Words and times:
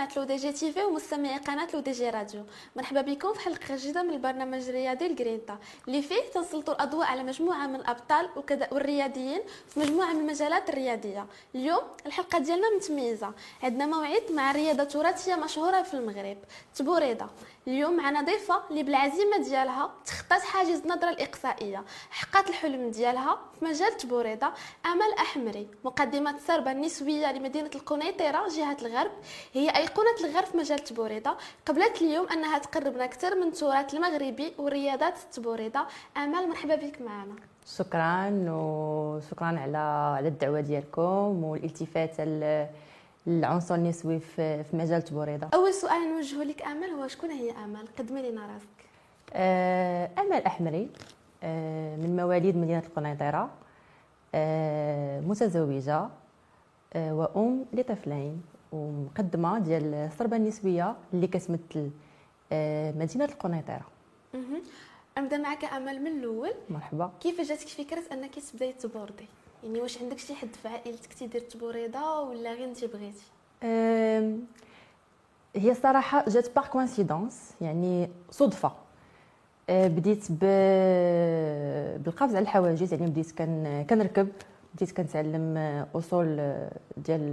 قناة 0.00 0.08
L'ODJ 0.16 0.52
TV 0.52 0.84
ومستمعي 0.84 1.38
قناة 1.38 1.68
L'ODJ 1.74 2.10
Radio. 2.10 2.42
مرحبا 2.76 3.00
بكم 3.00 3.32
في 3.32 3.40
حلقة 3.40 3.76
جديدة 3.76 4.02
من 4.02 4.10
البرنامج 4.10 4.68
الرياضي 4.68 5.06
L'Grinta 5.06 5.58
اللي 5.88 6.02
فيه 6.02 6.22
تنسلطوا 6.34 6.74
الأضواء 6.74 7.06
على 7.06 7.22
مجموعة 7.22 7.66
من 7.66 7.74
الأبطال 7.74 8.28
وكذا 8.36 8.68
والرياضيين 8.72 9.40
في 9.68 9.80
مجموعة 9.80 10.12
من 10.12 10.20
المجالات 10.20 10.68
الرياضية. 10.68 11.26
اليوم 11.54 11.82
الحلقة 12.06 12.38
ديالنا 12.38 12.76
متميزة. 12.76 13.32
عندنا 13.62 13.86
موعد 13.86 14.22
مع 14.30 14.52
رياضة 14.52 14.84
تراثية 14.84 15.34
مشهورة 15.34 15.82
في 15.82 15.94
المغرب. 15.94 16.38
تبوريدة 16.74 17.26
اليوم 17.70 17.96
معنا 17.96 18.22
ضيفة 18.22 18.60
اللي 18.70 18.82
بالعزيمة 18.82 19.38
ديالها 19.38 19.90
تخطات 20.04 20.42
حاجز 20.42 20.80
النظرة 20.80 21.10
الإقصائية 21.10 21.84
حققت 22.10 22.48
الحلم 22.48 22.90
ديالها 22.90 23.38
في 23.58 23.64
مجال 23.64 23.96
تبوريدة 23.96 24.52
أمل 24.86 25.12
أحمري 25.18 25.68
مقدمة 25.84 26.30
السربة 26.30 26.72
النسوية 26.72 27.32
لمدينة 27.32 27.70
القنيطرة 27.74 28.48
جهة 28.48 28.76
الغرب. 28.82 29.10
هي 29.52 29.76
أيقونة 29.76 30.16
الغرب 30.24 30.44
في 30.44 30.56
مجال 30.56 30.78
تبوريدة 30.78 31.36
قبلت 31.66 32.02
اليوم 32.02 32.26
أنها 32.28 32.58
تقربنا 32.58 33.04
أكثر 33.04 33.34
من 33.34 33.48
التراث 33.48 33.94
المغربي 33.94 34.54
والرياضات 34.58 35.14
التبوريدة 35.24 35.86
أمل 36.16 36.48
مرحبا 36.48 36.74
بك 36.74 37.00
معنا. 37.00 37.34
شكرا 37.78 38.30
وشكرا 38.50 39.46
على 39.46 39.78
على 40.16 40.28
الدعوة 40.28 40.60
ديالكم 40.60 41.44
والالتفات 41.44 42.20
للعنصر 43.26 43.74
النسوي 43.74 44.20
في 44.20 44.64
في 44.64 44.76
مجال 44.76 45.02
تبوريده 45.02 45.48
أول 45.54 45.74
سؤال 45.74 46.08
نوجهه 46.14 46.42
لك 46.42 46.62
أمل 46.62 46.88
هو 46.88 47.08
شكون 47.08 47.30
هي 47.30 47.50
أمل؟ 47.64 47.84
قدمي 47.98 48.30
لنا 48.30 48.46
راسك. 48.46 48.68
آه، 49.34 50.10
أمل 50.18 50.42
أحمري 50.42 50.88
آه، 51.42 51.96
من 51.96 52.16
مواليد 52.16 52.56
مدينة 52.56 52.82
القنيطرة 52.86 53.50
آه، 54.34 55.20
متزوجة 55.20 56.08
وأم 56.96 57.64
لطفلين 57.72 58.42
ومقدمة 58.72 59.58
ديال 59.58 59.94
الصربة 59.94 60.36
النسوية 60.36 60.96
اللي 61.14 61.26
كتمثل 61.26 61.90
مدينة 62.98 63.24
القنيطرة. 63.24 63.86
نبدا 65.18 65.36
معك 65.38 65.64
أمل 65.64 66.00
من 66.02 66.06
الأول. 66.06 66.52
مرحبا. 66.70 67.12
كيف 67.20 67.40
جاتك 67.40 67.68
فكرة 67.68 68.02
أنك 68.12 68.38
تبدأي 68.38 68.72
تبوردي؟ 68.72 69.26
يعني 69.64 69.80
واش 69.80 70.02
عندك 70.02 70.18
شي 70.18 70.34
حد 70.34 70.48
في 70.62 70.68
عائلتك 70.68 71.12
تيدير 71.12 71.40
تبوريضة 71.40 72.20
ولا 72.20 72.52
غير 72.52 72.64
انت 72.68 72.84
بغيتي؟ 72.84 73.24
هي 75.56 75.70
الصراحه 75.70 76.24
جات 76.28 76.54
par 76.56 76.66
coïncidence 76.66 77.54
يعني 77.60 78.10
صدفة. 78.30 78.72
آه، 79.70 79.88
بديت 79.88 80.26
ب... 80.32 80.38
بالقفز 82.04 82.36
على 82.36 82.42
الحواجز 82.42 82.92
يعني 82.92 83.06
بديت 83.06 83.30
كان 83.30 83.86
كنركب 83.90 84.28
بديت 84.74 84.92
كنتعلم 84.96 85.56
أصول 85.94 86.36
ديال 86.96 87.30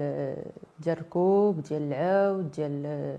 ديال 0.80 0.98
الركوب 0.98 1.62
ديال 1.62 1.94
العود 1.94 2.52
ديال 2.52 3.18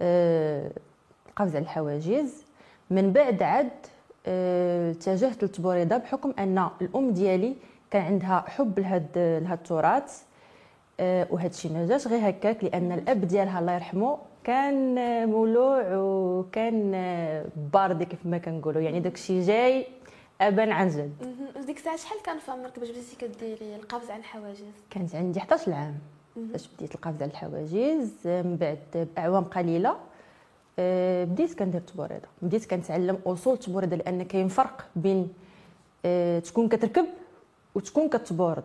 القفز 0.00 1.56
على 1.56 1.62
الحواجز. 1.62 2.44
من 2.90 3.12
بعد 3.12 3.42
عاد 3.42 3.70
آه، 4.26 4.90
اتجهت 4.90 5.42
للتبوريضة 5.42 5.96
بحكم 5.96 6.34
أن 6.38 6.68
الأم 6.80 7.10
ديالي 7.12 7.56
كان 7.92 8.02
عندها 8.02 8.44
حب 8.48 8.78
لهاد 8.78 9.18
لهاد 9.18 9.58
التراث 9.58 10.22
آه، 11.00 11.26
وهذا 11.30 11.46
الشيء 11.48 11.72
ما 11.72 11.86
جاش 11.86 12.08
غير 12.08 12.28
هكاك 12.28 12.64
لأن 12.64 12.92
الأب 12.92 13.20
ديالها 13.20 13.60
الله 13.60 13.72
يرحمه 13.72 14.18
كان 14.44 14.94
مولوع 15.28 15.84
وكان 15.96 16.92
آه، 16.94 17.44
باردي 17.72 18.04
كيف 18.04 18.26
ما 18.26 18.38
كنقولوا. 18.38 18.80
يعني 18.82 19.00
داك 19.00 19.14
الشيء 19.14 19.42
جاي 19.42 19.86
ابا 20.40 20.72
عن 20.72 20.88
جد. 20.88 21.12
مهم. 21.22 21.64
ديك 21.66 21.76
الساعة 21.76 21.96
شحال 21.96 22.22
كان 22.22 22.38
في 22.38 22.50
عمرك 22.50 22.78
باش 22.78 22.90
بديتي 22.90 23.16
كديري 23.16 23.76
القفز 23.76 24.10
على 24.10 24.20
الحواجز؟ 24.20 24.64
كانت 24.90 25.14
عندي 25.14 25.38
11 25.38 25.72
عام. 25.72 25.94
باش 26.36 26.68
بديت 26.68 26.94
القفز 26.94 27.22
على 27.22 27.30
الحواجز 27.30 28.12
آه، 28.26 28.42
من 28.42 28.56
بعد 28.56 29.08
بأعوام 29.16 29.44
قليلة 29.44 29.96
بديت 31.24 31.58
كندير 31.58 31.80
تبوريضه 31.80 32.28
بديت 32.42 32.70
كنتعلم 32.70 33.18
أصول 33.26 33.54
التبوريضه 33.54 33.96
لأن 33.96 34.22
كاين 34.22 34.48
فرق 34.48 34.84
بين 34.96 35.28
تكون 36.44 36.68
كتركب 36.68 37.06
وتكون 37.74 38.08
كتبورد. 38.08 38.62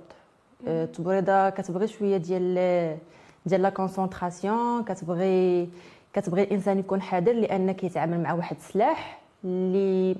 آه، 0.67 0.83
التبوريضه 0.83 1.49
كتبغي 1.49 1.87
شوية 1.87 2.17
ديال 2.17 2.97
ديال 3.45 3.61
la 3.61 3.69
concentration 3.69 4.83
كتبغي 4.83 5.69
كتبغي 6.13 6.43
الإنسان 6.43 6.79
يكون 6.79 7.01
حذر 7.01 7.33
لأن 7.33 7.71
كيتعامل 7.71 8.19
مع 8.23 8.33
واحد 8.33 8.55
السلاح 8.55 9.19
اللي 9.43 10.15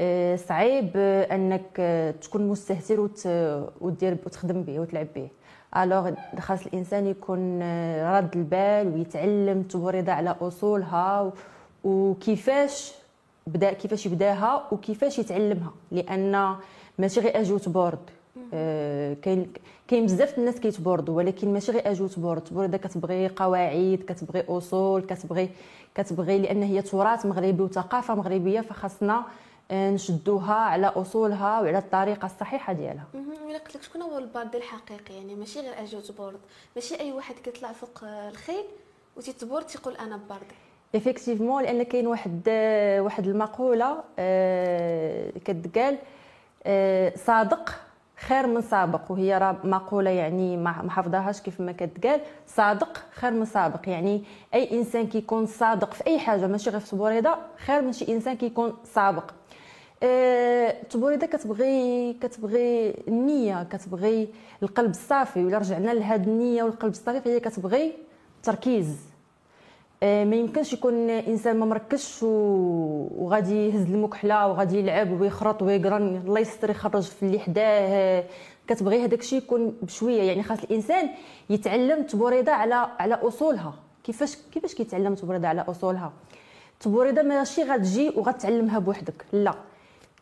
آه، 0.00 0.36
صعيب 0.36 0.90
آه، 0.96 1.34
أنك 1.34 1.62
آه، 1.78 2.10
تكون 2.10 2.48
مستهتر 2.48 3.00
ودير 3.80 4.16
وتخدم 4.26 4.62
به 4.62 4.80
وتلعب 4.80 5.06
به. 5.14 5.28
alors 5.76 6.10
خاص 6.38 6.66
الإنسان 6.66 7.06
يكون 7.06 7.58
آه، 7.62 8.14
راد 8.16 8.36
البال 8.36 8.94
ويتعلم 8.94 9.58
التبوريضه 9.60 10.12
على 10.12 10.36
أصولها 10.40 11.32
وكيفاش 11.84 12.92
بدا 13.46 13.72
كيفاش 13.72 14.06
يبداها 14.06 14.62
وكيفاش 14.72 15.18
يتعلمها. 15.18 15.72
لأن 15.92 16.54
ماشي 16.98 17.20
غير 17.20 17.40
أجي 17.40 17.52
وتبورد 17.52 18.10
آه، 18.54 19.14
كاين 19.14 19.52
كاين 19.88 20.06
بزاف 20.06 20.38
الناس 20.38 20.60
كيتبوردوا 20.60 21.16
ولكن 21.16 21.52
ماشي 21.52 21.72
غير 21.72 21.90
أجي 21.90 22.02
وتبورد 22.02 22.38
التبوريضه 22.38 22.76
كتبغي 22.76 23.28
قواعد 23.28 24.04
كتبغي 24.08 24.44
أصول 24.48 25.02
كتبغي 25.02 25.50
كتبغي 25.94 26.38
لأن 26.38 26.62
هي 26.62 26.82
تراث 26.82 27.26
مغربي 27.26 27.62
وثقافة 27.62 28.14
مغربية 28.14 28.60
فخاصنا 28.60 29.24
آه، 29.70 29.90
نشدوها 29.90 30.54
على 30.54 30.86
أصولها 30.86 31.60
وعلى 31.60 31.78
الطريقة 31.78 32.26
الصحيحة 32.26 32.72
ديالها. 32.72 33.04
ولا 33.46 33.58
قلت 33.58 33.76
لك 33.76 33.82
شكون 33.82 34.02
هو 34.02 34.18
الباردي 34.18 34.58
الحقيقي؟ 34.58 35.14
يعني 35.14 35.34
ماشي 35.34 35.60
غير 35.60 35.82
أجي 35.82 35.96
وتبورد 35.96 36.38
ماشي 36.76 37.00
أي 37.00 37.12
واحد 37.12 37.34
كيطلع 37.34 37.72
فوق 37.72 38.04
الخيل 38.04 38.64
وتيتبورد 39.16 39.66
تيقول 39.66 39.96
أنا 39.96 40.20
باردي 40.28 40.54
effectivement 40.94 41.62
لأن 41.62 41.82
كاين 41.82 42.06
واحد 42.06 42.42
آه، 42.48 43.00
واحد 43.00 43.26
المقولة 43.26 44.04
كتقال 45.44 45.98
صادق 47.16 47.70
خير 48.16 48.46
من 48.46 48.60
سابق. 48.60 49.10
وهي 49.10 49.56
مقولة 49.64 50.10
يعني 50.10 50.56
ما 50.56 50.90
حافظاهاش 50.90 51.40
كيف 51.40 51.60
ما 51.60 51.72
كتقال 51.72 52.20
صادق 52.46 53.02
خير 53.14 53.30
من 53.30 53.44
سابق. 53.44 53.88
يعني 53.88 54.22
أي 54.54 54.78
إنسان 54.78 55.06
كيكون 55.06 55.46
صادق 55.46 55.94
في 55.94 56.06
أي 56.06 56.18
حاجة 56.18 56.46
ماشي 56.46 56.70
غير 56.70 56.80
في 56.80 56.86
التبوريضه 56.86 57.34
خير 57.66 57.82
من 57.82 57.92
شي 57.92 58.12
إنسان 58.12 58.36
كيكون 58.36 58.74
سابق. 58.84 59.30
آه، 60.02 60.82
التبوريضه 60.82 61.26
كتبغي 61.26 62.12
كتبغي 62.12 62.94
النية 63.08 63.62
كتبغي 63.62 64.28
القلب 64.62 64.90
الصافي 64.90 65.44
ولا 65.44 65.58
رجعنا 65.58 65.90
لهاد 65.94 66.28
النية 66.28 66.62
والقلب 66.62 66.90
الصافي 66.92 67.20
فهي 67.20 67.40
كتبغي 67.40 67.92
التركيز 68.36 68.86
آه، 68.88 69.15
ما 70.02 70.36
يمكنش 70.36 70.72
يكون 70.72 71.10
إنسان 71.10 71.56
ما 71.56 71.66
مركزش 71.66 72.22
وغادي 72.22 73.68
يهز 73.68 73.82
المكحله 73.90 74.46
وغادي 74.46 74.78
يلعب 74.78 75.20
ويخرط 75.20 75.62
ويقرن 75.62 76.22
الله 76.26 76.40
يستر 76.40 76.70
يخرج 76.70 77.02
في 77.02 77.22
اللي 77.22 77.38
حداه. 77.38 77.62
آه، 77.64 78.24
كتبغي 78.68 79.04
هذاك 79.04 79.20
الشيء 79.20 79.38
يكون 79.38 79.76
بشوية. 79.82 80.22
يعني 80.22 80.42
خاص 80.42 80.58
الإنسان 80.62 81.08
يتعلم 81.50 81.98
التبوريضه 82.00 82.52
على 82.52 82.74
على 82.98 83.14
أصولها. 83.14 83.74
كيفاش 84.04 84.36
كيفاش 84.52 84.74
كيتعلم 84.74 85.12
التبوريضه 85.12 85.48
على 85.48 85.64
أصولها؟ 85.68 86.12
التبوريضه 86.74 87.22
ماشي 87.22 87.62
غتجي 87.62 88.12
وغتعلمها 88.16 88.78
بوحدك. 88.78 89.24
لا. 89.32 89.54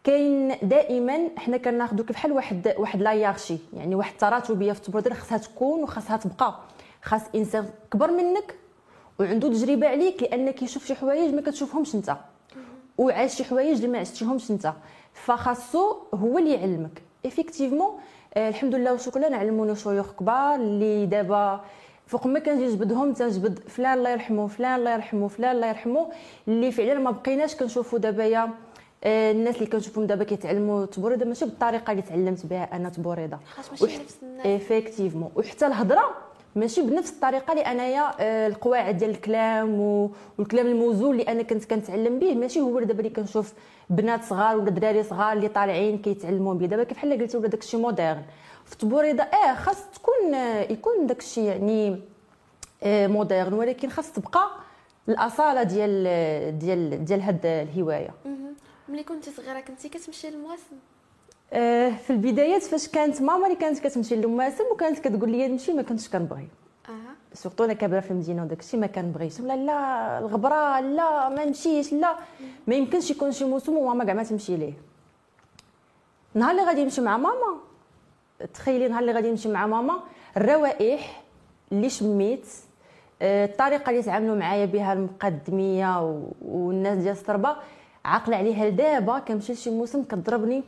كاين 0.04 0.52
دائما 0.62 1.18
حنا 1.36 1.56
كناخذوا 1.56 2.04
كيف 2.06 2.16
بحال 2.16 2.32
واحد 2.32 2.74
واحد 2.78 3.02
لايارشي 3.02 3.56
يعني 3.72 3.94
واحد 3.94 4.12
التراتبيه 4.12 4.72
في 4.72 4.78
التبوريضه 4.78 5.14
خاصها 5.14 5.38
تكون 5.38 5.82
وخاصها 5.82 6.16
تبقى. 6.16 6.54
خاص 7.02 7.22
إنسان 7.34 7.68
كبر 7.92 8.10
منك 8.10 8.54
وعنده 9.20 9.48
تجربة 9.48 9.88
عليك 9.88 10.22
لأن 10.22 10.50
كيشوف 10.50 10.86
شي 10.86 10.94
حوايج 10.94 11.34
ما 11.34 11.40
كتشوفهمش 11.40 11.94
أنت. 11.94 12.16
وعاش 12.98 13.34
شي 13.34 13.44
حوايج 13.44 13.76
اللي 13.76 13.88
ما 13.88 13.98
عشتيهمش 13.98 14.50
أنت. 14.50 14.72
فخاصو 15.12 15.96
هو 16.14 16.38
اللي 16.38 16.54
يعلمك. 16.54 17.02
effectivement 17.24 17.98
الحمد 18.36 18.74
لله 18.74 18.92
والشكر 18.92 19.20
لله 19.20 19.28
نعلمونا 19.28 19.74
شيوخ 19.74 20.10
كبار 20.12 20.54
اللي 20.54 21.06
دابا 21.06 21.60
فوق 22.06 22.26
ما 22.26 22.38
كنجي 22.38 22.66
نجبدهم 22.66 23.12
تنجبد 23.12 23.58
فلان 23.68 23.98
الله 23.98 24.10
يرحمه 24.10 24.46
فلان 24.46 24.78
الله 24.78 24.90
يرحمه 24.94 25.28
فلان 25.28 25.56
الله 25.56 25.66
يرحمه 25.66 26.08
اللي 26.48 26.72
فعلا 26.72 26.98
ما 26.98 27.10
بقيناش 27.10 27.54
كنشوفوا 27.54 27.98
دابا 27.98 28.24
يا 28.24 28.50
آه، 29.04 29.32
الناس 29.32 29.56
اللي 29.56 29.66
كنشوفهم 29.66 30.06
دابا 30.06 30.24
كيتعلموا 30.24 30.86
تبوريضه 30.86 31.24
ماشي 31.24 31.44
بالطريقة 31.44 31.90
اللي 31.90 32.02
تعلمت 32.02 32.46
بها 32.46 32.76
أنا 32.76 32.88
تبوريضه 32.88 33.38
خاص 33.56 33.70
ماشي 33.70 33.84
وح- 33.84 34.00
نفس 34.04 34.16
الناس. 34.22 34.46
effectivement 34.46 35.30
وحتى 35.36 35.66
الهضرة 35.66 36.14
ماشي 36.56 36.82
بنفس 36.82 37.10
الطريقة 37.12 37.52
اللي 37.52 37.62
أنايا 37.62 38.12
آه، 38.20 38.46
القواعد 38.46 38.96
ديال 38.96 39.10
الكلام 39.10 39.80
والكلام 40.38 40.66
الموزون 40.66 41.10
اللي 41.10 41.22
أنا 41.22 41.42
كنت 41.42 41.64
كنتعلم 41.64 42.18
به. 42.18 42.34
ماشي 42.34 42.60
هو 42.60 42.80
دابا 42.80 42.98
اللي 42.98 43.10
كنشوف 43.10 43.52
بنات 43.90 44.24
صغار 44.24 44.56
ولا 44.56 44.70
دراري 44.70 45.02
صغار 45.02 45.32
اللي 45.32 45.48
طالعين 45.48 45.98
كيتعلموا 45.98 46.54
به. 46.54 46.66
دابا 46.66 46.84
كيف 46.84 46.96
بحال 46.96 47.20
قلتي 47.20 47.36
ولا 47.36 47.48
داكشي 47.48 47.76
moderne 47.76 48.22
في 48.64 48.72
التبوريضه 48.72 49.22
آه 49.22 49.54
خاص 49.54 49.76
تكون 49.94 50.34
آه، 50.34 50.72
يكون 50.72 51.06
داكشي 51.06 51.44
يعني 51.44 52.00
آه، 52.82 53.06
moderne 53.06 53.52
ولكن 53.52 53.88
خاص 53.90 54.12
تبقى 54.12 54.50
الأصالة 55.08 55.62
ديال 55.62 56.58
ديال 56.58 57.04
ديال 57.04 57.20
هاد 57.20 57.40
الهواية. 57.46 58.10
ملي 58.88 59.02
كنتي 59.02 59.30
صغيرة 59.30 59.60
كنتي 59.60 59.88
كتمشي 59.88 60.30
للمواسم 60.30 60.62
آه، 60.72 60.93
في 61.96 62.10
البدايات 62.10 62.62
فاش 62.62 62.88
كانت 62.88 63.22
ماما 63.22 63.46
اللي 63.46 63.56
كانت 63.58 63.78
كتمشي 63.78 64.16
للموسم 64.16 64.64
وكانت 64.72 64.98
كتقول 64.98 65.30
لي 65.30 65.48
نمشي 65.48 65.72
ما 65.72 65.82
كنتش 65.82 66.08
كنبغي. 66.08 66.48
أها. 66.88 67.14
سورتو 67.32 67.64
أنا 67.64 67.72
كابره 67.72 68.00
في 68.00 68.10
المدينة 68.10 68.42
وداك 68.42 68.60
الشيء 68.60 68.80
ما 68.80 68.86
كنبغيش. 68.86 69.40
ولا 69.40 69.56
لا 69.56 70.18
الغبرة 70.18 70.80
لا 70.80 71.28
ما 71.28 71.44
نمشيش 71.44 71.92
لا. 71.92 72.16
ما 72.66 72.74
يمكنش 72.74 73.10
يكون 73.10 73.32
شي 73.32 73.44
موسم 73.44 73.76
وماما 73.76 74.04
كاع 74.04 74.14
ما 74.14 74.22
تمشي 74.22 74.56
ليه. 74.56 74.72
نهار 76.34 76.50
اللي 76.50 76.62
غادي 76.62 76.80
يمشي 76.80 77.00
مع 77.00 77.16
ماما 77.16 77.56
تخيلي 78.54 78.88
نهار 78.88 79.00
اللي 79.00 79.12
غادي 79.12 79.28
يمشي 79.28 79.48
مع 79.48 79.66
ماما 79.66 80.00
الروائح 80.36 81.22
اللي 81.72 81.88
شميت 81.90 82.46
آه، 83.22 83.44
الطريقة 83.44 83.90
اللي 83.90 84.02
تعاملوا 84.02 84.36
معايا 84.36 84.66
بها 84.66 84.92
المقدمية 84.92 86.00
والناس 86.42 86.98
ديال 86.98 87.12
الصربه 87.12 87.56
عاقلة 88.04 88.36
عليها 88.36 88.70
لدابا 88.70 89.18
كنمشي 89.18 89.52
لشي 89.52 89.70
موسم 89.70 90.02
كضربني 90.04 90.62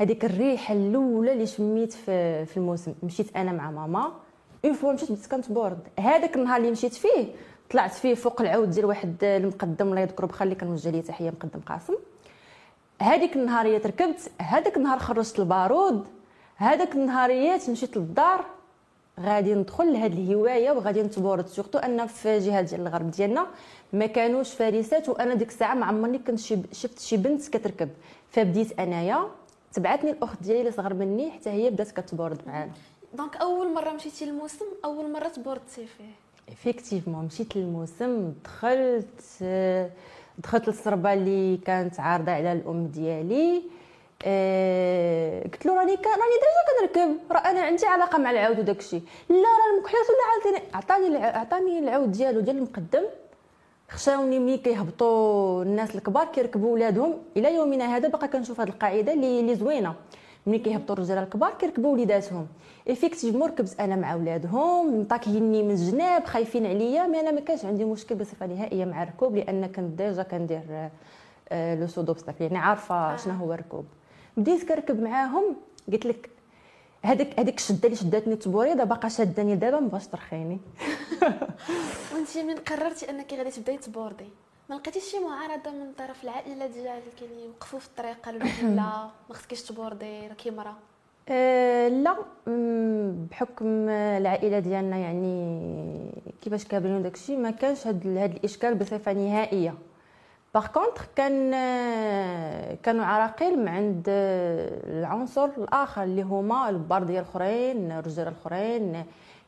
هذيك 0.00 0.24
الريحة 0.24 0.74
الأولى 0.74 1.32
اللي 1.32 1.46
شميت 1.46 1.92
في 1.92 2.44
في 2.44 2.56
الموسم. 2.56 2.94
مشيت 3.02 3.36
أنا 3.36 3.52
مع 3.52 3.70
ماما. 3.70 4.12
une 4.64 4.72
fois 4.72 4.92
مشيت 4.92 5.12
بديت 5.12 5.26
كنتبورد 5.26 5.78
هذاك 5.98 6.36
النهار 6.36 6.60
اللي 6.60 6.70
مشيت 6.70 6.94
فيه 6.94 7.26
طلعت 7.70 7.92
فيه 7.92 8.14
فوق 8.14 8.40
العود 8.40 8.70
ديال 8.70 8.84
واحد 8.84 9.16
المقدم 9.22 9.88
الله 9.88 10.00
يذكره 10.00 10.26
بخير 10.26 10.42
اللي 10.42 10.54
كنوجه 10.54 10.90
ليه 10.90 11.00
تحية 11.00 11.30
مقدم 11.30 11.60
قاسم. 11.66 11.94
هذيك 13.02 13.36
النهاريه 13.36 13.78
ركبت 13.78 14.30
هذاك 14.40 14.76
النهار 14.76 14.98
خرجت 14.98 15.38
البارود 15.38 16.04
هذاك 16.56 16.94
النهاريات 16.94 17.70
مشيت 17.70 17.96
للدار 17.96 18.44
غادي 19.20 19.54
ندخل 19.54 19.92
لهاد 19.92 20.12
الهواية 20.12 20.70
وغادي 20.70 21.02
نتبورد. 21.02 21.46
surtout 21.46 21.78
أن 21.78 22.06
في 22.06 22.38
جهة 22.38 22.60
ديال 22.60 22.80
الغرب 22.80 23.10
ديالنا 23.10 23.46
ما 23.92 24.06
كانوش 24.06 24.54
فارسات 24.54 25.08
وأنا 25.08 25.34
ديك 25.34 25.48
الساعة 25.48 25.74
ما 25.74 25.86
عمرني 25.86 26.18
كنت 26.18 26.40
شفت 26.72 26.98
شي 26.98 27.16
بنت 27.16 27.48
كتركب. 27.48 27.88
فبديت 28.30 28.80
أنايا. 28.80 29.26
تبعتني 29.72 30.10
الأخت 30.10 30.42
ديالي 30.42 30.60
اللي 30.60 30.72
صغر 30.72 30.94
مني 30.94 31.30
حتى 31.30 31.50
هي 31.50 31.70
بدات 31.70 31.90
كتبورد 31.90 32.38
معانا 32.46 32.72
donc 33.14 33.36
أول 33.36 33.74
مرة 33.74 33.90
مشيتي 33.90 34.24
للموسم 34.24 34.64
أول 34.84 35.12
مرة 35.12 35.28
تبوردتي 35.28 35.86
فيه. 35.86 36.52
effectivement 36.52 37.24
مشيت 37.24 37.56
للموسم 37.56 38.32
دخلت 38.44 39.44
دخلت 40.38 40.68
للصربة 40.68 41.12
اللي 41.12 41.56
كانت 41.56 42.00
عارضة 42.00 42.32
على 42.32 42.52
الأم 42.52 42.86
ديالي. 42.86 43.62
آه 44.24 45.42
قلت 45.44 45.66
له 45.66 45.74
راني 45.74 45.96
كان 45.96 46.12
راني 46.12 46.36
déjà 46.40 46.88
كنركب. 46.88 47.32
راه 47.32 47.50
أنا 47.50 47.60
عندي 47.60 47.86
علاقة 47.86 48.18
مع 48.18 48.30
العود 48.30 48.58
وداك 48.58 48.78
الشيء 48.78 49.02
لا 49.28 49.36
راه 49.36 49.76
المكحلات 49.76 50.06
ولا 50.10 50.24
عاوتاني 50.32 50.74
عطاني 50.74 51.26
عطاني 51.26 51.78
العود 51.78 52.12
ديالو 52.12 52.40
ديال 52.40 52.56
المقدم. 52.56 53.02
خشاوني 53.90 54.38
ملي 54.38 54.58
كيهبطوا 54.58 55.62
الناس 55.62 55.94
الكبار 55.94 56.26
كيركبوا 56.26 56.72
ولادهم. 56.74 57.14
إلى 57.36 57.54
يومنا 57.54 57.96
هذا 57.96 58.08
باقا 58.08 58.26
كنشوف 58.26 58.60
هذه 58.60 58.68
القاعدة 58.68 59.12
اللي 59.12 59.54
زوينة. 59.54 59.94
ملي 60.46 60.58
كيهبطوا 60.58 60.94
الرجال 60.94 61.18
الكبار 61.18 61.50
كيركبوا 61.50 61.92
وليداتهم. 61.92 62.46
effectivement 62.88 63.48
ركبت 63.48 63.80
أنا 63.80 63.96
مع 63.96 64.14
ولادهم 64.14 65.00
مطاكيني 65.00 65.62
من 65.62 65.70
الجناب 65.70 66.24
خايفين 66.24 66.66
عليا. 66.66 67.06
mais 67.06 67.20
أنا 67.20 67.30
ما 67.30 67.40
كانش 67.40 67.64
عندي 67.64 67.84
مشكل 67.84 68.14
بصفة 68.14 68.46
نهائية 68.46 68.84
مع 68.84 69.02
الركوب 69.02 69.36
لأن 69.36 69.66
كنت 69.66 70.02
déjà 70.02 70.22
كندير 70.22 70.90
آه، 71.52 71.74
le 71.74 71.86
saut 71.86 72.02
d'o 72.02 72.14
يعني 72.40 72.58
عارفة 72.58 72.94
آه. 72.94 73.16
شنو 73.16 73.34
هو 73.34 73.52
الركوب 73.52 73.84
بديت 74.36 74.68
كنركب 74.68 75.02
معاهم 75.02 75.56
قلت 75.92 76.06
لك 76.06 76.30
هذيك 77.02 77.40
هذيك 77.40 77.58
الشده 77.58 77.84
اللي 77.84 77.96
شداتني 77.96 78.34
التبوريضه 78.34 78.84
باقا 78.84 79.08
شاداني 79.08 79.56
دابا 79.56 79.80
ما 79.80 79.88
بغاش 79.88 80.06
ترخيني. 80.06 80.58
وانت 82.14 82.38
من 82.38 82.56
قررتي 82.56 83.10
انك 83.10 83.34
غادي 83.34 83.50
تبداي 83.50 83.78
تبوردي. 83.78 84.28
ما 84.70 84.74
لقيتيش 84.74 85.04
شي 85.04 85.18
معارضة 85.18 85.70
من 85.70 85.92
طرف 85.98 86.24
العائلة 86.24 86.66
ديالك 86.66 87.22
يعني 87.22 87.48
وقفوا 87.48 87.78
في 87.78 87.86
الطريق 87.86 88.16
قالوا 88.22 88.40
لك 88.40 88.62
لا 88.62 89.08
ما 89.28 89.34
خصكيش 89.34 89.62
تبوردي 89.62 90.26
راكي 90.28 90.50
مرا 90.50 90.74
أه 91.28 91.88
لا 91.88 92.16
بحكم 93.30 93.88
العائلة 93.88 94.58
ديالنا 94.58 94.96
يعني 94.96 96.10
كيفاش 96.42 96.64
كابرين 96.64 97.02
داكشي 97.02 97.36
ما 97.36 97.50
كانش 97.50 97.86
هذا 97.86 98.24
الإشكال 98.24 98.74
بصفة 98.74 99.12
نهائية. 99.12 99.74
باغ 100.54 100.66
كونطخ 100.66 101.06
كان 101.16 101.50
كانوا 102.82 103.04
عراقيل 103.04 103.58
من 103.58 103.68
عند 103.68 104.04
العنصر 104.08 105.48
الآخر 105.58 106.02
اللي 106.02 106.22
هما 106.22 106.68
البار 106.68 107.02
ديال 107.02 107.18
الاخرين 107.22 107.92
الرجال 107.92 108.28
الاخرين 108.28 109.04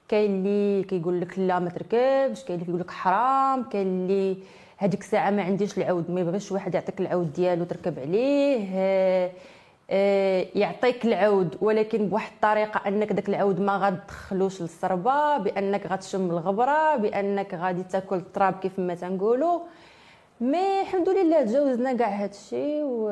كاين 0.08 0.30
اللي 0.30 0.84
كيقول 0.84 1.20
لك 1.20 1.38
لا 1.38 1.58
ما 1.58 1.70
تركبش. 1.70 2.44
كاين 2.44 2.54
اللي 2.54 2.64
كيقول 2.64 2.80
لك 2.80 2.90
حرام. 2.90 3.62
كاين 3.68 3.86
اللي 3.86 4.36
هذيك 4.76 5.00
الساعة 5.00 5.30
ما 5.30 5.42
عنديش 5.42 5.78
العود 5.78 6.10
ما 6.10 6.20
يبغيش 6.20 6.52
واحد 6.52 6.74
يعطيك 6.74 7.00
العود 7.00 7.32
ديالو 7.32 7.64
تركب 7.64 7.98
عليه. 7.98 8.68
آه، 9.90 10.46
يعطيك 10.54 11.04
العود 11.04 11.56
ولكن 11.60 12.08
بواحد 12.08 12.32
الطريقة 12.34 12.88
أنك 12.88 13.12
داك 13.12 13.28
العود 13.28 13.60
ما 13.60 13.76
غادخلوش 13.76 14.62
للصربة 14.62 15.38
بأنك 15.38 15.86
غتشم 15.86 16.30
الغبرة 16.30 16.96
بأنك 16.96 17.54
غادي 17.54 17.82
تاكل 17.82 18.16
التراب 18.16 18.54
كيف 18.54 18.78
ما 18.78 18.94
تنقولوا. 18.94 19.60
مي 20.40 20.80
الحمد 20.80 21.08
لله 21.08 21.44
تجاوزنا 21.44 21.92
كاع 21.92 22.08
هذا 22.08 22.30
الشيء 22.30 22.82
و 22.84 23.08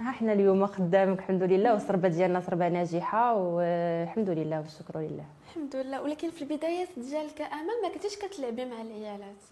ها 0.00 0.10
حنا 0.12 0.32
اليوم 0.32 0.66
خدامين 0.66 1.14
الحمد 1.14 1.42
لله 1.42 1.72
والصربة 1.72 2.08
ديالنا 2.08 2.40
صربة 2.40 2.68
ناجحة 2.68 3.34
والحمد 3.36 4.30
لله 4.30 4.60
والشكر 4.60 4.98
لله. 4.98 5.24
الحمد 5.48 5.76
لله. 5.76 6.02
ولكن 6.02 6.30
في 6.30 6.42
البدايات 6.42 6.88
ديالك 6.96 7.40
امل 7.40 7.74
ما 7.82 7.88
كنتيش 7.94 8.16
كتلعبي 8.16 8.64
مع 8.64 8.82
العيالات. 8.82 9.42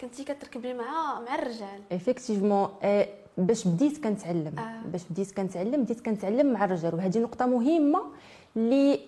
كنتي 0.00 0.24
كتركبي 0.24 0.74
مع 0.74 1.20
مع 1.20 1.34
الرجال. 1.34 1.80
effectivement 1.92 2.68
آه، 2.82 3.08
باش 3.38 3.68
بديت 3.68 4.04
كنتعلم. 4.04 4.58
آه. 4.58 4.88
باش 4.88 5.02
بديت 5.10 5.36
كنتعلم 5.36 5.82
بديت 5.82 6.00
كنتعلم 6.00 6.52
مع 6.52 6.64
الرجال. 6.64 6.94
وهذه 6.94 7.18
نقطة 7.18 7.46
مهمة 7.46 8.00
اللي 8.56 9.00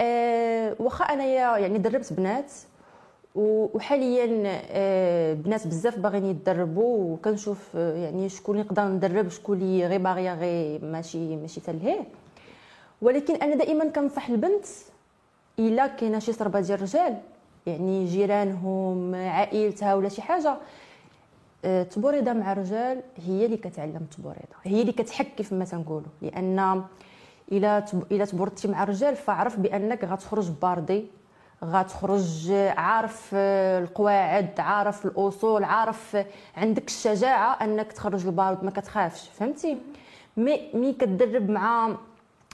آه 0.00 0.76
واخا 0.78 1.04
أنايا 1.04 1.58
يعني 1.58 1.78
دربت 1.78 2.12
بنات 2.12 2.52
وحاليا 3.36 4.42
آه، 4.70 5.34
بنات 5.34 5.66
بزاف 5.66 5.98
باغيين 5.98 6.24
يتدربوا 6.24 7.12
وكنشوف 7.14 7.76
آه، 7.76 7.96
يعني 7.96 8.28
شكون 8.28 8.58
يقدر 8.58 8.84
ندرب 8.84 9.28
شكون 9.28 9.56
اللي 9.58 9.86
غير 9.86 10.00
باغيه 10.00 10.34
غير 10.34 10.84
ماشي 10.84 11.36
ماشي 11.36 11.60
تلهيه 11.60 12.04
ولكن 13.02 13.34
أنا 13.36 13.54
دائما 13.54 13.88
كنصح 13.88 14.28
البنت 14.28 14.64
إلا 15.58 15.86
كاينة 15.86 16.18
شي 16.18 16.32
صربه 16.32 16.60
ديال 16.60 16.78
الرجال 16.78 17.16
يعني 17.66 18.04
جيرانهم 18.04 19.14
عائلتها 19.14 19.94
ولا 19.94 20.08
شي 20.08 20.22
حاجة. 20.22 20.56
آه، 21.64 21.82
تبوريضة 21.82 22.32
مع 22.32 22.52
الرجال 22.52 23.02
هي 23.26 23.46
اللي 23.46 23.56
كتعلم 23.56 24.06
تبوريضة 24.16 24.56
هي 24.64 24.80
اللي 24.80 24.92
كتحك 24.92 25.26
كيف 25.36 25.52
ما 25.52 25.64
تنقولوا 25.64 26.08
لأن 26.22 26.82
إلا 27.52 27.84
إلا 28.12 28.24
تبورتي 28.24 28.68
مع 28.68 28.82
الرجال 28.82 29.16
فعرف 29.16 29.60
بأنك 29.60 30.04
غتخرج 30.04 30.50
باردي 30.62 31.04
غتخرج 31.64 32.52
عارف 32.76 33.30
القواعد 33.34 34.60
عارف 34.60 35.06
الأصول 35.06 35.64
عارف 35.64 36.24
عندك 36.56 36.86
الشجاعة 36.86 37.64
أنك 37.64 37.92
تخرج 37.92 38.26
البارود 38.26 38.64
ما 38.64 38.70
كتخافش 38.70 39.28
فهمتي؟ 39.28 39.78
مي 40.36 40.70
مي 40.74 40.92
كتدرب 40.92 41.50
مع 41.50 41.96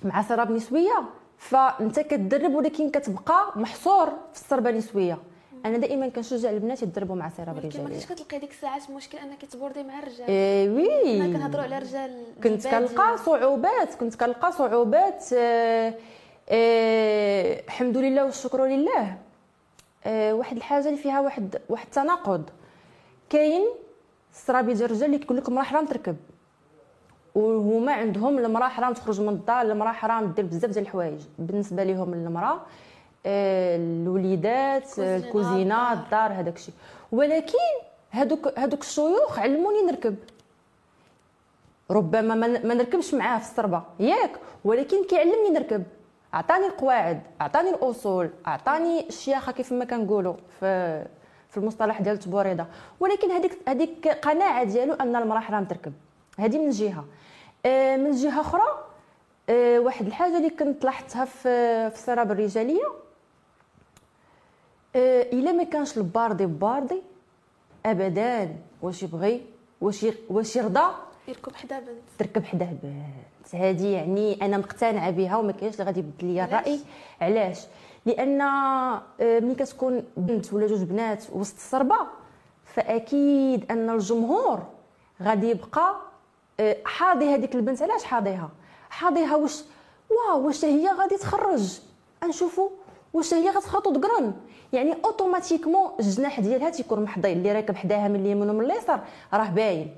مع 0.04 0.23
سراب 0.23 0.50
نسوية 0.50 1.02
فأنت 1.38 2.00
كتدرب 2.00 2.54
ولكن 2.54 2.90
كتبقى 2.90 3.52
محصور 3.56 4.06
في 4.06 4.40
السربة 4.40 4.71
النسوية. 4.71 5.18
أنا 5.66 5.78
دائما 5.78 6.09
كنشجع 6.09 6.50
البنات 6.50 6.82
يدربوا 6.82 7.16
مع 7.16 7.28
سراب 7.28 7.59
الرجال. 7.59 7.85
ما 7.85 7.90
كنتش 7.90 8.06
كتلقاي 8.06 8.38
ديك 8.38 8.50
الساعات 8.50 8.90
مشكل 8.90 9.18
أنك 9.18 9.44
تبوردي 9.44 9.82
مع 9.82 9.99
الرجال. 9.99 10.26
اي 10.28 10.68
وي. 10.68 11.32
كنهضروا 11.32 11.64
على 11.64 11.78
الرجال 11.78 12.25
كنت 12.44 12.66
كنلقى 12.66 13.18
صعوبات 13.18 13.94
كنت 13.94 14.14
كنلقى 14.14 14.52
صعوبات 14.52 15.25
آه 15.32 15.88
آه 15.88 15.94
الحمد 16.49 17.97
لله 17.97 18.25
والشكر 18.25 18.65
لله. 18.65 19.19
آه 20.07 20.35
واحد 20.35 20.57
الحاجة 20.57 20.89
اللي 20.89 20.97
فيها 20.99 21.21
واحد 21.21 21.61
واحد 21.69 21.87
التناقض. 21.87 22.51
كاين 23.31 23.63
السرابي 24.33 24.75
ديال 24.75 24.85
الرجال 24.85 25.07
اللي 25.07 25.19
كيقول 25.19 25.37
لك 25.37 25.49
المرأة 25.49 25.65
حرام 25.65 25.87
تركب. 25.87 26.17
وهما 27.35 27.93
عندهم 27.93 28.39
المرأة 28.39 28.69
حرام 28.69 28.93
تخرج 28.93 29.21
من 29.21 29.29
الدار 29.29 29.63
المرأة 29.63 29.93
حرام 29.93 30.27
دير 30.27 30.45
بزاف 30.45 30.71
ديال 30.71 30.85
الحوايج. 30.85 31.21
بالنسبة 31.39 31.85
لهم 31.85 32.13
المرأة 32.13 32.61
آه 33.27 33.77
الوليدات 33.77 34.99
الكوزينة 34.99 35.93
الدار. 35.93 36.33
هذاك 36.33 36.57
الشيء. 36.57 36.75
ولكن 37.13 37.59
هذوك 38.11 38.59
هذوك 38.59 38.81
الشيوخ 38.81 39.39
علموني 39.39 39.83
نركب. 39.83 40.17
ربما 41.91 42.35
ما 42.35 42.75
نركبش 42.75 43.15
معاه 43.15 43.39
في 43.39 43.51
الصربة. 43.51 43.83
ياك. 44.01 44.31
ولكن 44.65 45.05
كيعلمني 45.05 45.51
نركب. 45.51 45.85
عطاني 46.33 46.67
القواعد 46.67 47.23
عطاني 47.41 47.71
الأصول 47.71 48.31
عطاني 48.47 49.09
الشياخة 49.09 49.53
كيف 49.53 49.73
ما 49.73 49.85
كنقولوا 49.85 50.35
في 50.61 51.05
في 51.51 51.57
المصطلح 51.59 52.01
ديال 52.01 52.15
التبوريضه 52.15 52.67
ولكن 53.01 53.31
هذيك 53.31 53.59
هذيك 53.69 54.09
قناعة 54.09 54.65
ديالو 54.65 54.95
أن 54.95 55.17
المرأة 55.17 55.41
حرام 55.41 55.65
تركب. 55.65 55.93
هذه 56.39 56.59
من 56.59 56.71
جهة. 56.71 57.05
آه، 57.67 57.97
من 57.97 58.11
جهة 58.11 58.41
أخرى 58.41 58.62
آه، 59.49 59.79
واحد 59.79 60.07
الحاجة 60.07 60.37
اللي 60.37 60.51
كنت 60.51 60.85
لاحظتها 60.85 61.25
في 61.25 61.91
في 61.91 61.97
السراب 61.97 62.31
الرجالية 62.33 62.87
آه، 64.97 65.23
إلا 65.23 65.53
ما 65.53 65.65
كانش 65.65 65.99
الباردي 65.99 66.47
باردي 66.47 67.03
ابدا 67.87 68.57
واش 68.83 69.03
يبغي 69.03 69.47
واش 69.81 70.07
واش 70.31 70.57
يرضى 70.57 70.95
يركب 71.29 71.55
حدا 71.55 71.79
بنت 71.79 71.89
تركب 72.19 72.45
حدا 72.45 72.65
بنت 72.83 73.32
هذه 73.55 73.87
يعني 73.87 74.39
أنا 74.43 74.59
مقتنعة 74.59 75.11
بها 75.11 75.37
وما 75.37 75.53
كاينش 75.53 75.75
اللي 75.75 75.85
غادي 75.85 76.01
يبدل 76.01 76.27
لي 76.27 76.45
الرأي. 76.45 76.81
علاش؟ 77.21 77.59
لأن 78.07 78.41
آه، 78.41 79.03
ملي 79.21 79.55
كتكون 79.55 80.05
بنت 80.17 80.53
ولا 80.53 80.67
جوج 80.67 80.83
بنات 80.83 81.25
وسط 81.33 81.55
الصربة 81.57 81.97
فأكيد 82.65 83.71
أن 83.71 83.91
الجمهور 83.91 84.63
غادي 85.23 85.51
يبقى 85.51 85.97
آه، 86.61 86.77
حاضي 86.85 87.35
هذيك 87.35 87.55
البنت. 87.55 87.83
علاش 87.83 88.05
حاضيها؟ 88.05 88.51
حاضيها 88.91 89.37
واش 89.37 89.63
واو 90.11 90.47
واش 90.47 90.65
هي 90.65 90.89
غادي 90.99 91.17
تخرج؟ 91.17 91.81
نشوفوا 92.29 92.69
واش 93.15 93.35
هي 93.35 93.51
غتخاطو 93.51 93.93
دقرن؟ 93.93 94.33
يعني 94.73 94.95
أوتوماتيكمون 95.05 95.91
الجناح 96.01 96.41
ديالها 96.41 96.71
تيكون 96.71 97.01
محضي 97.03 97.33
اللي 97.33 97.53
راكب 97.53 97.77
حداها 97.77 98.09
من 98.09 98.21
اليمين 98.21 98.51
ومن 98.51 98.65
اليسار 98.65 99.01
راه 99.35 99.51
باين. 99.51 99.97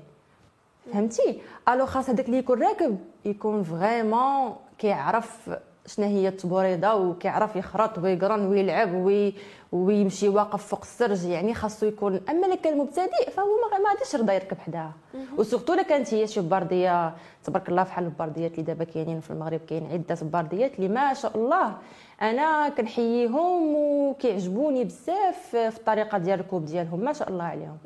فهمتي؟ 0.93 1.41
ألو 1.69 1.85
خاص 1.85 2.09
هذاك 2.09 2.25
اللي 2.25 2.37
يكون 2.37 2.63
راكب 2.63 2.97
يكون 3.25 3.63
vraiment 3.63 4.55
كيعرف 4.77 5.49
شنو 5.85 6.05
هي 6.05 6.27
التبوريده 6.27 6.95
وكيعرف 6.95 7.55
يخرط 7.55 7.97
ويقرن 7.97 8.47
ويلعب 8.47 8.93
وي 8.93 9.33
ويمشي 9.75 10.29
واقف 10.29 10.65
فوق 10.67 10.81
السرج 10.81 11.23
يعني 11.25 11.53
خاصو 11.53 11.85
يكون 11.85 12.21
اما 12.29 12.55
كان 12.55 12.77
مبتدئ 12.77 13.29
فهو 13.31 13.45
ما 13.83 13.89
غاديش 13.89 14.13
يرضى 14.13 14.33
يركب 14.33 14.57
حداها. 14.59 14.93
و 15.37 15.41
surtout 15.41 15.73
إلا 15.73 15.81
كانت 15.81 16.13
هي 16.13 16.27
شي 16.27 16.41
برديه 16.41 17.13
تبارك 17.43 17.69
الله 17.69 17.83
بحال 17.83 18.03
البرديات 18.05 18.51
اللي 18.51 18.63
دابا 18.63 18.83
كاينين 18.83 19.19
في 19.19 19.31
المغرب 19.31 19.59
كاين 19.69 19.91
عدة 19.91 20.17
برديات 20.21 20.75
اللي 20.75 20.87
ما 20.87 21.13
شاء 21.13 21.37
الله 21.37 21.77
أنا 22.21 22.69
كنحييهم 22.69 23.75
وكيعجبوني 23.75 24.83
بزاف 24.83 25.49
في 25.51 25.67
الطريقة 25.67 26.17
ديال 26.17 26.39
الركوب 26.39 26.65
ديالهم 26.65 26.99
ما 26.99 27.13
شاء 27.13 27.29
الله 27.29 27.43
عليهم. 27.43 27.77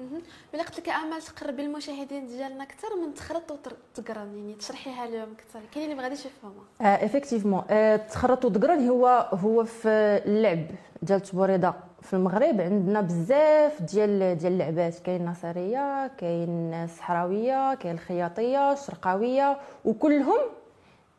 ملي 0.53 0.63
قلت 0.63 0.79
لك 0.79 0.89
امل 0.89 1.21
تقربي 1.21 1.61
المشاهدين 1.61 2.27
ديالنا 2.27 2.63
أكثر 2.63 2.87
من 3.05 3.13
تخرط 3.13 3.51
وتقرن 3.51 4.37
يعني 4.37 4.53
تشرحيها 4.53 5.07
لهم 5.07 5.27
أكثر 5.33 5.59
كاين 5.73 5.83
اللي 5.85 5.95
ما 5.95 6.03
غاديش 6.03 6.25
يفهمها 6.25 6.63
آه 6.81 7.05
effectivement 7.05 7.63
آه 7.69 7.95
تخرط 7.95 8.45
وتقرن 8.45 8.87
هو 8.87 9.29
هو 9.33 9.63
في 9.63 9.89
اللعب. 10.25 10.65
ديال 11.01 11.17
التبوريده 11.17 11.73
في 12.01 12.13
المغرب 12.13 12.61
عندنا 12.61 13.01
بزاف 13.01 13.81
ديال 13.81 14.37
ديال 14.37 14.53
اللعبات. 14.53 14.99
كاين 14.99 15.25
نصرية 15.25 16.07
كاين 16.07 16.87
صحراوية 16.97 17.75
كاين 17.75 17.93
الخياطية 17.95 18.71
الشرقاوية 18.73 19.57
وكلهم 19.85 20.39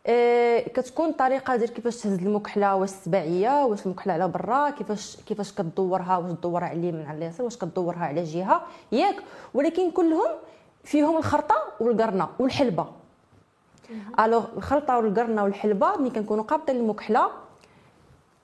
آه 0.07 0.61
كتكون 0.61 1.13
طريقة 1.13 1.57
ديال 1.57 1.75
كيفاش 1.75 1.97
تهز 1.97 2.19
المكحلة 2.19 2.75
واش 2.75 2.89
سباعيه 2.89 3.65
واش 3.65 3.87
المكحلة 3.87 4.13
على 4.13 4.29
برا 4.29 4.71
كيفاش 4.71 5.17
كيفاش 5.27 5.53
كدورها 5.53 6.17
واش 6.17 6.33
تدورها 6.33 6.67
على 6.69 6.79
اليمين 6.79 7.07
على 7.07 7.19
اليسار 7.19 7.45
واش 7.45 7.57
كدورها 7.57 8.05
على 8.05 8.23
جهة 8.25 8.63
ياك. 8.93 9.17
ولكن 9.55 9.91
كلهم 9.91 10.31
فيهم 10.85 11.17
الخرطة 11.17 11.55
والقرنة 11.81 12.29
والحلبة. 12.39 12.87
الوغ 14.21 14.45
الخلطه 14.57 14.99
والقرنة 14.99 15.45
والحلبة 15.45 15.97
ملي 15.97 16.11
كنكونوا 16.11 16.45
قابطين 16.45 16.77
المكحلة 16.77 17.31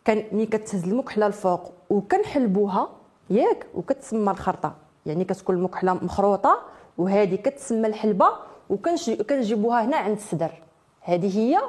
كان 0.07 0.25
ملي 0.33 0.47
كتهز 0.47 0.85
المكحله 0.85 1.27
الفوق 1.27 1.73
وكنحلبوها 1.91 2.91
ياك 3.31 3.67
وكتسمى 3.75 4.31
الخرطة. 4.31 4.75
يعني 5.07 5.25
كتكون 5.25 5.57
المكحلة 5.57 5.95
مخروطة 5.95 6.63
وهذه 6.99 7.35
كتسمى 7.35 7.87
الحلبة 7.89 8.29
وكنجيبوها 8.71 9.85
هنا 9.85 9.97
عند 9.97 10.17
الصدر 10.17 10.51
هذه 11.01 11.39
هي 11.39 11.61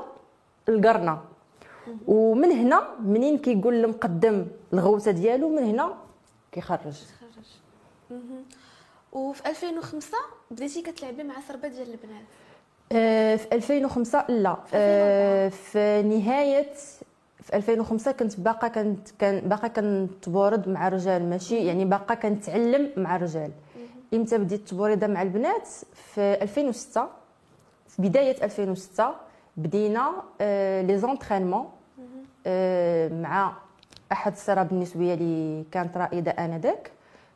القرنة. 0.69 1.21
ومن 2.07 2.51
هنا 2.51 2.87
منين 2.99 3.37
كيقول 3.37 3.73
المقدم 3.85 4.47
الغوته 4.73 5.11
ديالو؟ 5.11 5.49
من 5.49 5.63
هنا 5.63 5.93
كيخرج. 6.51 7.03
وفي 9.11 9.49
2005 9.49 10.17
بديتي 10.51 10.81
كتلعبي 10.81 11.23
مع 11.23 11.35
سربة 11.47 11.67
ديال 11.67 11.87
البنات؟ 11.91 12.25
آه 12.91 13.35
في 13.35 13.55
2005 13.55 14.25
لا. 14.29 14.57
آه 14.73 15.49
في 15.49 16.01
نهاية 16.01 16.73
في 17.47 17.55
2005 17.55 18.11
كنت 18.11 18.39
باقا 18.39 18.67
كنت 18.67 19.09
كان 19.19 19.49
باقا 19.49 19.67
كنتبورد 19.67 20.69
مع 20.69 20.87
الرجال 20.87 21.29
ماشي؟ 21.29 21.65
يعني 21.65 21.85
باقا 21.85 22.15
كنتعلم 22.15 22.89
مع 22.97 23.15
الرجال 23.15 23.51
إمتى 24.13 24.37
بديت 24.37 24.59
التبوريده 24.59 25.07
مع 25.07 25.21
البنات؟ 25.21 25.67
في 25.93 26.37
2006 26.41 27.07
في 27.87 28.01
بداية 28.01 28.43
2006 28.43 29.09
بدينا 29.57 30.11
آه 30.41 30.81
les 30.81 30.97
entraînements 30.97 31.65
آه 32.47 33.09
مع 33.09 33.53
أحد 34.11 34.31
السراب 34.31 34.71
النسوية 34.71 35.13
اللي 35.13 35.63
كانت 35.71 35.97
رائدة 35.97 36.31
آنذاك 36.31 36.91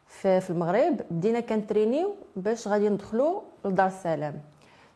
في 0.08 0.50
المغرب. 0.50 0.98
بدينا 1.12 1.40
كنترينيو 1.40 2.16
باش 2.36 2.68
غادي 2.68 2.90
ندخلو 2.90 3.44
لدار 3.66 3.88
السلام. 3.88 4.42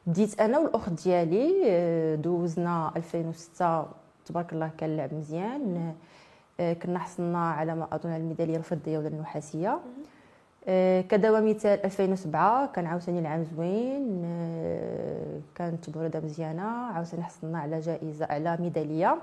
بديت 0.08 0.42
أنا 0.42 0.60
والأخت 0.60 0.90
ديالي 0.90 1.62
آه 1.66 2.16
دوزنا 2.16 2.92
2006 2.96 3.86
تبارك 4.26 4.54
الله 4.54 4.72
كان 4.78 4.98
لعب 4.98 5.14
مزيان. 5.14 5.94
آه، 6.60 6.74
كنا 6.74 7.00
حصلنا 7.00 7.50
على 7.52 7.76
ما 7.76 7.88
اظن 7.92 8.10
الميدالية 8.10 8.58
الفضية 8.58 8.98
ولا 8.98 9.08
النحاسيه 9.08 9.80
آه، 10.68 11.02
كدوا 11.02 11.42
ميم 11.42 11.61
2007 11.61 11.86
2007 11.86 12.66
كان 12.68 12.86
عاوتاني 12.86 13.20
العام 13.20 13.44
زوين. 13.44 14.22
آه، 14.26 15.40
كانت 15.56 15.86
تبرده 15.90 16.20
مزيانة. 16.20 16.64
عاوتاني 16.64 17.24
حصلنا 17.24 17.60
على 17.60 17.80
جائزة 17.80 18.26
على 18.26 18.58
ميدالية. 18.60 19.18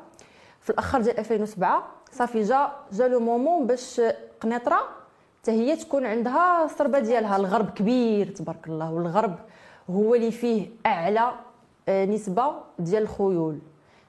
في 0.61 0.71
الأخر 0.71 1.01
ديال 1.01 1.19
2007 1.19 1.83
صافي 2.13 2.43
جا 2.43 2.73
جا 2.93 3.09
لو 3.09 3.21
مومون 3.21 3.67
باش 3.67 4.01
قنيطره 4.41 4.79
حتى 5.43 5.51
هي 5.51 5.77
تكون 5.77 6.07
عندها 6.07 6.65
الصربة 6.65 6.99
ديالها. 6.99 7.37
الغرب 7.37 7.71
كبير 7.71 8.27
تبارك 8.31 8.69
الله. 8.69 8.93
والغرب 8.93 9.35
هو 9.91 10.15
اللي 10.15 10.31
فيه 10.31 10.69
أعلى 10.87 11.33
نسبة 11.89 12.53
ديال 12.79 13.03
الخيول. 13.03 13.59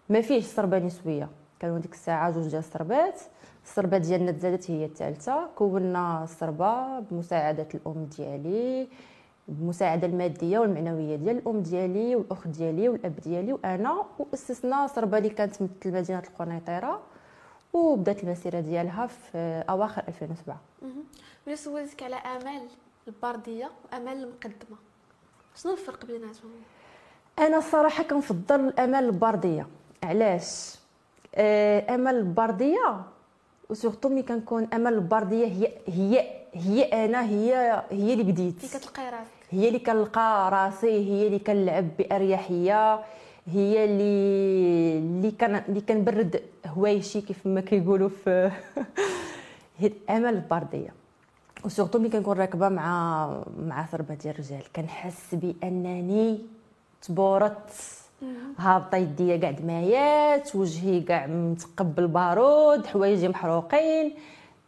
ما 0.09 0.21
فيهش 0.21 0.43
صربة 0.43 0.79
نسوية. 0.79 1.29
كانوا 1.59 1.79
ديك 1.79 1.93
الساعة 1.93 2.31
جوج 2.31 2.47
ديال 2.47 2.59
الصربات. 2.59 3.21
الصربة 3.65 3.97
ديالنا 3.97 4.31
تزادت 4.31 4.71
هي 4.71 4.85
الثالثة. 4.85 5.47
كونا 5.55 6.23
الصربة 6.23 6.99
بمساعدة 6.99 7.67
الأم 7.73 8.05
ديالي 8.17 8.87
بالمساعده 9.47 10.07
المادية 10.07 10.59
والمعنوية 10.59 11.15
ديال 11.15 11.37
الأم 11.37 11.61
ديالي 11.61 12.15
والأخت 12.15 12.47
ديالي 12.47 12.89
والأب 12.89 13.15
ديالي 13.15 13.53
وأنا 13.53 14.05
وأسسنا 14.19 14.87
صربة 14.87 15.17
اللي 15.17 15.29
كانت 15.29 15.55
تمثل 15.55 15.91
مدينة 15.97 16.19
القنيطرة. 16.19 17.01
وبدات 17.73 18.23
المسيرة 18.23 18.59
ديالها 18.59 19.07
في 19.07 19.63
أواخر 19.69 20.03
2007 20.07 20.61
ملي 21.47 21.55
سولتك 21.55 22.03
على 22.03 22.15
آمال 22.15 22.67
الباردية 23.07 23.71
وامال 23.91 24.23
المقدمة؟ 24.23 24.77
شنو 25.55 25.73
الفرق 25.73 26.05
بيناتهم؟ 26.05 26.51
أنا 27.39 27.57
الصراحه 27.57 28.03
كنفضل 28.03 28.59
الآمال 28.59 29.05
الباردية. 29.05 29.67
علاش؟ 30.03 30.75
آه، 31.35 31.95
أمل 31.95 32.15
البرديه 32.15 33.01
وسورتو 33.69 34.09
ملي 34.09 34.23
كنكون 34.23 34.67
أمل 34.73 34.93
البرديه 34.93 35.45
هي 35.45 35.71
هي 35.87 36.27
هي 36.53 36.83
أنا 36.83 37.25
هي 37.25 37.81
هي 37.91 38.13
اللي 38.13 38.23
بديت. 38.23 38.55
هي 38.65 38.79
كتلقاي 38.79 39.05
راسك. 39.09 39.27
هي 39.51 39.67
اللي 39.67 39.79
كنلقى 39.79 40.51
راسي 40.51 40.87
هي 41.11 41.27
اللي 41.27 41.39
كنلعب 41.39 41.87
بأريحية 41.99 42.99
هي 43.47 43.85
اللي 43.85 44.97
اللي 44.97 45.31
كان 45.31 45.55
اللي 45.69 45.81
كنبرد 45.81 46.41
هوايشي 46.65 47.21
كيف 47.21 47.47
ما 47.47 47.61
كيقولوا 47.61 48.09
في 48.09 48.51
هي 49.79 49.91
أمل 50.09 50.33
البرديه 50.33 50.93
وسورتو 51.65 51.99
ملي 51.99 52.09
كنكون 52.09 52.37
راكبة 52.37 52.69
مع 52.69 53.27
مع 53.59 53.85
ضربه 53.91 54.13
ديال 54.15 54.33
الرجال 54.33 54.63
كنحس 54.75 55.35
بأنني 55.35 56.39
تبورت. 57.01 57.69
هابطه 58.57 58.97
يديا 58.97 59.37
كاع 59.37 59.51
دمايات 59.51 60.55
وجهي 60.55 61.01
كاع 61.01 61.27
متقب 61.27 61.95
بالبارود 61.95 62.85
حوايجي 62.85 63.27
محروقين. 63.27 64.13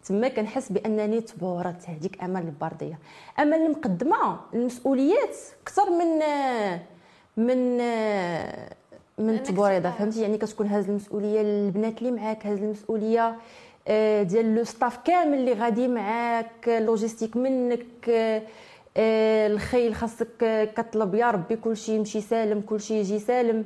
تما 0.06 0.28
كنحس 0.28 0.72
بأنني 0.72 1.22
تبورت 1.22 1.90
هذيك 1.90 2.24
أمل 2.24 2.42
البردية. 2.42 3.00
اما 3.40 3.56
المقدمة 3.56 4.40
المسؤوليات 4.54 5.36
أكثر 5.62 5.90
من 5.90 6.22
من 7.38 7.78
من 9.18 9.30
التبوريضه 9.30 9.92
فهمتي؟ 9.92 10.22
يعني 10.22 10.38
كتكون 10.38 10.68
هاز 10.68 10.90
المسؤولية 10.90 11.42
البنات 11.42 11.98
اللي 11.98 12.12
معاك 12.12 12.46
هاز 12.48 12.58
المسؤولية 12.58 13.36
آه، 13.88 14.24
ديال 14.24 14.56
le 14.56 14.64
staff 14.64 14.98
كامل 14.98 15.38
اللي 15.38 15.54
غادي 15.54 15.88
معاك 15.88 16.68
logistique 16.68 17.38
منك 17.38 17.86
الخيل 18.98 19.96
خاصك 19.96 20.28
كطلب 20.78 21.16
يا 21.16 21.32
ربي 21.32 21.56
كلشي 21.56 21.96
يمشي 21.96 22.22
سالم 22.22 22.62
كلشي 22.62 22.94
يجي 23.00 23.20
سالم. 23.20 23.66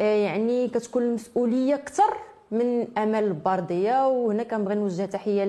آه، 0.00 0.16
يعني 0.16 0.68
كتكون 0.68 1.02
المسؤولية 1.02 1.74
أكثر 1.74 2.16
من 2.50 2.98
امل 2.98 3.24
البرديه 3.24 4.08
وهنا 4.08 4.42
كنبغي 4.42 4.74
نوجه 4.74 5.04
تحية 5.04 5.44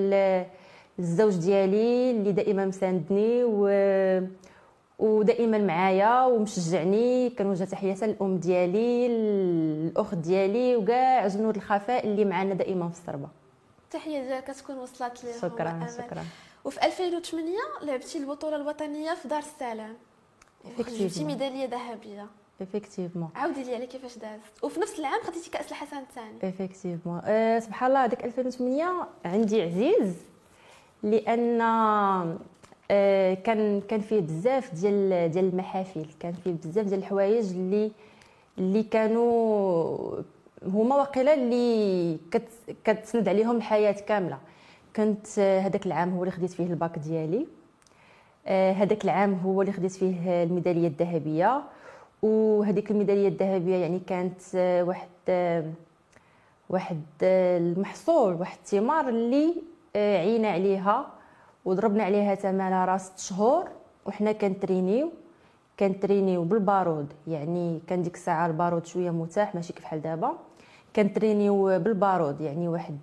للزوج 0.99 1.35
ديالي 1.37 2.11
اللي 2.11 2.31
دائما 2.31 2.65
مساندني 2.65 3.43
و 3.43 3.67
ودائما 4.99 5.57
معايا 5.57 6.25
ومشجعني. 6.25 7.29
كنوجه 7.29 7.63
تحية 7.63 7.95
للأم 8.01 8.37
ديالي 8.37 9.07
الاخت 9.07 10.17
ديالي 10.17 10.75
وكاع 10.75 11.27
جنود 11.27 11.55
الخفاء 11.55 12.07
اللي 12.07 12.25
معنا 12.25 12.53
دائما 12.53 12.89
في 12.89 12.99
الصربه 12.99 13.27
التحيه 13.95 14.21
ديالك 14.21 14.43
كتكون 14.43 14.77
وصلت 14.77 15.23
لهم 15.23 15.33
شكرا 15.41 15.87
شكرا. 15.97 16.25
وفي 16.65 16.85
2008 16.85 17.57
لعبتي 17.81 18.17
البطولة 18.17 18.55
الوطنية 18.55 19.13
في 19.13 19.27
دار 19.27 19.39
السلام. 19.39 19.95
جبتي 20.79 21.23
ميدالية 21.23 21.65
ذهبية. 21.65 22.27
افيكتيفمون 22.61 23.29
عاودي 23.35 23.63
لي 23.63 23.75
على 23.75 23.87
كيفاش 23.87 24.17
دازت. 24.17 24.63
وفي 24.63 24.79
نفس 24.79 24.99
العام 24.99 25.21
خديتي 25.23 25.49
كأس 25.49 25.71
الحسن 25.71 25.97
الثاني. 25.97 26.49
effectivement 26.49 27.21
أه 27.25 27.59
سبحان 27.59 27.89
الله 27.89 28.05
هذاك 28.05 28.25
2008 28.25 29.07
عندي 29.25 29.61
عزيز 29.61 30.15
لأن 31.03 31.61
أه 32.91 33.33
كان 33.33 33.81
كان 33.81 34.01
فيه 34.01 34.19
بزاف 34.19 34.73
ديال 34.73 35.31
ديال 35.31 35.49
المحافل 35.49 36.05
كان 36.19 36.33
فيه 36.33 36.51
بزاف 36.51 36.85
ديال 36.85 36.99
الحوايج 36.99 37.51
اللي 37.51 37.91
اللي 38.57 38.83
كانوا 38.83 40.21
هما 40.67 40.95
واقيلا 40.95 41.33
اللي 41.33 42.17
كت 42.31 42.49
كتسند 42.83 43.29
عليهم 43.29 43.55
الحياة 43.55 43.91
كاملة. 43.91 44.37
كنت 44.95 45.39
هذاك 45.39 45.85
العام 45.85 46.13
هو 46.13 46.23
اللي 46.23 46.31
خديت 46.31 46.51
فيه 46.51 46.65
الباك 46.65 46.99
ديالي. 46.99 47.47
هذاك 48.47 49.03
العام 49.03 49.33
هو 49.33 49.61
اللي 49.61 49.73
خديت 49.73 49.91
فيه 49.91 50.43
الميدالية 50.43 50.87
الذهبية. 50.87 51.63
وهذيك 52.21 52.91
الميدالية 52.91 53.27
الذهبية 53.27 53.75
يعني 53.75 53.99
كانت 53.99 54.41
واحد 54.55 55.09
واحد 56.69 57.01
المحصول 57.21 58.33
واحد 58.33 58.57
الثمار 58.63 59.09
اللي 59.09 59.53
عينا 59.95 60.47
عليها 60.47 61.07
وضربنا 61.65 62.03
عليها 62.03 62.35
ثمنها 62.35 62.85
راه 62.85 62.97
ست 62.97 63.19
شهور. 63.19 63.69
وحنا 64.05 64.31
كنترينيو 64.31 65.11
كنترينيو 65.79 66.43
بالبارود. 66.43 67.13
يعني 67.27 67.81
كان 67.87 68.01
ديك 68.01 68.15
الساعة 68.15 68.47
البارود 68.47 68.85
شوية 68.85 69.11
متاح 69.11 69.55
ماشي 69.55 69.73
كيف 69.73 69.93
دابا. 69.93 70.33
كنترينيو 70.95 71.79
بالبارود 71.79 72.41
يعني 72.41 72.67
واحد 72.67 72.97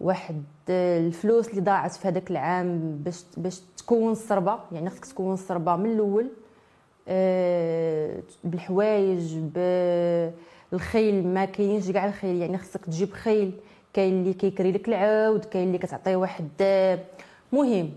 واحد 0.00 0.42
الفلوس 0.68 1.48
اللي 1.48 1.60
ضاعت 1.60 1.92
في 1.92 2.08
هذاك 2.08 2.30
العام 2.30 2.98
باش 3.04 3.24
باش 3.36 3.60
تكون 3.76 4.12
الصربة 4.12 4.58
يعني 4.72 4.90
خصك 4.90 5.04
تكون 5.04 5.34
الصربة 5.34 5.76
من 5.76 5.90
الأول 5.90 6.26
آه، 7.08 8.22
بالحوايج 8.44 9.38
بالخيل 10.72 11.26
ما 11.26 11.44
كاينش 11.44 11.90
كاع 11.90 12.06
الخيل 12.06 12.36
يعني 12.36 12.58
خصك 12.58 12.84
تجيب 12.84 13.12
خيل 13.12 13.52
كاين 13.92 14.20
اللي 14.20 14.34
كيكري 14.34 14.72
لك 14.72 14.88
العود 14.88 15.44
كاين 15.44 15.66
اللي 15.66 15.78
كتعطيه 15.78 16.16
واحد 16.16 16.48
مهم. 17.52 17.90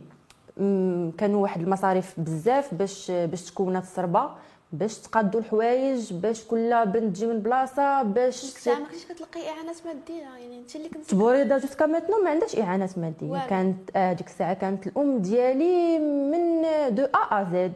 كانوا 1.18 1.42
واحد 1.42 1.62
المصاريف 1.62 2.20
بزاف 2.20 2.74
باش 2.74 3.12
باش 3.12 3.44
تكونات 3.44 3.84
الصربة. 3.84 4.30
باش 4.74 4.98
تقادوا 4.98 5.40
الحوايج 5.40 6.14
باش 6.14 6.44
كل 6.44 6.86
بنت 6.86 7.16
تجي 7.16 7.26
من 7.26 7.40
بلاصة 7.40 8.04
باش 8.04 8.68
ما 8.68 8.76
كنتيش 8.76 9.06
كتلقي 9.06 9.50
إعانات 9.50 9.76
مادية؟ 9.86 10.22
يعني 10.22 10.60
أنت 10.60 10.76
اللي 10.76 10.90
كنتي 10.90 11.08
تبوريدا 11.12 11.58
جوسكا 11.58 11.86
ماتنو 11.86 12.24
ما 12.24 12.30
عندهاش 12.30 12.60
إعانات 12.60 12.98
مادية. 12.98 13.48
كانت 13.48 13.90
آه 13.96 14.14
ديك 14.14 14.28
الساعة 14.28 14.54
كانت 14.54 14.88
الأم 14.88 15.18
ديالي 15.18 16.00
من 16.00 16.62
de 16.96 17.04
A 17.04 17.42
à 17.42 17.48
Z. 17.54 17.74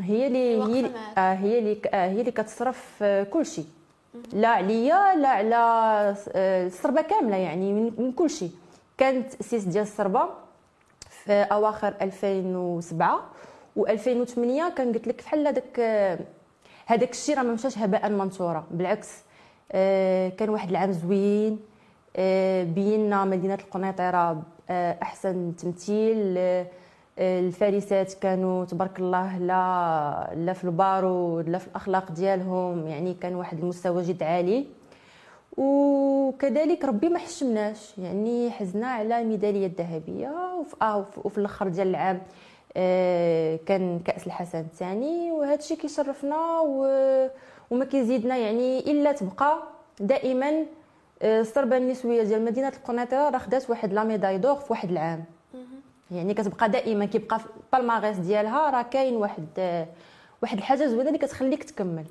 هي 0.00 0.26
اللي 0.26 0.62
هي 0.62 0.90
آه 1.18 1.34
هي 1.34 1.58
اللي 1.58 1.78
آه 1.86 2.08
هي 2.08 2.20
اللي 2.20 2.30
كتصرف 2.32 2.90
آه 3.02 3.22
كل 3.22 3.46
شيء. 3.46 3.66
لا 4.32 4.48
عليا 4.48 5.14
لا 5.14 5.28
على 5.28 5.56
آه، 6.32 6.66
الصربة 6.66 7.02
كاملة 7.02 7.36
يعني 7.36 7.72
من, 7.72 7.92
من 7.98 8.12
كل 8.12 8.30
شيء. 8.30 8.50
كانت 8.98 9.42
سيس 9.42 9.64
ديال 9.64 9.82
الصربة 9.82 10.28
في 11.24 11.32
أواخر 11.32 11.94
2007 12.00 13.20
و2008 13.78 14.74
كان 14.76 14.92
قلت 14.92 15.06
لك 15.08 15.22
بحال 15.24 15.46
هذاك 15.46 15.80
هذاك 16.86 17.10
الشيء 17.10 17.36
راه 17.36 17.42
ما 17.42 17.52
مشاش 17.52 17.78
هباء 17.78 18.08
منثورا 18.10 18.66
بالعكس 18.70 19.08
آه، 19.72 20.28
كان 20.28 20.48
واحد 20.48 20.68
العام 20.70 20.92
زوين 20.92 21.58
آه، 22.16 22.64
بينا 22.64 23.24
مدينة 23.24 23.54
القنيطره 23.54 24.42
آه، 24.70 24.96
أحسن 25.02 25.56
تمثيل. 25.56 26.38
الفارسات 27.18 28.14
كانوا 28.14 28.64
تبارك 28.64 28.98
الله 28.98 29.38
لا 29.38 30.30
لا 30.36 30.52
في 30.52 30.64
البارود 30.64 31.48
لا 31.48 31.58
في 31.58 31.66
الأخلاق 31.66 32.12
ديالهم 32.12 32.86
يعني 32.86 33.14
كان 33.14 33.34
واحد 33.34 33.58
المستوى 33.58 34.02
جد 34.02 34.22
عالي. 34.22 34.66
وكذلك 35.56 36.84
ربي 36.84 37.08
ما 37.08 37.18
حشمناش 37.18 37.98
يعني 37.98 38.50
حزنا 38.50 38.86
على 38.86 39.20
الميداليه 39.20 39.66
الذهبية 39.66 40.54
وفي, 40.60 40.76
آه 40.82 41.06
وفي 41.24 41.38
الأخر 41.38 41.68
ديال 41.68 41.88
العام. 41.88 42.20
كان 43.66 44.00
كأس 44.04 44.26
الحسن 44.26 44.58
الثاني 44.60 45.32
وهذا 45.32 45.54
الشيء 45.54 45.76
كيشرفنا 45.76 46.60
وما 47.70 47.84
كيزيدنا 47.84 48.36
يعني 48.36 48.78
إلا 48.78 49.12
تبقى 49.12 49.62
دائما 50.00 50.66
آه، 51.22 51.40
الصربة 51.40 51.76
النسوية 51.76 52.22
ديال 52.22 52.44
مدينة 52.44 52.68
القنيطره 52.68 53.30
راه 53.30 53.38
خدات 53.38 53.70
واحد 53.70 53.92
la 53.92 54.04
médaille 54.04 54.38
d'or 54.38 54.54
في 54.54 54.66
واحد 54.70 54.90
العام. 54.90 55.24
يعني 56.10 56.34
كتبقى 56.34 56.68
دائما 56.68 57.04
كيبقى 57.04 57.38
في 57.38 57.46
ال 57.74 57.79
palmarès 57.79 58.16
ديالها 58.16 58.70
راه 58.70 58.82
كاين 58.82 59.16
واحد 59.16 59.46
آه، 59.58 59.86
واحد 60.42 60.58
الحاجة 60.58 60.86
زوينة 60.86 61.08
اللي 61.08 61.18
كتخليك 61.18 61.64
تكمل. 61.64 62.04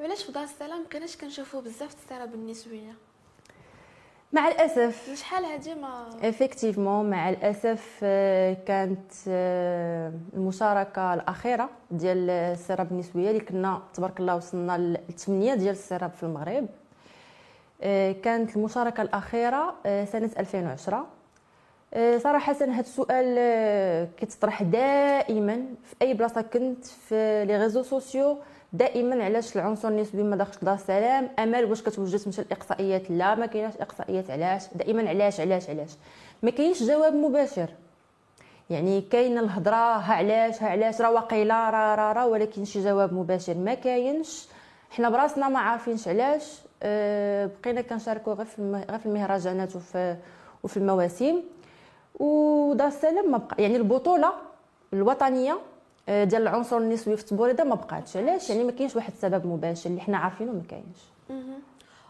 وعلاش 0.00 0.22
في 0.22 0.32
دار 0.32 0.42
السلام؟ 0.42 0.82
مكانش 0.82 1.16
كنشوفوا 1.16 1.60
بزاف 1.60 1.94
السراب 1.94 2.34
النسوية. 2.34 2.92
مع 4.32 4.48
الأسف. 4.48 5.14
شحال 5.14 5.44
هادي 5.44 5.74
ما 5.74 6.08
effectivement 6.22 7.10
مع 7.10 7.28
الأسف 7.30 8.00
آه، 8.02 8.56
كانت 8.66 9.12
آه، 9.28 10.12
المشاركة 10.34 11.14
الأخيرة 11.14 11.70
ديال 11.90 12.30
الصربات 12.30 12.92
النسوية 12.92 13.30
اللي 13.30 13.40
كنا 13.40 13.82
تبارك 13.94 14.20
الله 14.20 14.36
وصلنا 14.36 14.98
لثمانيه 15.08 15.54
ديال 15.54 15.70
الصربات 15.70 16.10
في 16.10 16.22
المغرب. 16.22 16.66
آه، 17.82 18.12
كانت 18.12 18.56
المشاركة 18.56 19.02
الأخيرة 19.02 19.74
سنة 19.84 20.30
2010 20.38 21.06
صراحة 22.18 22.52
هذا 22.52 22.80
السؤال 22.80 23.34
كيتطرح 24.16 24.62
دائما 24.62 25.64
في 25.84 25.94
أي 26.02 26.14
بلاصة 26.14 26.40
كنت 26.42 26.84
في 26.84 27.44
les 27.44 27.62
réseaux 27.62 27.82
sociaux. 27.82 28.38
دائما 28.72 29.24
علاش 29.24 29.56
العنصر 29.56 29.88
النسوي 29.88 30.22
ما 30.22 30.36
داخلش 30.36 30.56
دار 30.62 30.74
السلام 30.74 31.28
امل 31.38 31.64
واش 31.64 31.82
كتوجد 31.82 32.18
تمشي 32.18 32.42
للإقصائيات 32.42 33.10
لا 33.10 33.34
ما 33.34 33.46
كايناش 33.46 33.72
إقصائيات. 33.80 34.30
علاش؟ 34.30 34.62
دائما 34.74 35.08
علاش 35.08 35.40
علاش 35.40 35.70
علاش؟ 35.70 35.90
ما 36.42 36.50
كاينش 36.50 36.82
جواب 36.82 37.14
مباشر. 37.14 37.68
يعني 38.70 39.00
كاين 39.00 39.38
الهضرة 39.38 39.74
ها 39.96 40.14
علاش 40.14 40.62
ها 40.62 40.68
علاش 40.68 41.00
راه 41.00 41.10
واقيلا 41.12 41.70
راه 41.70 41.94
راه 41.94 42.12
را 42.12 42.24
ولكن 42.24 42.64
شي 42.64 42.84
جواب 42.84 43.12
مباشر. 43.14 43.54
ما 43.54 43.74
كاينش. 43.74 44.46
حنا 44.90 45.10
براسنا 45.10 45.48
ما 45.48 45.58
عارفينش 45.58 46.08
علاش. 46.08 46.58
أه 46.82 47.50
بقينا 47.62 47.80
كنشاركوا 47.80 48.34
غير 48.34 48.46
في 48.46 48.82
غير 48.90 48.98
في 48.98 49.06
المهرجانات 49.06 49.76
وفي 49.76 50.16
وفي 50.62 50.76
المواسم. 50.76 51.42
ودار 52.20 52.88
السلام 52.88 53.30
ما 53.30 53.38
بقى 53.38 53.62
يعني 53.62 53.76
البطولة 53.76 54.32
الوطنية 54.92 55.58
ديال 56.08 56.42
العنصر 56.42 56.78
النسوي 56.78 57.16
في 57.16 57.24
تبوريده 57.24 57.64
ما 57.64 57.74
بقاتش. 57.74 58.16
علاش؟ 58.16 58.50
يعني 58.50 58.64
ما 58.64 58.72
كاينش 58.72 58.96
واحد 58.96 59.12
السبب 59.12 59.46
مباشر 59.46 59.90
اللي 59.90 60.00
حنا 60.00 60.18
عارفينه 60.18 60.52
ما 60.52 60.62
كاينش. 60.68 60.98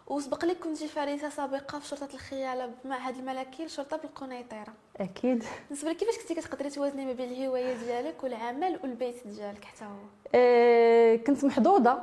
وسبق 0.06 0.44
لك 0.44 0.58
كنتي 0.58 0.88
فريسه 0.88 1.28
سابقة 1.28 1.78
في 1.78 1.86
شرطة 1.86 2.08
الخيالة 2.14 2.70
بمعهد 2.84 3.16
الملكي 3.16 3.62
للشرطه 3.62 3.96
بالقنيطرة. 3.96 4.72
أكيد. 4.96 5.44
بالنسبة 5.68 5.90
لك 5.90 5.96
كيفاش 5.96 6.18
كنتي 6.18 6.34
كتقدري 6.34 6.70
توازني 6.70 7.06
ما 7.06 7.12
بين 7.12 7.28
الهواية 7.32 7.74
ديالك 7.76 8.24
والعمل 8.24 8.78
والبيت 8.82 9.26
ديالك 9.26 9.64
حتى 9.64 9.84
هو؟ 9.84 9.88
أه 10.34 11.16
كنت 11.16 11.44
محظوظة. 11.44 11.98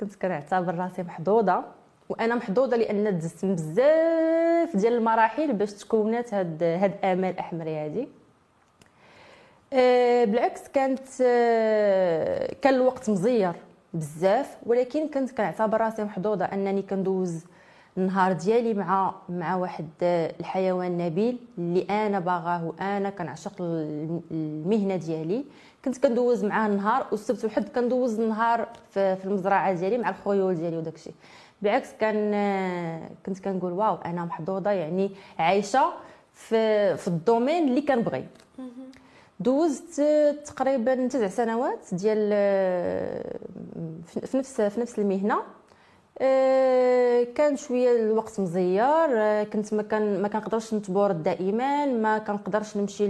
كنت 0.00 0.14
كنعتبر 0.14 0.74
راسي 0.74 1.02
محظوظة. 1.02 1.64
وأنا 2.08 2.34
محظوظة 2.34 2.76
لأن 2.76 3.18
دزت 3.18 3.44
بزاف 3.44 4.76
ديال 4.76 4.92
المراحل 4.92 5.52
باش 5.52 5.72
تكونات 5.72 6.34
هاد 6.34 6.62
هاد 6.62 7.04
آمال 7.04 7.38
احمري 7.38 7.76
هادي. 7.76 8.02
آه، 8.02 8.21
بالعكس 9.72 10.60
كانت 10.74 11.00
آه، 11.22 12.54
كان 12.62 12.74
الوقت 12.74 13.10
مزير 13.10 13.52
بزاف 13.94 14.56
ولكن 14.66 15.08
كنت 15.08 15.30
كنعتبر 15.30 15.80
راسي 15.80 16.04
محظوظة 16.04 16.44
أنني 16.44 16.82
كندوز 16.82 17.44
النهار 17.98 18.32
ديالي 18.32 18.74
مع 18.74 19.14
مع 19.28 19.56
واحد 19.56 19.88
آه، 20.02 20.34
الحيوان 20.40 20.98
نبيل 20.98 21.38
اللي 21.58 21.82
أنا 21.90 22.18
باغاه 22.20 22.64
وأنا 22.64 23.10
كنعشق 23.10 23.52
المهنة 24.30 24.96
ديالي. 24.96 25.44
كنت 25.84 25.98
كندوز 26.06 26.44
معاه 26.44 26.68
النهار 26.68 27.06
والسبت 27.10 27.44
والحد 27.44 27.68
كندوز 27.68 28.20
النهار 28.20 28.68
في, 28.90 29.16
في 29.16 29.24
المزرعة 29.24 29.72
ديالي 29.72 29.98
مع 29.98 30.08
الخيول 30.10 30.54
ديالي 30.54 30.76
وداكشي 30.76 31.10
بالعكس 31.62 31.88
كان 32.00 32.30
كنت 33.26 33.38
كنقول 33.38 33.72
waouh 33.72 33.94
أنا 33.94 34.24
محظوظة 34.24 34.70
يعني 34.70 35.10
عايشة 35.38 35.92
في 36.34 36.96
في 36.96 37.08
ال 37.08 37.15
domaine 37.15 37.68
اللي 37.68 37.80
كنبغي. 37.80 38.24
دوزت 39.42 40.00
تقريبا 40.46 41.06
تسع 41.06 41.28
سنوات 41.28 41.78
ديال 41.92 42.28
في 44.06 44.36
نفس 44.38 44.60
في 44.60 44.80
نفس 44.80 44.98
المهنة. 44.98 45.42
آه، 46.18 47.26
كان 47.34 47.56
شوية 47.56 48.00
الوقت 48.00 48.40
مزير 48.40 48.84
آه، 48.84 49.44
كنت 49.44 49.74
ما 49.74 49.82
كان 49.82 50.22
ما 50.22 50.28
كنقدرش 50.28 50.74
نتبورد 50.74 51.22
دائما. 51.22 51.86
ما 51.86 52.18
كنقدرش 52.18 52.76
نمشي 52.76 53.06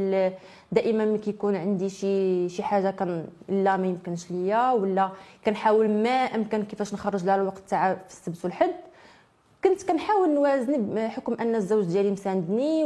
دائما 0.73 1.05
ملي 1.05 1.19
كيكون 1.19 1.57
عندي 1.57 1.89
شي 1.89 2.49
شي 2.49 2.63
حاجة 2.63 2.91
كان 2.91 3.27
لا 3.49 3.77
ما 3.77 3.87
يمكنش 3.87 4.31
ليا. 4.31 4.71
ولا 4.73 5.11
كنحاول 5.45 5.89
ما 5.91 6.11
أمكن 6.11 6.63
كيفاش 6.63 6.95
نخرج 6.95 7.25
لها 7.25 7.35
الوقت 7.35 7.63
تاع 7.69 7.95
في 7.95 8.15
السبت 8.15 8.45
والحد. 8.45 8.75
كنت 9.65 9.83
كنحاول 9.83 10.31
نوازن 10.31 10.95
بحكم 10.95 11.35
أن 11.41 11.55
الزوج 11.55 11.85
ديالي 11.85 12.11
مساندني 12.11 12.85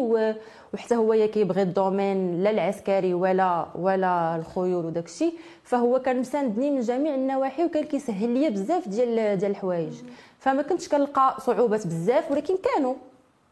وحتى 0.75 0.97
هو 0.97 1.29
كيبغي 1.29 1.63
الدومين 1.63 2.43
لا 2.43 2.51
العسكري 2.51 3.15
ولا 3.15 3.67
ولا 3.75 4.37
الخيول 4.37 4.85
وداك 4.85 5.05
الشيء. 5.05 5.35
فهو 5.63 5.99
كان 5.99 6.21
مساندني 6.21 6.71
من 6.71 6.81
جميع 6.81 7.15
النواحي 7.15 7.65
وكان 7.65 7.85
كيسهل 7.85 8.29
لي 8.29 8.51
بزاف 8.51 8.89
ديال 8.89 9.39
ديال 9.39 9.51
الحوايج. 9.51 9.95
فما 10.39 10.63
كنتش 10.63 10.89
كنلقى 10.89 11.37
صعوبات 11.41 11.87
بزاف 11.87 12.31
ولكن 12.31 12.55
كانوا 12.57 12.95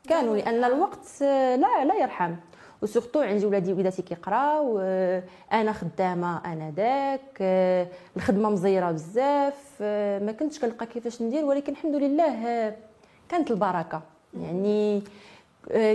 كانوا 0.08 0.36
لأن 0.36 0.64
الوقت 0.64 1.20
لا 1.20 1.84
لا 1.84 1.94
يرحم. 2.02 2.34
وسورتو 2.82 3.20
عندي 3.20 3.46
ولادي 3.46 3.72
ولاداتي 3.72 4.02
كيقراو 4.02 4.80
أنا 5.52 5.72
خدامة 5.72 6.52
أنا 6.52 6.70
داك. 6.70 7.42
الخدمة 8.16 8.50
مزيرة 8.50 8.90
بزاف. 8.92 9.82
ما 10.22 10.34
كنتش 10.40 10.58
كنلقى 10.58 10.86
كيفاش 10.86 11.22
ندير 11.22 11.44
ولكن 11.44 11.72
الحمد 11.72 11.94
لله 11.94 12.74
كانت 13.28 13.50
البركة. 13.50 14.02
يعني 14.40 15.02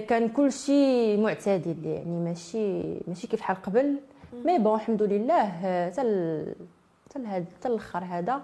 كان 0.07 0.29
كل 0.29 0.51
شيء 0.51 1.21
معتدل. 1.21 1.85
يعني 1.85 2.19
ماشي 2.19 2.81
ماشي 3.07 3.27
كيف 3.27 3.41
حال 3.41 3.61
قبل. 3.61 3.99
مي 4.45 4.59
بون 4.59 4.75
الحمد 4.75 5.03
لله 5.03 5.45
حتى 5.89 6.45
حتى 7.15 7.27
حتى 7.27 7.67
الأخر 7.67 8.03
هذا. 8.03 8.41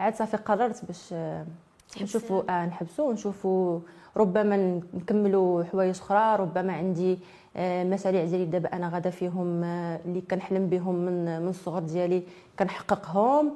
عاد 0.00 0.14
صافي 0.14 0.36
قررت 0.36 0.84
باش 0.84 1.14
نشوفوا 2.02 2.42
آه 2.48 2.66
نحبسوا 2.66 3.08
ونشوفوا 3.08 3.80
ربما 4.16 4.80
نكملوا 4.94 5.64
حوايج 5.64 5.98
أخرى. 5.98 6.36
ربما 6.36 6.72
عندي 6.72 7.18
آه 7.56 7.84
مشاريع 7.84 8.24
ديالي 8.24 8.44
دابا 8.44 8.72
أنا 8.72 8.88
غادا 8.88 9.10
فيهم 9.10 9.64
آه 9.64 10.00
اللي 10.04 10.20
كنحلم 10.20 10.66
بهم 10.66 10.94
من 10.94 11.42
من 11.42 11.48
الصغر 11.48 11.80
ديالي 11.80 12.22
كنحققهم. 12.58 13.54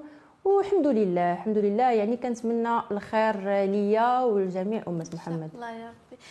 والحمد 0.49 0.87
لله 0.87 1.33
الحمد 1.33 1.59
لله. 1.59 1.93
يعني 1.93 2.17
كنتمنى 2.17 2.81
الخير 2.91 3.37
ليا 3.65 4.21
ولجميع 4.21 4.83
أمة 4.89 5.11
محمد. 5.15 5.51
الله 5.55 5.71
يا 5.71 5.89
ربي. 5.89 6.23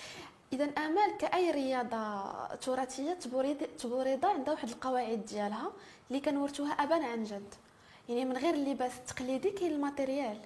اذا 0.54 0.66
أمال 0.66 1.18
كأي 1.20 1.52
رياضة 1.52 2.56
تراثيه 2.56 3.14
تبوريضه 3.80 4.28
عندها 4.28 4.54
واحد 4.54 4.70
القواعد 4.70 5.26
ديالها 5.26 5.72
اللي 6.10 6.22
كنورثوها 6.22 6.72
ابا 6.72 6.96
عن 6.96 7.24
جد؟ 7.24 7.54
يعني 8.10 8.26
من 8.26 8.38
غير 8.38 8.54
اللباس 8.54 8.92
التقليدي 8.98 9.52
كاين 9.52 9.72
ال 9.72 9.79
matériel 9.79 10.38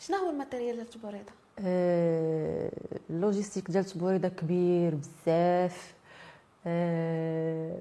شنو 0.00 0.16
هو 0.16 0.30
ال 0.30 0.35
matériel 0.35 0.76
ديال 0.76 0.90
تبوريضه 0.90 1.32
أه 1.58 2.70
ال 3.10 3.15
logistique 3.15 3.70
ديال 3.70 3.84
تبوريضه 3.84 4.28
كبير 4.28 4.94
بزاف. 4.94 5.94
أه 6.66 7.78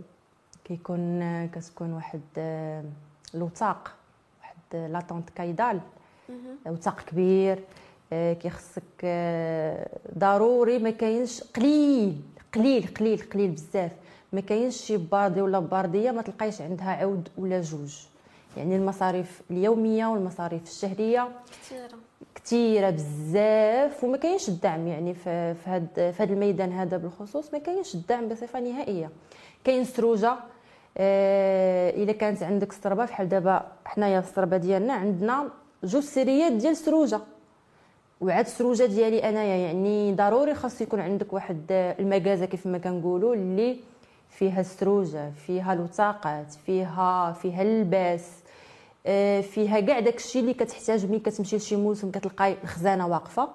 كيكون 0.66 1.48
كتكون 1.48 1.94
واحد 1.94 2.22
الوثاق 3.36 3.96
واحد 4.74 4.92
la 4.92 5.03
tente 5.03 5.30
caïdale 5.30 5.80
وثاق 6.66 7.02
كبير 7.02 7.60
أه 8.14 8.34
كيخصك 8.34 8.84
أه 9.04 9.88
ضروري 10.18 10.80
ما 10.80 10.90
كاينش 10.90 11.44
قليل 11.44 12.16
قليل 12.56 12.88
قليل 13.00 13.22
قليل 13.34 13.52
بزاف. 13.52 13.92
ما 14.34 14.42
كاينش 14.42 14.76
شي 14.78 14.98
باردي 14.98 15.42
ولا 15.42 15.60
باردية 15.60 16.12
ما 16.12 16.22
تلقايش 16.22 16.62
عندها 16.62 16.92
عود 16.92 17.30
ولا 17.38 17.62
جوج. 17.62 17.96
يعني 18.58 18.76
المصاريف 18.76 19.42
اليومية 19.52 20.06
والمصاريف 20.06 20.64
الشهرية 20.64 21.30
كثيره 21.52 21.98
كثيره 22.36 22.90
بزاف 22.90 24.04
وما 24.04 24.18
كاينش 24.18 24.50
الدعم. 24.50 24.88
يعني 24.88 25.14
في 25.14 25.56
هذا 25.66 26.12
في 26.12 26.24
هذا 26.24 26.34
الميدان 26.34 26.72
هذا 26.72 26.98
بالخصوص 26.98 27.54
ما 27.54 27.60
كاينش 27.60 27.96
الدعم 27.96 28.28
بصفة 28.28 28.60
نهائية. 28.60 29.10
كاين 29.64 29.84
سروجة 29.86 30.30
آه 30.32 30.38
إلا 30.98 32.12
كانت 32.12 32.44
عندك 32.44 32.72
سطربه 32.72 33.06
بحال 33.06 33.30
دابا 33.30 33.66
حنايا 33.86 34.20
السطربه 34.20 34.58
ديالنا 34.58 34.94
عندنا 34.94 35.50
جوج 35.84 36.04
سيريات 36.04 36.52
ديال 36.52 36.78
سروجة. 36.78 37.20
وعاد 38.22 38.46
السروجة 38.46 38.86
ديالي 38.86 39.30
أنايا 39.30 39.56
يعني 39.56 40.14
ضروري 40.14 40.54
خاص 40.54 40.82
يكون 40.82 41.00
عندك 41.00 41.34
واحد 41.34 41.66
المكازه 41.72 42.46
كيف 42.46 42.68
ما 42.68 42.78
كنقولوا 42.78 43.36
اللي 43.36 43.78
فيها 44.30 44.62
السروجة 44.62 45.32
فيها 45.48 45.74
الوثاقات 45.74 46.54
فيها 46.66 47.32
فيها 47.32 47.62
اللباس 47.62 48.28
آه، 49.06 49.42
فيها 49.42 49.80
كاع 49.80 50.00
داكشي 50.00 50.40
اللي 50.40 50.54
كتحتاج 50.54 51.06
ملي 51.06 51.20
كتمشي 51.20 51.56
لشي 51.56 51.76
موسم 51.76 52.12
كتلقاي 52.12 52.56
الخزانة 52.64 53.08
واقفة. 53.08 53.50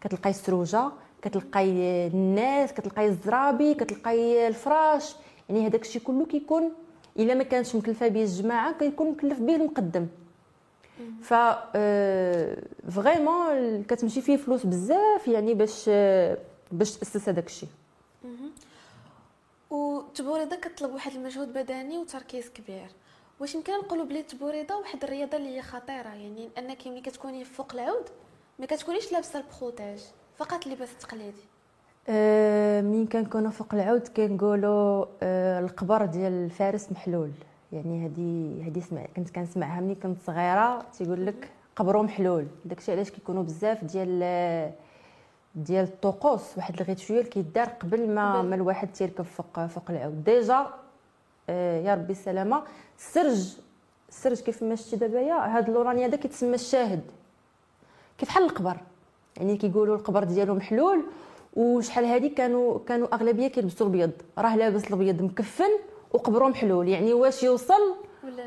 كتلقاي 0.00 0.30
السروجة 0.30 0.90
كتلقاي 1.22 1.66
الناس 2.06 2.72
كتلقاي 2.72 3.06
الزرابي 3.06 3.74
كتلقاي 3.74 4.48
الفراش. 4.48 5.14
يعني 5.50 5.66
هذاك 5.66 5.82
الشيء 5.82 6.02
كله 6.02 6.26
كيكون 6.26 6.72
إلا 7.18 7.34
ما 7.34 7.44
كانش 7.44 7.74
مكلفة 7.76 8.08
به 8.08 8.22
الجماعة 8.22 8.78
كيكون 8.78 9.10
مكلف 9.10 9.38
به 9.38 9.56
المقدم. 9.56 10.06
ف 11.22 11.34
فريمون 12.90 13.46
آه، 13.50 13.82
كتمشي 13.88 14.20
فيه 14.20 14.36
فلوس 14.36 14.66
بزاف 14.66 15.28
يعني 15.28 15.54
باش 15.54 15.84
آه، 15.88 16.38
باش 16.72 16.96
تأسس 16.96 17.28
هذاك 17.28 17.46
الشيء. 17.46 17.68
وتبوريضه 19.70 20.56
كطلب 20.56 20.94
واحد 20.94 21.12
المجهود 21.12 21.52
بدني 21.52 21.98
وتركيز 21.98 22.48
كبير. 22.48 22.88
واش 23.40 23.54
يمكن 23.54 23.72
نقولوا 23.72 24.04
بلي 24.04 24.20
التبوريضه 24.20 24.76
واحد 24.76 25.04
الرياضة 25.04 25.36
اللي 25.36 25.56
هي 25.56 25.62
خطيرة؟ 25.62 26.08
يعني 26.08 26.50
أنك 26.58 26.86
ملي 26.86 27.00
كتكوني 27.00 27.44
فوق 27.44 27.74
العود 27.74 28.04
ما 28.58 28.66
كتكونيش 28.66 29.12
لابسة 29.12 29.38
البروتاج 29.38 30.00
فقط 30.36 30.66
اللباس 30.66 30.92
التقليدي 30.92 31.26
أه 31.30 31.59
مين 32.08 33.06
كنكونوا 33.06 33.50
فوق 33.50 33.74
العود 33.74 34.08
كنقولوا 34.08 35.06
أه 35.22 35.60
القبر 35.60 36.04
ديال 36.04 36.32
الفارس 36.32 36.92
محلول. 36.92 37.30
يعني 37.72 38.06
هذه 38.06 38.68
هذه 38.68 38.80
سمع 38.80 39.06
كنت 39.16 39.30
كنسمعها 39.30 39.80
ملي 39.80 39.94
كنت 39.94 40.18
صغيرة 40.26 40.82
تيقول 40.98 41.26
لك 41.26 41.50
قبرو 41.76 42.02
محلول. 42.02 42.46
داكشي 42.64 42.92
علاش 42.92 43.10
كيكونوا 43.10 43.42
بزاف 43.42 43.84
ديال 43.84 44.72
ديال 45.54 45.84
الطقوس. 45.84 46.56
واحد 46.56 46.80
ال 46.80 46.87
rituel 46.87 47.28
كيدار 47.28 47.68
قبل 47.68 48.10
ما 48.10 48.42
ما 48.42 48.54
الواحد 48.54 48.92
تيركب 48.92 49.24
فوق 49.24 49.66
فوق 49.66 49.90
العود. 49.90 50.24
déjà 50.24 50.66
آه 51.50 51.80
يا 51.80 51.94
ربي 51.94 52.12
السلامه 52.12 52.62
السرج 52.98 53.56
السرج 54.08 54.40
كيف 54.40 54.62
ما 54.62 54.74
شتي 54.74 54.96
دابا 54.96 55.32
هاد 55.32 55.68
اللوراني 55.68 56.04
هذا 56.06 56.16
كيتسمى 56.16 56.54
الشاهد. 56.54 57.02
كيف 58.18 58.28
حل 58.28 58.44
القبر؟ 58.44 58.76
يعني 59.36 59.56
كيقولوا 59.56 59.96
القبر 59.96 60.24
ديالو 60.24 60.54
محلول 60.54 61.04
وشحال 61.56 62.04
هادي 62.04 62.28
كانوا 62.28 62.78
كانوا 62.86 63.14
أغلبية 63.14 63.48
كيلبسوا 63.48 63.86
الابيض 63.86 64.10
راه 64.38 64.56
لابس 64.56 64.86
الابيض 64.86 65.22
مكفن 65.22 65.70
وقبرو 66.12 66.48
محلول 66.48 66.88
يعني 66.88 67.12
واش 67.12 67.42
يوصل؟ 67.42 67.94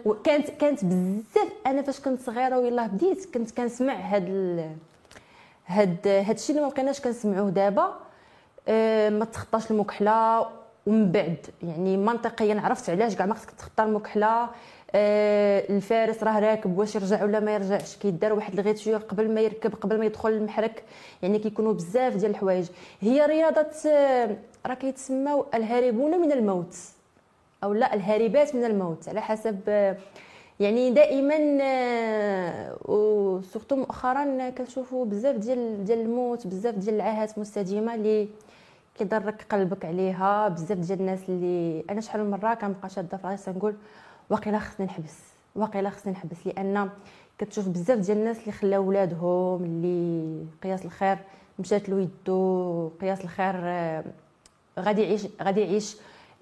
وكانت 0.06 0.50
كانت 0.50 0.86
بزاف. 0.86 1.50
أنا 1.68 1.82
فاش 1.82 2.00
كنت 2.00 2.22
صغيرة 2.22 2.60
ويلاه 2.60 2.88
بديت 2.88 3.34
كنت 3.34 3.52
كنسمع 3.52 3.94
هاد 3.94 4.26
ال... 4.28 4.76
هاد 5.66 6.08
هاد 6.08 6.36
الشيء 6.36 6.56
اللي 6.56 6.68
ما 6.68 6.74
بقيناش 6.74 7.02
كنسمعوه 7.02 7.50
دابا. 7.50 7.94
أه 8.68 9.10
ما 9.10 9.26
تخطاش 9.26 9.72
المكحلة. 9.72 10.48
ومن 10.88 11.12
بعد 11.12 11.38
يعني 11.64 11.98
منطقيا 11.98 12.62
عرفت 12.62 12.90
علاش. 12.90 13.16
كاع 13.16 13.26
ما 13.26 13.34
خصك 13.34 13.52
تختار 13.52 13.88
المكحلة. 13.88 14.50
الفارس 14.96 16.24
راه 16.24 16.40
راكب 16.40 16.78
واش 16.78 16.96
يرجع 16.96 17.24
ولا 17.24 17.40
ما 17.40 17.54
يرجعش؟ 17.56 17.96
كيدار 17.98 18.34
واحد 18.34 18.54
الغيتيور 18.60 19.00
قبل 19.00 19.32
ما 19.34 19.42
يركب 19.42 19.76
قبل 19.76 20.00
ما 20.00 20.06
يدخل 20.06 20.30
المحرك. 20.30 20.84
يعني 21.22 21.40
كيكونوا 21.40 21.74
بزاف 21.74 22.16
ديال 22.16 22.32
الحوايج. 22.32 22.68
هي 23.02 23.26
رياضة 23.26 23.68
آه 23.88 24.38
راه 24.66 24.74
كيتسموا 24.74 25.44
الهاربون 25.54 26.22
من 26.22 26.32
الموت. 26.32 26.76
أو 27.64 27.74
لا 27.74 27.94
الهاربات 27.94 28.56
من 28.56 28.64
الموت. 28.64 29.10
على 29.10 29.22
حسب 29.22 29.60
آه 29.68 29.98
يعني 30.60 30.92
دائما 30.92 31.58
آه، 31.62 32.76
وسورتو 32.86 33.76
مؤخرا 33.76 34.50
كنشوفوا 34.50 35.06
بزاف 35.06 35.36
ديال 35.36 35.86
ديال 35.86 36.00
الموت 36.00 36.48
بزاف 36.48 36.76
ديال 36.76 36.96
العاهات 36.96 37.40
مستديمة 37.40 37.96
اللي 37.96 38.28
كيضرك 38.98 39.46
قلبك 39.52 39.86
عليها. 39.86 40.48
بزاف 40.48 40.78
ديال 40.78 41.00
الناس 41.00 41.20
اللي 41.30 41.84
أنا 41.90 42.02
شحال 42.02 42.24
من 42.24 42.32
مرة 42.32 42.54
كنبقى 42.54 42.90
شادة 42.90 43.18
في 43.18 43.28
راسي 43.28 43.52
نقول 43.52 43.76
واقيلا 44.30 44.60
خصني 44.60 44.86
نحبس 44.86 45.20
واقيلا 45.56 45.90
خصني 45.90 46.14
نحبس 46.14 46.48
لأن 46.48 46.90
كتشوف 47.38 47.68
بزاف 47.68 48.00
ديال 48.00 48.18
الناس 48.18 48.40
اللي 48.40 48.52
خلاو 48.52 48.88
ولادهم 48.90 49.64
اللي 49.64 50.46
قياس 50.64 50.86
الخير 50.86 51.18
مشات 51.60 51.90
له 51.90 52.00
يدو 52.02 52.90
قياس 53.02 53.22
الخير 53.22 53.54
آه، 53.56 54.04
غادي 54.80 55.02
يعيش 55.02 55.28
غادي 55.44 55.62
يعيش 55.62 55.98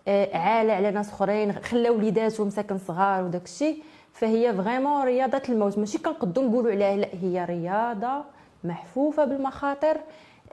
آه، 0.08 0.38
عالة 0.38 0.74
على 0.74 0.92
ناس 0.92 1.10
أخرين 1.10 1.54
خلاو 1.54 1.96
وليداتهم 1.96 2.50
ساكن 2.50 2.78
صغار 2.78 3.24
وداك 3.24 3.44
الشيء. 3.44 3.84
فهي 4.14 4.54
vraiment 4.54 5.04
رياضة 5.04 5.42
الموت. 5.50 5.78
ماشي 5.78 5.98
كنقدو 5.98 6.42
نقولوا 6.42 6.72
عليها 6.72 6.96
لا 6.98 7.08
هي 7.22 7.46
رياضة 7.46 8.24
محفوفة 8.64 9.26
بالمخاطر 9.26 9.98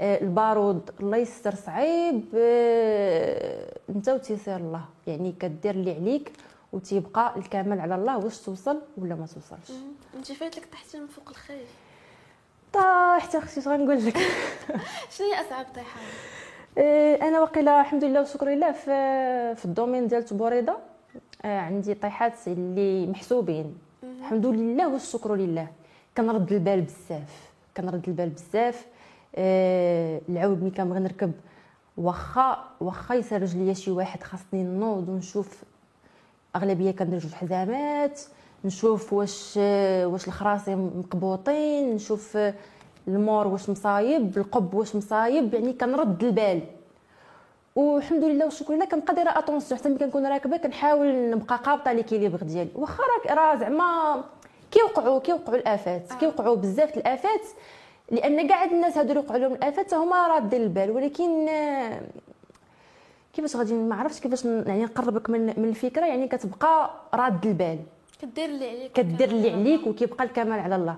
آه، 0.00 0.20
البارود 0.22 0.90
الله 1.00 1.16
يستر 1.16 1.54
صعيب 1.54 2.24
انت 3.88 4.08
وتيسير 4.08 4.56
الله. 4.56 4.84
يعني 5.06 5.32
كدير 5.40 5.74
اللي 5.74 5.94
عليك 5.94 6.32
وتيبقى 6.72 7.34
الكمال 7.36 7.80
على 7.80 7.94
الله 7.94 8.18
واش 8.18 8.38
توصل 8.38 8.80
ولا 8.96 9.14
ما 9.14 9.26
توصلش. 9.26 9.78
انت 10.16 10.32
فايت 10.32 10.56
لك 10.58 10.66
طحتي 10.72 11.00
من 11.00 11.06
فوق 11.06 11.28
الخيل. 11.28 11.66
طاحت 12.72 13.34
أختي 13.34 13.60
غنقول 13.60 14.06
لك؟ 14.06 14.16
شنو 15.16 15.26
هي 15.26 15.40
أصعب 15.40 15.66
طيحة؟ 15.74 16.00
آه، 16.78 17.14
أنا 17.14 17.40
واقيلا 17.40 17.80
الحمد 17.80 18.04
لله 18.04 18.20
والشكر 18.20 18.48
لله 18.48 18.72
في 18.72 18.84
في 19.56 19.64
الدومين 19.64 20.08
ديال 20.08 20.24
تبوريضه 20.24 20.76
عندي 21.44 21.94
طيحات 21.94 22.32
اللي 22.46 23.06
محسوبين. 23.06 23.78
الحمد 24.02 24.46
لله 24.46 24.88
والشكر 24.88 25.34
لله. 25.34 25.68
كنرد 26.16 26.52
البال 26.52 26.80
بزاف 26.80 27.50
كنرد 27.76 28.08
البال 28.08 28.28
بزاف. 28.28 28.86
آه 29.36 30.20
العود 30.28 30.62
ملي 30.62 30.70
كنبغي 30.70 31.00
نركب 31.00 31.32
واخا 31.96 32.64
واخا 32.80 33.14
يسرج 33.14 33.56
ليا 33.56 33.74
شي 33.74 33.90
واحد 33.90 34.22
خاصني 34.22 34.62
نوض 34.62 35.08
ونشوف 35.08 35.62
أغلبية 36.56 36.90
كندير 36.90 37.20
حزامات 37.40 38.20
نشوف 38.64 39.12
واش 39.12 39.56
واش 40.04 40.26
الخراصي 40.28 40.74
مقبوطين 40.74 41.94
نشوف 41.94 42.38
المور 43.08 43.46
واش 43.46 43.70
مصايب 43.70 44.38
القب 44.38 44.74
واش 44.74 44.96
مصايب 44.96 45.54
يعني 45.54 45.72
كنرد 45.72 46.24
البال. 46.24 46.60
والحمد 47.76 48.24
لله 48.24 48.44
والشكر 48.44 48.74
لله 48.74 48.84
كنبقى 48.84 49.14
دايره 49.14 49.38
attention 49.38 49.80
حتى 49.80 49.88
ملي 49.88 49.98
كنكون 49.98 50.26
راكبة 50.26 50.56
كنحاول 50.56 51.30
نبقى 51.30 51.56
قابطة 51.56 51.92
l'équilibre 51.92 52.38
ديالي. 52.38 52.70
واخا 52.74 53.02
راه 53.30 53.56
زعما 53.56 54.24
كيوقعوا 54.70 55.20
كيوقعوا 55.20 55.56
الآفات 55.58 56.12
آه. 56.12 56.14
كيوقعوا 56.14 56.56
بزاف 56.56 56.96
الآفات 56.96 57.40
لأن 58.10 58.48
كاع 58.48 58.64
الناس 58.64 58.98
هادو 58.98 59.08
اللي 59.10 59.20
وقعوا 59.20 59.38
لهم 59.38 59.52
الآفات 59.52 59.94
هما 59.94 60.26
رادين 60.28 60.62
البال. 60.62 60.90
ولكن 60.90 61.46
كيفاش 63.38 63.56
غادي 63.56 63.74
ما 63.74 63.94
عرفتش 63.96 64.20
كيفاش 64.20 64.44
يعني 64.44 64.84
نقربك 64.84 65.30
من 65.30 65.46
من 65.46 65.68
الفكرة 65.68 66.06
يعني 66.06 66.28
كتبقى 66.28 66.90
راد 67.14 67.46
البال. 67.46 67.78
كدير 68.22 68.44
اللي 68.44 68.68
عليك. 68.70 68.92
كدير 68.92 69.28
اللي 69.28 69.50
عليك 69.50 69.86
وكيبقى 69.86 70.24
الكمال 70.24 70.60
على 70.60 70.76
الله. 70.76 70.96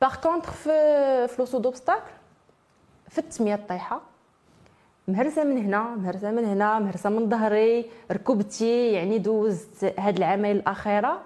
باغ 0.00 0.14
كونطخ 0.16 0.50
في 0.52 0.68
في 1.28 1.34
لوسو 1.38 1.58
دوبستاكل 1.58 2.10
في 3.08 3.18
التسمية 3.18 3.54
الطيحه 3.54 4.00
مهرسة 5.08 5.44
من 5.44 5.58
هنا 5.58 5.94
مهرسة 5.94 6.30
من 6.30 6.44
هنا 6.44 6.78
مهرسة 6.78 7.10
من 7.10 7.28
ظهري 7.30 7.84
ركبتي 8.12 8.92
يعني 8.92 9.18
دوزت 9.18 9.84
هاد 9.98 10.16
العامين 10.16 10.56
الأخيرة. 10.56 11.20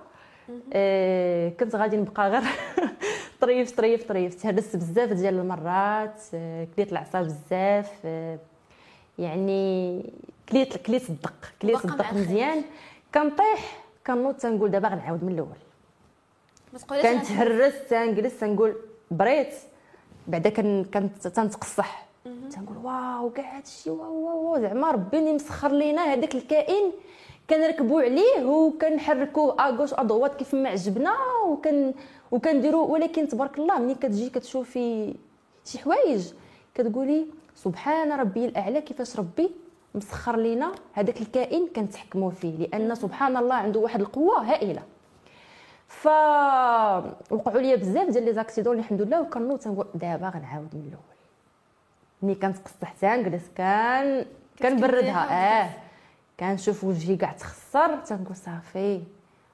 آه 0.72 1.48
كنت 1.48 1.76
غادي 1.76 1.96
نبقى 1.96 2.30
غير 2.30 2.42
طريف 3.40 3.70
طريف 3.70 4.04
طريف. 4.08 4.34
تهرست 4.42 4.76
بزاف 4.76 5.12
ديال 5.12 5.38
المرات 5.38 6.20
آه 6.34 6.66
كليت 6.76 6.92
العصا 6.92 7.22
بزاف 7.22 7.92
آه 8.04 8.38
يعني 9.18 10.02
كليت 10.48 10.76
كليت 10.76 11.10
الدق 11.10 11.34
كليت 11.62 11.84
الدق. 11.84 12.14
مزيان. 12.14 12.62
كنطيح 13.14 13.84
كنوض 14.06 14.34
تنقول 14.34 14.70
دابا 14.70 14.88
غنعاود 14.88 15.24
من 15.24 15.32
الأول. 15.32 15.58
كنتهرس 17.02 17.74
تنجلس 17.90 18.40
تنقول 18.40 18.76
بريت. 19.10 19.54
بعدا 20.26 20.50
كن 20.50 20.84
كنت 20.94 21.28
تنتقصح. 21.28 22.06
تنقول 22.24 22.76
waouh 22.76 23.30
كاع 23.30 23.56
هادشي 23.56 23.90
waouh 23.90 24.14
waouh 24.14 24.60
زعما 24.60 24.90
ربي 24.90 25.18
اللي 25.18 25.32
مسخر 25.32 25.72
لينا 25.72 26.02
هذاك 26.02 26.34
الكائن. 26.34 26.92
كنركبوا 27.50 28.02
عليه 28.02 28.44
وكنحركوه 28.44 29.56
à 29.60 29.65
gauche 29.65 29.94
à 29.94 30.00
droite 30.00 30.34
كيف 30.34 30.54
ما 30.54 30.68
عجبنا. 30.68 31.16
وكن 31.46 31.94
وكنديروا 32.30 32.86
ولكن 32.86 33.28
تبارك 33.28 33.58
الله 33.58 33.78
ملي 33.78 33.94
كتجي 33.94 34.30
كتشوفي 34.30 35.14
شي 35.64 35.78
حوايج 35.78 36.32
كتقولي 36.74 37.26
سبحان 37.54 38.12
ربي 38.12 38.44
الأعلى 38.44 38.80
كيفاش 38.80 39.16
ربي 39.16 39.50
مسخر 39.96 40.36
لينا 40.36 40.72
هذاك 40.92 41.20
الكائن 41.20 41.68
كنتحكموا 41.76 42.30
فيه 42.30 42.56
لأن 42.56 42.94
سبحان 42.94 43.36
الله 43.36 43.54
عنده 43.54 43.80
واحد 43.80 44.00
القوة 44.00 44.52
هائلة. 44.52 44.82
ف 45.88 46.06
وقعوا 47.30 47.60
لي 47.60 47.76
بزاف 47.76 48.10
ديال 48.10 48.24
لي 48.24 48.32
زاكسيدون 48.32 48.78
الحمد 48.78 49.02
لله 49.02 49.20
وكنوض 49.20 49.58
تنقول 49.58 49.86
دابا 49.94 50.28
غنعاود 50.28 50.68
من 50.74 50.80
الأول. 50.88 51.16
ملي 52.22 52.34
كنتقصح 52.34 52.92
تنجلس 52.92 53.50
كان 53.56 54.26
كنبردها 54.62 55.62
آه. 55.64 55.70
كنشوف 56.40 56.84
وجهي 56.84 57.16
كاع 57.16 57.32
تخسر 57.32 57.96
تنقول 57.96 58.36
صافي 58.36 59.02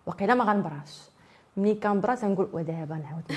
وقيلا 0.06 0.34
ما 0.34 0.44
غنبراش. 0.44 1.00
ملي 1.56 1.74
كنبرا 1.74 2.14
تنقول 2.14 2.48
ودابا 2.52 2.94
نعاود. 2.94 3.32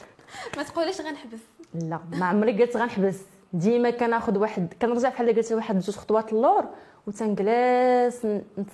ما 0.56 0.62
تقوليش 0.62 1.00
غنحبس. 1.00 1.40
لا 1.74 2.00
ما 2.12 2.26
عمري 2.26 2.62
قلت 2.62 2.76
غنحبس. 2.76 3.20
ديما 3.56 3.90
كناخذ 3.90 4.38
واحد 4.38 4.74
كنرجع 4.82 5.08
بحال 5.08 5.36
قلت 5.36 5.52
واحد 5.52 5.78
جوج 5.78 5.96
خطوات 5.96 6.32
اللور 6.32 6.64
وتنجلس 7.06 8.26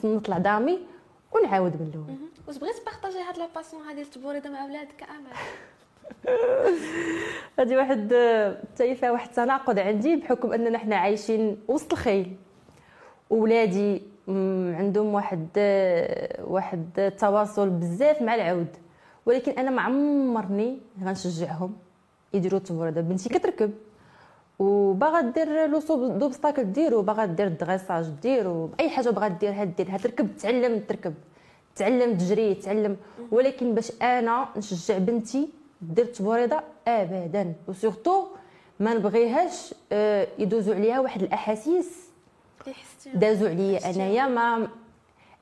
نطلع 0.04 0.38
دمي 0.38 0.78
ونعاود 1.34 1.72
من 1.80 1.88
الأول. 1.88 2.16
واش 2.48 2.58
بغيتي 2.58 2.80
تبارطاجي 2.80 3.18
هاد 3.18 3.38
la 3.38 3.48
passion 3.54 3.82
هادي 3.82 4.02
التبوريده 4.02 4.50
مع 4.50 4.64
ولادك 4.64 5.02
امل 5.02 5.32
هذه 7.58 7.76
واحد 7.76 8.14
حتى 8.74 8.94
فيها 8.94 9.10
واحد 9.10 9.28
التناقض 9.28 9.78
عندي 9.78 10.16
بحكم 10.16 10.52
أننا 10.52 10.78
حنا 10.78 10.96
عايشين 10.96 11.58
وسط 11.68 11.92
الخيل. 11.92 12.36
ولادي 13.30 14.02
عندهم 14.78 15.14
واحد 15.14 15.48
واحد 16.40 16.86
التواصل 16.98 17.70
بزاف 17.70 18.22
مع 18.22 18.34
العود. 18.34 18.76
ولكن 19.26 19.52
أنا 19.52 19.70
ما 19.70 19.82
عمرني 19.82 20.78
غنشجعهم 21.04 21.76
يديروا 22.34 22.58
التبورده 22.58 23.00
بنتي 23.00 23.28
كتركب. 23.28 23.72
وباغا 24.58 25.20
دير 25.20 25.66
le 25.66 25.80
d'obstacle 26.08 26.72
ديرو 26.72 27.02
باغا 27.02 27.24
دير 27.24 27.46
ال 27.46 27.53
dressage 27.53 28.06
ديرو 28.22 28.70
أي 28.80 28.90
حاجة 28.90 29.10
بغات 29.10 29.32
ديرها 29.32 29.64
ديرها 29.64 29.98
تركب 29.98 30.36
تعلم 30.36 30.78
تركب 30.88 31.14
تعلم 31.76 32.16
تجري 32.16 32.54
تعلم. 32.54 32.96
ولكن 33.30 33.74
باش 33.74 33.92
أنا 34.02 34.48
نشجع 34.56 34.98
بنتي 34.98 35.48
دير 35.80 36.04
التبوريده 36.04 36.62
ابدا. 36.88 37.54
و 37.68 37.76
surtout 37.76 38.26
ما 38.80 38.94
نبغيهاش 38.94 39.74
آه، 39.92 40.26
يدوزوا 40.38 40.74
عليها 40.74 41.00
واحد 41.00 41.22
الأحاسيس 41.22 41.90
دازوا 43.14 43.48
عليا. 43.48 43.90
أنايا 43.90 44.26
ما 44.26 44.68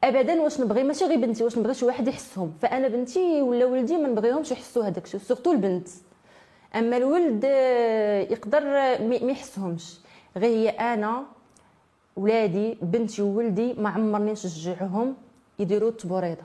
ابدا 0.05 0.43
واش 0.43 0.61
نبغي؟ 0.61 0.83
ماشي 0.83 1.05
غير 1.05 1.19
بنتي 1.19 1.45
واش 1.45 1.59
نبغي 1.59 1.75
شي 1.75 1.85
واحد 1.85 2.09
يحسهم. 2.09 2.53
فأنا 2.63 2.89
بنتي 2.89 3.43
ولا 3.43 3.65
ولدي 3.65 3.97
ما 3.97 4.09
نبغيهمش 4.09 4.51
يحسوا 4.51 4.85
هذاك 4.85 5.05
الشيء 5.05 5.21
سورتو 5.21 5.53
البنت. 5.53 5.89
أما 6.77 6.97
الولد 6.97 7.43
آه، 7.45 8.21
يقدر 8.21 8.61
ما 9.09 9.31
يحسهمش 9.31 9.99
غير 10.37 10.51
هي 10.51 10.69
أنا 10.69 11.23
ولادي 12.17 12.79
بنتي 12.83 13.23
وولدي 13.23 13.75
ما 13.75 13.89
عمرني 13.91 14.33
نشجعهم 14.33 15.15
يديروا 15.59 15.89
التبوريدة 15.91 16.43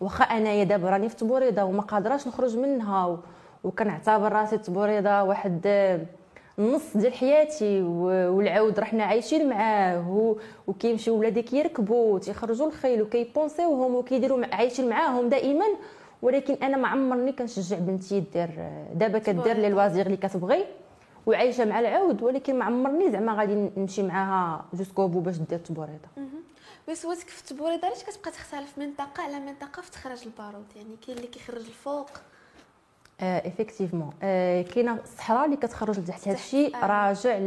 واخا 0.00 0.24
أنايا 0.24 0.64
دابا 0.64 0.90
راني 0.90 1.08
في 1.08 1.16
تبوريده 1.16 1.64
وما 1.64 1.82
قادراش 1.82 2.26
نخرج 2.28 2.56
منها. 2.56 3.18
وكنعتبر 3.64 4.32
راسي 4.32 4.58
تبوريده 4.58 5.24
واحد 5.24 5.60
آه، 5.66 6.00
النص 6.58 6.96
ديال 6.96 7.12
حياتي 7.12 7.82
و- 7.82 8.36
والعود 8.36 8.80
رحنا 8.80 9.04
عايشين 9.04 9.48
معاه. 9.48 10.34
وكيمشيو 10.66 11.18
ولادي 11.18 11.42
كيركبوا 11.42 12.18
تيخرجوا 12.18 12.66
الخيل 12.66 13.02
وكيبونسيوهم 13.02 13.94
وكيديروا 13.94 14.46
عايشين 14.52 14.88
معاهم 14.88 15.28
دائما 15.28 15.64
ولكن 16.22 16.54
أنا 16.54 16.76
ما 16.76 16.88
عمرني 16.88 17.32
كنشجع 17.32 17.78
بنتي 17.78 18.20
دير 18.20 18.50
دابا 18.94 19.18
كدير 19.18 19.56
لي. 19.56 19.66
ال 19.66 19.72
loisir 19.72 20.06
اللي 20.06 20.16
كتبغي 20.16 20.64
وعايشة 21.26 21.64
مع 21.64 21.80
العود 21.80 22.22
ولكن 22.22 22.58
ما 22.58 22.64
عمرني 22.64 23.10
زعما 23.10 23.34
غادي 23.34 23.70
نمشي 23.76 24.02
معاها 24.02 24.64
jusqu'au 24.74 25.08
bout 25.08 25.20
باش 25.20 25.36
دير 25.36 25.58
تبوريده 25.58 26.08
وسواتك 26.88 27.28
في 27.28 27.40
التبوريده 27.40 27.86
علاش 27.86 28.02
كتبقى 28.04 28.30
تختلف 28.30 28.78
منطقه 28.78 29.22
على 29.22 29.40
منطقه 29.40 29.82
في 29.82 29.90
تخرج 29.90 30.22
البارود؟ 30.26 30.64
يعني 30.76 30.96
كاين 31.06 31.16
اللي 31.16 31.28
كيخرج 31.28 31.56
الفوق. 31.66 32.10
آه 33.20 33.48
افكتيفمون 33.48 34.10
آه 34.22 34.62
كاينة 34.62 34.98
الصحراء 35.02 35.44
اللي 35.44 35.56
كتخرج 35.56 35.98
لتحت 36.00 36.28
هذا 36.28 36.36
الشيء 36.36 36.76
آه. 36.76 36.86
راجع 36.86 37.38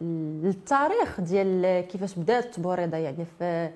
للتاريخ 0.00 1.20
ديال 1.20 1.80
كيفاش 1.86 2.14
بدات 2.18 2.44
التبوريده 2.44 2.98
يعني 2.98 3.24
في 3.38 3.70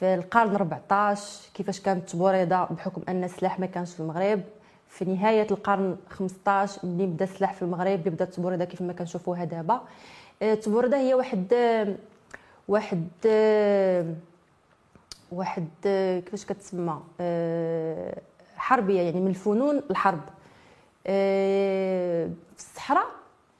في 0.00 0.14
القرن 0.14 0.54
14 0.54 1.50
كيفاش 1.54 1.80
كانت 1.80 2.00
التبوريده 2.00 2.64
بحكم 2.64 3.02
أن 3.08 3.24
السلاح 3.24 3.60
ما 3.60 3.66
كانش 3.66 3.94
في 3.94 4.00
المغرب. 4.00 4.40
في 4.88 5.04
نهاية 5.04 5.46
القرن 5.50 5.96
15 6.10 6.86
ملي 6.86 7.06
بدأ 7.06 7.24
السلاح 7.24 7.52
في 7.54 7.62
المغرب 7.62 7.98
اللي 7.98 8.10
بدات 8.10 8.28
التبوريده 8.28 8.64
كيف 8.64 8.82
ما 8.82 8.92
كنشوفوها 8.92 9.44
دابا. 9.44 9.80
آه، 10.42 10.52
التبوريده 10.52 10.96
هي 10.96 11.14
واحد 11.14 11.52
آه، 11.52 11.94
واحد 12.68 13.08
آه، 13.26 14.14
واحد 15.32 15.68
آه، 15.86 16.20
كيفاش 16.20 16.44
كتسمى؟ 16.44 17.00
آه، 17.20 18.18
حربية 18.56 19.00
يعني 19.00 19.20
من 19.20 19.28
الفنون 19.28 19.82
الحرب. 19.90 20.20
آه، 21.06 22.26
في 22.56 22.58
الصحراء 22.62 23.06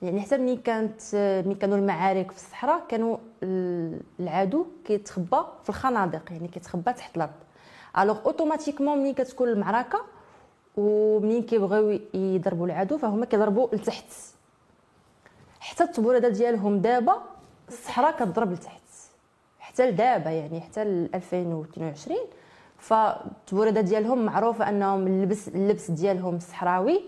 يعني 0.03 0.20
حتى 0.20 0.37
ملي 0.38 0.57
كانت 0.57 1.00
آه، 1.14 1.42
ملي 1.42 1.55
كانوا 1.55 1.79
المعارك 1.79 2.31
في 2.31 2.37
الصحراء 2.37 2.83
كانوا 2.88 3.16
العدو 3.42 4.66
كيتخبى 4.85 5.40
في 5.62 5.68
الخنادق 5.68 6.33
يعني 6.33 6.48
كيتخبى 6.48 6.92
تحت 6.92 7.16
الأرض. 7.16 7.33
alors 7.99 8.19
automatiquement 8.25 8.99
ملي 8.98 9.12
كتكون 9.12 9.48
المعركة 9.48 10.00
ومنين 10.76 11.42
كيبغيو 11.42 12.00
يضربوا 12.14 12.66
العدو 12.66 12.98
فهما 12.98 13.26
كيضربوا 13.26 13.68
لتحت. 13.72 14.12
حتى 15.61 15.85
التبوريدة 15.85 16.29
ديالهم 16.29 16.79
دابا 16.79 17.22
الصحراء 17.68 18.16
كتضرب 18.16 18.53
لتحت. 18.53 18.81
حتى 19.59 19.90
لدابا 19.90 20.31
يعني 20.31 20.61
حتى 20.61 20.85
ل 20.85 21.11
2022 21.14 22.18
فالتبوريدة 22.79 23.81
ديالهم 23.81 24.24
معروفة 24.24 24.68
أنهم 24.68 25.07
اللبس 25.07 25.48
اللبس 25.48 25.90
ديالهم 25.90 26.38
صحراوي 26.38 27.00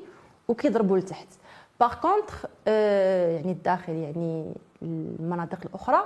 وكيضربوا 0.48 0.98
لتحت. 0.98 1.28
باغ 1.80 1.94
آه 2.68 3.36
يعني 3.36 3.52
الداخل 3.52 3.92
يعني 3.92 4.54
المناطق 4.82 5.58
الأخرى 5.64 6.02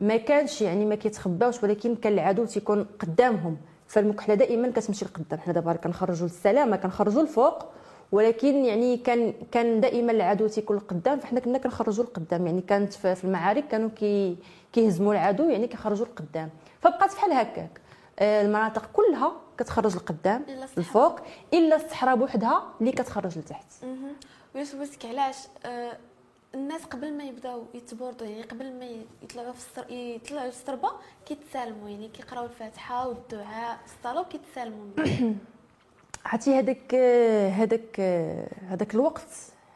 ما 0.00 0.16
كانش 0.16 0.62
يعني 0.62 0.84
ما 0.84 0.94
كيتخباوش 0.94 1.62
ولكن 1.62 1.94
كان 1.96 2.12
العدو 2.12 2.44
تيكون 2.44 2.86
قدامهم. 3.00 3.56
فالمكحله 3.86 4.34
دائما 4.34 4.70
كتمشي 4.70 5.04
لقدام. 5.04 5.40
حنا 5.40 5.52
دابا 5.52 5.72
كنخرجوا 5.72 6.26
للسلامه 6.26 6.76
كنخرجوا 6.76 7.22
الفوق 7.22 7.64
ولكن 8.12 8.64
يعني 8.64 8.96
كان 8.96 9.34
كان 9.52 9.80
دائما 9.80 10.12
العدو 10.12 10.46
تيكون 10.46 10.76
القدام 10.76 11.18
فحنا 11.18 11.40
كنا 11.40 11.58
كنخرجوا 11.58 12.04
القدام 12.04 12.46
يعني 12.46 12.60
كانت 12.60 12.92
في 12.92 13.24
المعارك 13.24 13.68
كانوا 13.68 13.88
كي 13.96 14.36
كيهزموا 14.72 15.12
العدو 15.12 15.48
يعني 15.48 15.66
كيخرجوا 15.66 16.06
القدام 16.06 16.48
فبقات 16.80 17.14
بحال 17.14 17.32
هكاك. 17.32 17.80
آه، 18.18 18.42
المناطق 18.42 18.90
كلها 18.92 19.32
كتخرج 19.58 19.94
القدام 19.96 20.44
الفوق 20.78 21.20
إلا 21.54 21.76
الصحراء 21.76 22.16
بوحدها 22.16 22.62
اللي 22.80 22.92
كتخرج 22.92 23.38
لتحت. 23.38 23.66
ولا 24.54 24.64
سولتك 24.64 25.06
علاش؟ 25.06 25.36
آه، 25.66 25.92
الناس 26.54 26.84
قبل 26.84 27.12
ما 27.16 27.24
يبداو 27.24 27.64
يتبوردوا 27.74 28.26
يعني 28.26 28.42
قبل 28.42 28.72
ما 28.72 28.86
يطلعوا 29.22 29.52
في 29.52 29.58
السر... 29.58 29.90
يطلعوا 29.90 30.46
للسربه 30.46 30.90
كيتسالموا 31.26 31.88
يعني 31.88 32.08
كيقراو 32.08 32.44
الفاتحة 32.44 33.08
والدعاء 33.08 33.78
الصلاة 33.84 34.20
وكيتسالموا. 34.20 34.86
عرفتي 36.26 36.58
هذاك 36.58 36.94
هذاك 37.54 38.00
هذاك 38.68 38.94
الوقت 38.94 39.28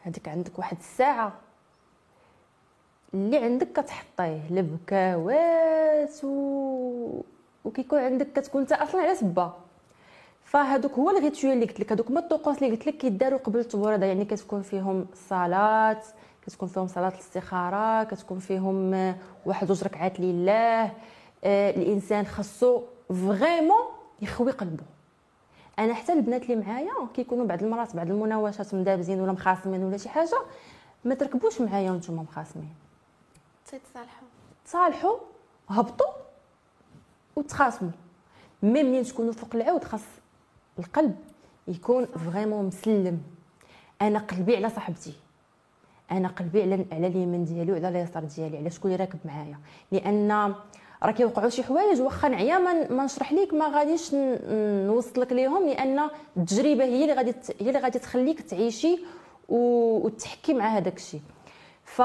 هذيك 0.03 0.27
عندك 0.27 0.59
واحد 0.59 0.77
الساعة 0.77 1.33
اللي 3.13 3.37
عندك 3.37 3.71
كتحطيه 3.71 4.41
البكاوات 4.51 6.23
و... 6.23 7.21
وكيكون 7.65 7.99
عندك 7.99 8.27
كتكون 8.33 8.61
انت 8.61 8.71
أصلا 8.71 9.01
على 9.01 9.15
سبة. 9.15 9.53
فهذوك 10.43 10.91
هو 10.93 11.09
الغيتوال 11.09 11.53
اللي 11.53 11.65
قلت 11.65 11.79
لك 11.79 11.91
هذوك 11.91 12.07
هما 12.07 12.19
الطقوس 12.19 12.57
اللي 12.57 12.75
قلت 12.75 12.87
لك 12.87 12.97
كيداروا 12.97 13.39
قبل 13.39 13.59
التبورده 13.59 14.05
يعني 14.05 14.25
كتكون 14.25 14.61
فيهم 14.61 15.07
الصلاه 15.13 16.01
كتكون 16.45 16.69
فيهم 16.69 16.87
صلاة 16.87 17.09
الاستخارة 17.09 18.03
كتكون 18.03 18.39
فيهم 18.39 18.93
واحد 19.45 19.67
جوج 19.67 19.83
ركعات 19.83 20.19
لله. 20.19 20.91
آه 21.43 21.69
الإنسان 21.69 22.25
خاصو 22.25 22.81
فريمون 23.09 23.85
يخوي 24.21 24.51
قلبه 24.51 24.83
أنا 25.79 25.93
حتى 25.93 26.13
البنات 26.13 26.43
اللي 26.43 26.55
معايا 26.55 26.93
كيكونوا 27.13 27.45
بعض 27.45 27.63
المرات 27.63 27.95
بعض 27.95 28.09
المناوشات 28.09 28.75
مدابزين 28.75 29.21
ولا 29.21 29.31
مخاصمين 29.31 29.83
ولا 29.83 29.97
شي 29.97 30.09
حاجة 30.09 30.39
ما 31.05 31.15
تركبوش 31.15 31.61
معايا 31.61 31.91
وأنتم 31.91 32.13
مخاصمين. 32.13 32.75
تتصالحوا 33.65 34.27
تصالحوا 34.65 35.17
هبطوا 35.69 36.13
وتخاصموا 37.35 37.91
مي 38.63 38.83
منين 38.83 39.03
تكونوا 39.03 39.33
فوق 39.33 39.49
العود 39.55 39.83
خاص 39.83 40.03
القلب 40.79 41.15
يكون 41.67 42.05
فريمون 42.05 42.65
مسلم. 42.65 43.21
أنا 44.01 44.19
قلبي 44.19 44.55
على 44.55 44.69
صاحبتي. 44.69 45.13
أنا 46.11 46.27
قلبي 46.27 46.61
على 46.61 46.85
على 46.91 47.07
اليمين 47.07 47.45
ديالي 47.45 47.71
وعلى 47.71 47.89
اليسار 47.89 48.23
ديالي. 48.23 48.57
على 48.57 48.69
شكون 48.69 48.91
اللي 48.91 49.03
راكب 49.03 49.19
معايا؟ 49.25 49.57
لأن 49.91 50.53
راه 51.03 51.11
كيوقعوا 51.11 51.49
شي 51.49 51.63
حوايج. 51.63 52.01
واخا 52.01 52.27
نعيا 52.27 52.57
ما 52.89 53.03
نشرح 53.05 53.33
ليك 53.33 53.53
ما 53.53 53.67
غاديش 53.67 54.15
نوصل 54.87 55.21
لك 55.21 55.33
ليهم 55.33 55.67
لأن 55.69 56.09
التجربة 56.37 56.83
هي 56.83 57.03
اللي 57.03 57.13
غادي 57.13 57.33
هي 57.61 57.67
اللي 57.69 57.79
غادي 57.79 57.99
تخليك 57.99 58.41
تعيشي 58.41 58.99
وتحكي 59.49 60.53
مع 60.53 60.65
هذاك 60.77 60.97
الشيء. 60.97 61.21
ف 61.83 62.01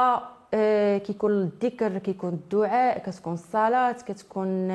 آه، 0.54 0.98
كيكون 0.98 1.32
الذكر 1.32 1.98
كيكون 1.98 2.30
الدعاء 2.30 2.98
كتكون 2.98 3.32
الصلاة 3.32 3.92
كتكون 3.92 4.70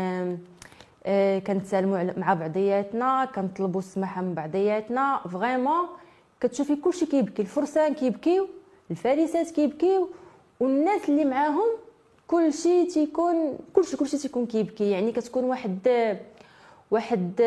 آه، 1.06 1.40
كنتسالموا 1.40 2.14
مع 2.18 2.34
بعضياتنا 2.34 3.26
كنطلبوا 3.26 3.80
السماحه 3.80 4.22
من 4.22 4.34
بعضياتنا. 4.34 5.20
vraiment 5.34 5.86
كتشوفي 6.42 6.76
كلشي 6.76 7.06
كيبكي. 7.06 7.42
الفرسان 7.42 7.94
كيبكيو 7.94 8.48
الفارسات 8.92 9.52
كيبكيو 9.52 10.10
والناس 10.60 11.10
اللي 11.10 11.26
معاهم 11.26 11.68
كلشي 12.28 12.86
تيكون 12.86 13.58
كلشي 13.74 13.98
كلشي 13.98 14.18
تيكون 14.18 14.46
كيبكي. 14.46 14.92
يعني 14.92 15.12
كتكون 15.12 15.44
واحد 15.44 15.80
واحد 16.92 17.42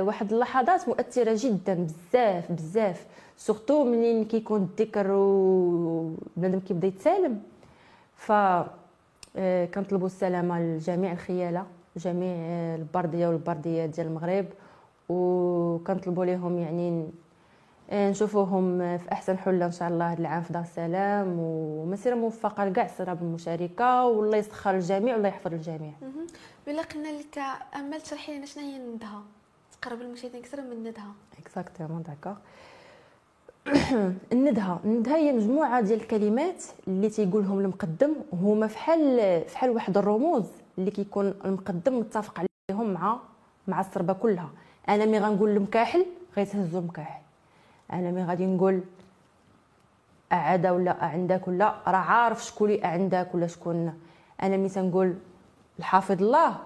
واحد 0.00 0.32
اللحظات 0.32 0.88
مؤثرة 0.88 1.34
جدا 1.38 1.74
بزاف 1.74 2.52
بزاف. 2.52 3.06
سورتو 3.36 3.84
منين 3.84 4.24
كيكون 4.24 4.62
الذكر 4.62 5.06
وبنادم 5.10 6.60
كيبدا 6.60 6.86
يتسالم. 6.86 7.42
ف 8.16 8.32
آه، 9.36 9.64
كنطلبوا 9.66 10.06
السلامة 10.06 10.60
لجميع 10.62 11.12
الخيالة 11.12 11.66
جميع 11.96 12.36
البردية 12.74 13.28
والبرديات 13.28 13.88
ديال 13.88 14.06
المغرب 14.06 14.46
وكنطلبوا 15.08 16.24
لهم 16.24 16.58
يعني 16.58 17.06
نشوفوهم 17.92 18.98
في 18.98 19.12
أحسن 19.12 19.38
حلة 19.38 19.66
إن 19.66 19.70
شاء 19.70 19.88
الله 19.88 20.12
هذا 20.12 20.20
العام. 20.20 20.42
في 20.42 20.52
دار 20.52 20.62
السلام 20.62 21.36
ومسيره 21.38 22.14
موفقه 22.14 22.64
لكاع 22.64 22.84
السراب 22.84 23.18
بالمشاركه 23.18 24.06
والله 24.06 24.36
يسخر 24.36 24.74
الجميع 24.74 25.14
والله 25.14 25.28
يحفظ 25.28 25.52
الجميع. 25.52 25.92
بلا 26.66 26.82
قلنا 26.82 27.08
لك 27.08 27.38
امل 27.76 28.00
تشرحي 28.00 28.36
لنا 28.36 28.46
شنو 28.46 28.64
هي 28.64 28.76
الندهه 28.76 29.22
تقرب 29.72 30.00
المشاهدين 30.00 30.40
أكثر 30.40 30.60
من 30.60 30.72
الندهه 30.72 31.12
exactement 31.38 32.02
d'accord 32.02 32.36
الندهه 34.32 34.80
الندهه 34.84 35.16
هي 35.16 35.32
مجموعة 35.32 35.80
ديال 35.80 36.00
الكلمات 36.00 36.64
اللي 36.88 37.08
تيقولهم 37.08 37.58
المقدم. 37.58 38.14
هما 38.32 38.66
فحال 38.66 39.42
فحال 39.48 39.70
واحد 39.70 39.96
الرموز 39.96 40.44
اللي 40.78 40.90
كيكون 40.90 41.34
المقدم 41.44 41.98
متفق 41.98 42.44
عليهم 42.70 42.92
مع 42.92 43.18
مع 43.68 43.80
الصربه 43.80 44.12
كلها. 44.12 44.50
أنا 44.88 45.04
مي 45.04 45.18
غنقول 45.18 45.50
المكاحل 45.50 46.06
غيتهزوا 46.36 46.80
المكاحل. 46.80 47.21
أنا 47.92 48.10
مي 48.10 48.24
غادي 48.24 48.46
نقول 48.46 48.80
اعدا 50.32 50.70
ولا 50.70 51.04
عندك 51.04 51.48
ولا 51.48 51.74
راه 51.86 51.96
عارف 51.96 52.44
شكون 52.44 52.70
اللي 52.70 52.84
عندك 52.84 53.34
ولا 53.34 53.46
شكون. 53.46 53.98
أنا 54.42 54.56
مي 54.56 54.68
تنقول 54.68 55.14
الحافظ 55.78 56.22
الله 56.22 56.58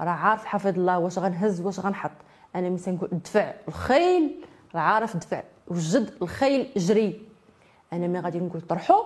راه 0.00 0.10
عارف 0.10 0.44
حافظ 0.44 0.78
الله 0.78 0.98
واش 0.98 1.18
غنهز 1.18 1.60
واش 1.60 1.80
غنحط. 1.80 2.10
أنا 2.56 2.68
مي 2.68 2.78
تنقول 2.78 3.08
دفع 3.12 3.52
الخيل 3.68 4.44
راه 4.74 4.80
عارف 4.80 5.16
دفع 5.16 5.42
وجد 5.68 6.12
الخيل 6.22 6.70
جري. 6.76 7.22
أنا 7.92 8.06
مي 8.06 8.20
غادي 8.20 8.40
نقول 8.40 8.60
طرحو 8.60 9.04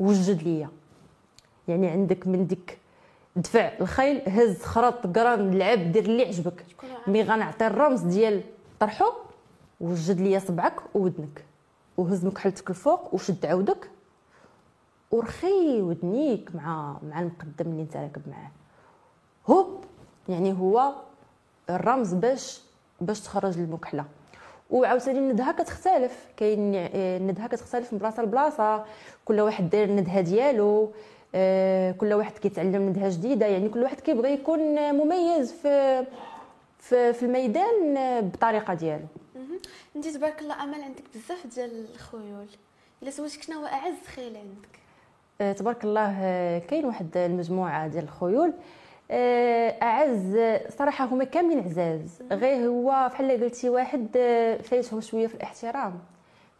وجد 0.00 0.42
ليا. 0.42 0.68
يعني 1.68 1.88
عندك 1.88 2.26
من 2.26 2.46
ديك 2.46 2.78
دفع 3.36 3.72
الخيل 3.80 4.22
هز 4.28 4.62
خرط 4.62 5.18
قران 5.18 5.58
لعب 5.58 5.92
دير 5.92 6.04
اللي 6.04 6.26
عجبك. 6.26 6.64
مي 7.06 7.22
غنعطي 7.22 7.66
الرمز 7.66 8.00
ديال 8.00 8.42
طرحو 8.80 9.06
وجد 9.80 10.20
ليا 10.20 10.38
صبعك 10.38 10.74
وودنك. 10.94 11.44
وهز 11.96 12.24
مكحلتك 12.24 12.70
الفوق 12.70 13.14
وشد 13.14 13.46
عودك. 13.46 13.90
ورخي 15.10 15.82
ودنيك 15.82 16.50
مع 16.54 16.96
مع 17.10 17.20
المقدم 17.20 17.70
اللي 17.70 17.82
انت 17.82 17.96
راكب 17.96 18.22
معاه. 18.28 18.50
هوب! 19.50 19.84
يعني 20.28 20.52
هو 20.52 20.92
الرمز 21.70 22.14
باش 22.14 22.60
باش 23.00 23.20
تخرج 23.20 23.58
المكحله 23.58 24.04
وعاوتاني 24.70 25.18
الندهة 25.18 25.52
كتختلف. 25.52 26.26
كاين 26.36 26.74
الندهة 26.74 27.46
كتختلف 27.46 27.92
من 27.92 27.98
بلاصة 27.98 28.22
لبلاصة. 28.22 28.84
كل 29.24 29.40
واحد 29.40 29.70
داير 29.70 29.88
الندهة 29.88 30.20
ديالو. 30.20 30.90
آه، 31.34 31.92
كل 31.92 32.12
واحد 32.12 32.32
كيتعلم 32.32 32.88
ندهة 32.88 33.10
جديدة. 33.10 33.46
يعني 33.46 33.68
كل 33.68 33.82
واحد 33.82 34.00
كيبغي 34.00 34.32
يكون 34.32 34.92
مميز 34.92 35.52
في 35.52 36.04
في, 36.78 37.12
في 37.12 37.22
الميدان 37.22 37.96
بطريقة 38.28 38.74
ديالو. 38.74 39.04
انت 39.96 40.08
تبارك 40.08 40.40
الله 40.40 40.64
أمل 40.64 40.82
عندك 40.82 41.04
بزاف 41.14 41.46
ديال 41.46 41.86
الخيول. 41.94 42.46
إلا 43.02 43.10
سولتك 43.10 43.42
شنو 43.42 43.60
هو 43.60 43.66
أعز 43.66 44.06
خيل 44.14 44.36
عندك؟ 44.36 44.78
أه 45.40 45.52
تبارك 45.52 45.84
الله 45.84 46.16
آه، 46.20 46.58
كاين 46.58 46.84
واحد 46.84 47.16
المجموعة 47.16 47.86
ديال 47.86 48.04
الخيول. 48.04 48.52
أه 49.10 49.68
أعز 49.82 50.38
صراحة 50.78 51.04
هما 51.04 51.24
كاملين 51.24 51.64
عزاز. 51.64 52.22
غير 52.32 52.68
هو 52.68 53.08
بحال 53.12 53.30
قلتي 53.44 53.68
واحد 53.68 54.06
فايتهم 54.62 55.00
شوية 55.00 55.26
في 55.26 55.34
الاحترام. 55.34 55.98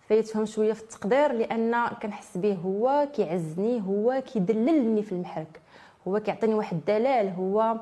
فايتهم 0.09 0.47
شوية 0.47 0.73
في 0.73 0.83
التقدير 0.83 1.33
لأن 1.33 1.87
كنحس 2.03 2.37
به 2.37 2.55
هو 2.55 3.09
كيعزني 3.13 3.83
هو 3.83 4.23
كيدللني 4.33 5.03
في 5.03 5.13
المحرك. 5.13 5.61
هو 6.09 6.21
كيعطيني 6.21 6.55
واحد 6.55 6.77
الدلال 6.77 7.29
هو 7.29 7.77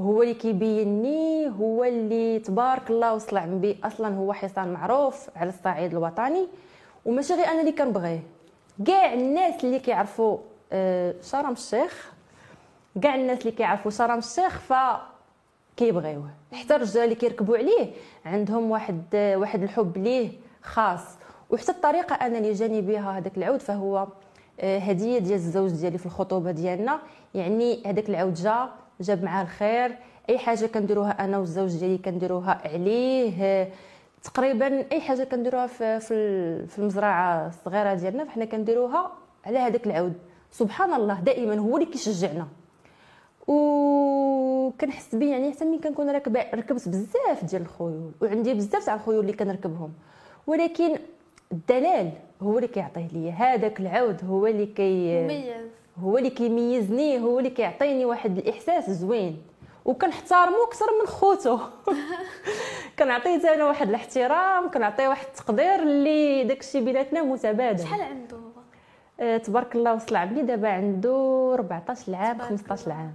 هو 0.00 0.22
اللي 0.22 0.34
كيبينني 0.34 1.48
هو 1.60 1.84
اللي 1.84 2.38
تبارك 2.38 2.90
الله 2.90 3.14
وصل 3.14 3.36
عمبي 3.36 3.76
أصلا 3.84 4.14
هو 4.16 4.32
حصان 4.32 4.72
معروف 4.72 5.28
على 5.36 5.48
الصعيد 5.50 5.90
الوطني. 5.92 6.48
وماشي 7.04 7.34
غير 7.34 7.44
أنا 7.46 7.60
اللي 7.60 7.72
كنبغيه 7.72 8.22
كاع 8.86 9.12
الناس 9.14 9.64
اللي 9.64 9.78
كيعرفوا 9.78 10.38
آه، 10.72 11.14
شرم 11.22 11.52
الشيخ 11.52 12.12
كاع 13.02 13.14
الناس 13.14 13.40
اللي 13.40 13.52
كيعرفوا 13.52 13.90
شرم 13.90 14.18
الشيخ 14.18 14.58
ف 14.58 14.74
كيبغيوه. 15.76 16.30
حتى 16.52 16.76
الرجال 16.76 17.04
اللي 17.04 17.14
كيركبوا 17.14 17.56
عليه 17.56 17.90
عندهم 18.24 18.70
واحد 18.70 19.02
واحد 19.14 19.62
الحب 19.62 19.98
ليه 19.98 20.30
خاص. 20.62 21.04
وحتى 21.50 21.72
الطريقة 21.72 22.14
أنا 22.14 22.38
اللي 22.38 22.52
جاني 22.52 22.80
بها 22.80 23.18
هذاك 23.18 23.38
العود 23.38 23.60
فهو 23.60 24.06
آه، 24.60 24.78
هدية 24.78 25.18
ديال 25.18 25.34
الزوج 25.34 25.70
ديالي 25.70 25.98
في 25.98 26.06
الخطوبة 26.06 26.50
ديالنا. 26.50 26.98
يعني 27.34 27.82
هذاك 27.86 28.08
العود 28.08 28.34
جا 28.34 28.68
جاب 29.00 29.24
معاه 29.24 29.42
الخير. 29.42 29.96
أي 30.28 30.38
حاجة 30.38 30.66
كنديروها 30.66 31.24
أنا 31.24 31.38
والزوج 31.38 31.76
ديالي 31.76 31.98
كنديروها 31.98 32.60
عليه. 32.64 33.68
تقريبا 34.22 34.84
أي 34.92 35.00
حاجة 35.00 35.24
كنديروها 35.24 35.66
في 35.66 36.00
في 36.66 36.78
المزرعة 36.78 37.48
الصغيرة 37.48 37.94
ديالنا 37.94 38.24
فحنا 38.24 38.44
كنديروها 38.44 39.12
على 39.44 39.58
هذاك 39.58 39.86
العود. 39.86 40.12
سبحان 40.50 40.92
الله 40.92 41.20
دائما 41.20 41.58
هو 41.58 41.76
اللي 41.76 41.86
كيشجعنا. 41.86 42.48
وكنحس 43.46 45.14
به 45.14 45.26
يعني 45.26 45.52
حتى 45.52 45.64
ملي 45.64 45.78
كنكون 45.78 46.10
راكبه 46.10 46.40
ركبت 46.54 46.88
بزاف 46.88 47.44
ديال 47.44 47.62
الخيول 47.62 48.12
وعندي 48.22 48.54
بزاف 48.54 48.84
تاع 48.84 48.94
الخيول 48.94 49.20
اللي 49.20 49.32
كنركبهم. 49.32 49.92
ولكن 50.46 50.96
الدلال 51.52 52.10
هو 52.42 52.56
اللي 52.56 52.68
كيعطيه 52.68 53.08
ليا. 53.12 53.32
هذاك 53.32 53.80
العود 53.80 54.24
هو 54.24 54.46
اللي 54.46 54.66
كي 54.66 55.22
مميز. 55.22 55.66
هو 55.98 56.18
اللي 56.18 56.30
كيميزني 56.30 57.20
هو 57.20 57.38
اللي 57.38 57.50
كيعطيني 57.50 58.04
واحد 58.04 58.38
الإحساس 58.38 58.90
زوين. 58.90 59.42
وكنحترمو 59.84 60.64
أكثر 60.64 60.86
من 61.00 61.06
خوتو. 61.06 61.58
كنعطيه 62.98 63.54
أنا 63.54 63.66
واحد 63.66 63.88
الاحترام 63.88 64.70
كنعطيه 64.70 65.08
واحد 65.08 65.26
التقدير 65.26 65.82
اللي 65.82 66.44
داكشي 66.44 66.80
بيناتنا 66.80 67.22
متبادل. 67.22 67.84
شحال 67.84 68.00
عنده 68.00 68.38
آه 69.20 69.36
تبارك 69.36 69.74
الله 69.76 69.94
وصل 69.94 70.16
عبلي 70.16 70.42
دابا 70.42 70.68
عنده 70.68 71.50
14 71.54 72.14
عام 72.14 72.38
15 72.38 72.92
عام 72.92 73.12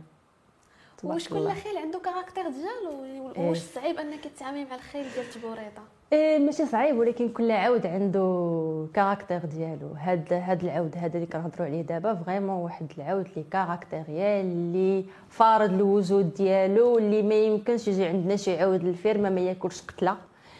وشكون 1.04 1.38
الاخيل 1.38 1.78
عنده 1.78 2.00
caractère 2.00 2.44
ديالو. 2.50 3.32
واش 3.38 3.58
صعيب 3.58 4.00
أنك 4.00 4.24
تتعاملي 4.24 4.66
مع 4.66 4.76
الخيل 4.76 5.06
ديال 5.16 5.30
تبوريدة؟ 5.30 5.82
ماشي 6.14 6.66
صعيب 6.66 6.98
ولكن 6.98 7.30
كل 7.30 7.52
عود 7.52 7.86
عنده 7.88 8.88
caractère 8.94 9.46
ديالو. 9.46 9.88
هاد 9.98 10.34
هاد 10.34 10.64
العود 10.64 10.96
هذا 10.98 11.16
اللي 11.16 11.26
كنهضروا 11.26 11.68
عليه 11.68 11.82
دابا 11.82 12.16
vraiment 12.16 12.56
واحد 12.56 12.92
العود 12.98 13.26
اللي 13.26 13.46
caractériel 13.52 14.46
اللي 14.46 15.06
فارض 15.30 15.74
الوجود 15.74 16.34
ديالو 16.34 16.98
اللي 16.98 17.22
ما 17.22 17.36
يمكنش 17.36 17.88
يجي 17.88 18.06
عندنا 18.06 18.36
شي 18.36 18.62
عود 18.62 18.86
الفيرما 18.86 19.30
ما 19.30 19.42
ياكلش 19.42 19.82
قتلة. 19.82 20.18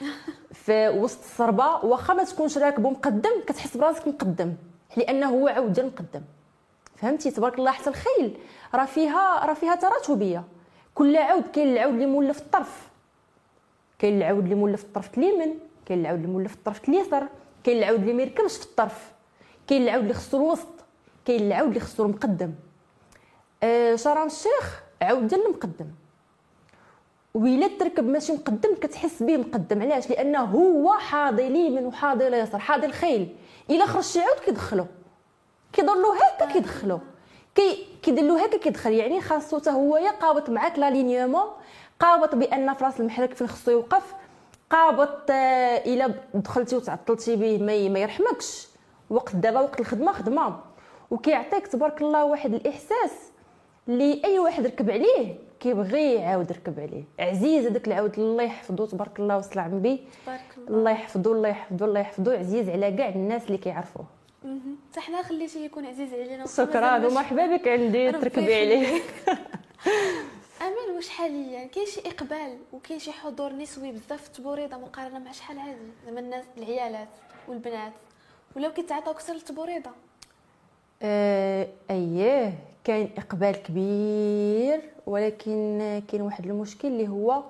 في 0.66 0.90
وسط 0.90 1.20
الصربة 1.20 1.86
واخا 1.86 2.14
ما 2.14 2.24
تكونش 2.24 2.58
راكبو 2.58 2.90
مقدم 2.90 3.42
كتحس 3.48 3.78
براسك 3.78 4.08
مقدم. 4.08 4.54
لأنه 4.98 5.30
هو 5.30 5.48
عود 5.48 5.74
ديال 5.74 5.86
مقدم. 5.86 6.22
فهمتي؟ 6.96 7.32
تبارك 7.32 7.60
الله 7.60 7.72
حتى 7.72 7.90
الخيل 7.90 8.38
راه 8.76 8.86
فيها 8.86 9.46
راه 9.46 9.54
فيها 9.54 9.76
تراتبية. 9.76 10.44
كل 10.96 11.18
عود 11.18 11.44
كاين 11.54 11.74
العود 11.74 11.94
اللي 11.94 12.06
مولف 12.06 12.42
الطرف. 12.42 12.95
كاين 14.00 14.18
العود 14.18 14.44
اللي 14.44 14.56
مولف 14.56 14.84
الطرف 14.84 15.18
اليمين 15.18 15.60
كاين 15.86 16.02
العود 16.02 16.20
اللي 16.20 16.32
مولف 16.32 16.54
الطرف 16.54 16.90
اليسار 16.90 17.28
كاين 17.64 17.78
العود 17.78 18.00
اللي 18.00 18.14
ما 18.14 18.26
في 18.48 18.66
الطرف 18.66 19.12
كاين 19.68 19.84
العود 19.84 20.02
اللي 20.02 20.14
خصو 20.14 20.38
الوسط 20.38 20.68
كاين 21.26 21.48
العود 21.48 21.68
اللي 21.68 21.80
خصو 21.80 22.06
المقدم. 22.06 22.52
آه 23.64 23.96
شرم 23.96 24.26
الشيخ 24.26 24.84
عود 25.02 25.28
ديال 25.28 25.46
المقدم. 25.46 25.88
وإلا 27.34 27.68
تركب 27.68 28.08
ماشي 28.08 28.34
مقدم 28.34 28.76
كتحس 28.76 29.24
به 29.24 29.38
مقدم. 29.38 29.82
علاش؟ 29.82 30.10
لأنه 30.10 30.40
هو 30.40 30.94
حاضي 30.94 31.48
اليمين 31.48 31.86
وحاضي 31.86 32.28
اليسار 32.28 32.60
حاضي 32.60 32.86
الخيل. 32.86 33.36
إلا 33.70 33.86
خرج 33.86 34.04
شي 34.04 34.20
عود 34.20 34.40
كيدخلو. 34.46 34.86
كيدير 35.74 35.94
له 35.94 36.16
هكا 36.16 36.54
كيدخلو. 36.54 37.00
كي 37.56 37.88
كيدير 38.04 38.24
له 38.24 38.46
هكا 38.46 38.58
كيدخل. 38.58 38.94
يعني 38.94 39.22
خاصو 39.22 39.60
حتى 39.60 39.70
هو 39.70 39.98
يقابط 39.98 40.50
معاك 40.50 40.80
l'alignement 40.80 41.48
قابط 42.00 42.36
بأن 42.36 42.74
في 42.74 42.84
راس 42.84 43.00
المحرك 43.00 43.34
فين 43.34 43.48
خصو 43.48 43.72
يوقف 43.72 44.14
قابط 44.70 45.32
آه، 45.32 45.78
الا 45.86 46.14
دخلتي 46.34 46.76
وتعطلتي 46.76 47.36
به 47.36 47.90
ما 47.90 48.00
يرحمكش. 48.00 48.68
وقت 49.10 49.36
دابا 49.36 49.60
وقت 49.60 49.80
الخدمة 49.80 50.12
خدمة. 50.12 50.60
وكيعطيك 51.12 51.68
تبارك 51.68 52.02
الله 52.02 52.26
واحد 52.26 52.54
الإحساس 52.54 53.14
اللي 53.88 54.22
أي 54.26 54.40
واحد 54.40 54.66
ركب 54.66 54.92
عليه 54.92 55.36
كيبغي 55.60 56.14
يعاود 56.14 56.52
يركب 56.52 56.80
عليه. 56.80 57.04
عزيز 57.20 57.66
هذاك 57.66 57.88
العود 57.88 58.20
الله 58.20 58.44
يحفظه 58.44 58.88
تبارك 58.88 59.20
الله 59.20 59.38
وصل 59.38 59.60
عم 59.60 59.80
بي 59.82 60.04
الله. 60.70 60.92
يحفظه 60.92 61.32
الله 61.32 61.50
يحفظه 61.50 61.86
الله 61.86 62.00
يحفظه 62.00 62.38
عزيز 62.38 62.70
على 62.70 62.92
كاع 62.92 63.10
الناس 63.10 63.46
اللي 63.46 63.58
كيعرفوه. 63.58 64.06
حتى 64.92 65.00
حنا 65.02 65.22
خليتيه 65.24 65.66
يكون 65.66 65.86
عزيز 65.86 66.14
علينا. 66.14 66.46
شكرا 66.48 67.06
ومرحبا 67.08 67.56
بك 67.56 67.68
عندي 67.68 68.12
تركبي 68.12 68.56
عليه. 68.56 68.88
أمل 70.62 70.96
واش 70.96 71.10
حاليا 71.10 71.66
كاين 71.68 71.86
شي 71.86 72.00
إقبال 72.06 72.58
وكاين 72.74 73.00
شي 73.00 73.12
حضور 73.12 73.54
نسوي 73.54 73.92
بزاف 73.92 74.22
في 74.22 74.28
التبوريضه 74.28 74.78
مقارنة 74.78 75.20
مع 75.20 75.32
شحال 75.32 75.58
هادي؟ 75.60 75.80
زعما 76.06 76.20
الناس 76.20 76.46
العيالات 76.58 77.08
والبنات. 77.48 77.94
ولاو 78.56 78.74
كيتعاطاو 78.74 79.12
أكثر 79.14 79.34
للتبوريضة. 79.34 79.92
آه 81.02 81.68
أييه 81.90 82.54
كاين 82.84 83.10
إقبال 83.18 83.52
كبير 83.64 84.82
ولكن 85.06 86.02
كاين 86.08 86.22
واحد 86.22 86.46
المشكل 86.46 86.88
اللي 86.88 87.08
هو 87.08 87.44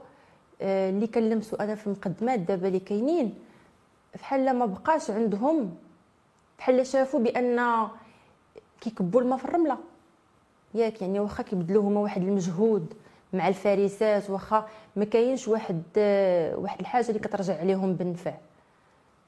آه 0.61 0.89
اللي 0.89 1.07
كنلمسو 1.07 1.55
أنا 1.55 1.75
في 1.75 1.87
المقدمات 1.87 2.39
دابا 2.39 2.67
اللي 2.67 2.79
كاينين 2.79 3.35
بحال 4.15 4.53
ما 4.53 4.65
بقاش 4.65 5.09
عندهم 5.11 5.75
بحال 6.59 6.87
شافوا 6.87 7.19
بأن 7.19 7.87
كيكبوا 8.81 9.21
الماء 9.21 9.37
في 9.37 9.45
الرمله 9.45 9.77
ياك 10.75 11.01
يعني 11.01 11.19
واخا 11.19 11.43
كيبذلوا 11.43 11.83
هما 11.83 11.99
واحد 11.99 12.21
المجهود 12.21 12.93
مع 13.33 13.47
الفارسات 13.47 14.29
واخا 14.29 14.67
ما 14.95 15.05
كاينش 15.05 15.47
واحد 15.47 15.81
واحد 16.57 16.79
الحاجة 16.79 17.07
اللي 17.09 17.19
كترجع 17.19 17.59
عليهم 17.59 17.93
بالنفع. 17.93 18.33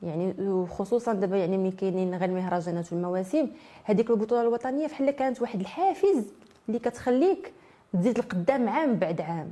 يعني 0.01 0.35
وخصوصا 0.39 1.13
دابا 1.13 1.37
يعني 1.37 1.57
ملي 1.57 1.71
كاينين 1.71 2.15
غير 2.15 2.29
المهرجانات 2.29 2.93
والمواسم 2.93 3.47
هذيك 3.83 4.09
البطولة 4.09 4.41
الوطنية 4.41 4.87
بحال 4.87 5.11
كانت 5.11 5.41
واحد 5.41 5.59
الحافز 5.59 6.25
اللي 6.67 6.79
كتخليك 6.79 7.53
تزيد 7.93 8.17
القدام 8.17 8.69
عام 8.69 8.95
بعد 8.95 9.21
عام. 9.21 9.51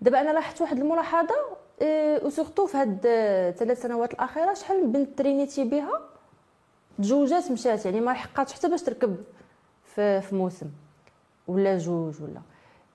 دابا 0.00 0.20
أنا 0.20 0.30
لاحظت 0.30 0.60
واحد 0.60 0.78
الملاحظة 0.78 1.34
وسورتو 2.24 2.62
آه، 2.62 2.66
في 2.66 2.76
هاد 2.76 3.00
الثلاث 3.06 3.82
سنوات 3.82 4.14
الأخيرة 4.14 4.54
شحال 4.54 4.86
من 4.86 4.92
بنت 4.92 5.18
ترينيتي 5.18 5.64
بها؟ 5.64 6.00
تزوجات 6.98 7.50
مشات 7.50 7.84
يعني 7.84 8.00
ما 8.00 8.10
لحقاتش 8.10 8.52
حتى 8.52 8.68
باش 8.68 8.82
تركب 8.82 9.16
في, 9.84 10.20
في 10.20 10.34
موسم. 10.34 10.66
ولا 11.48 11.78
جوج 11.78 12.14
ولا. 12.22 12.40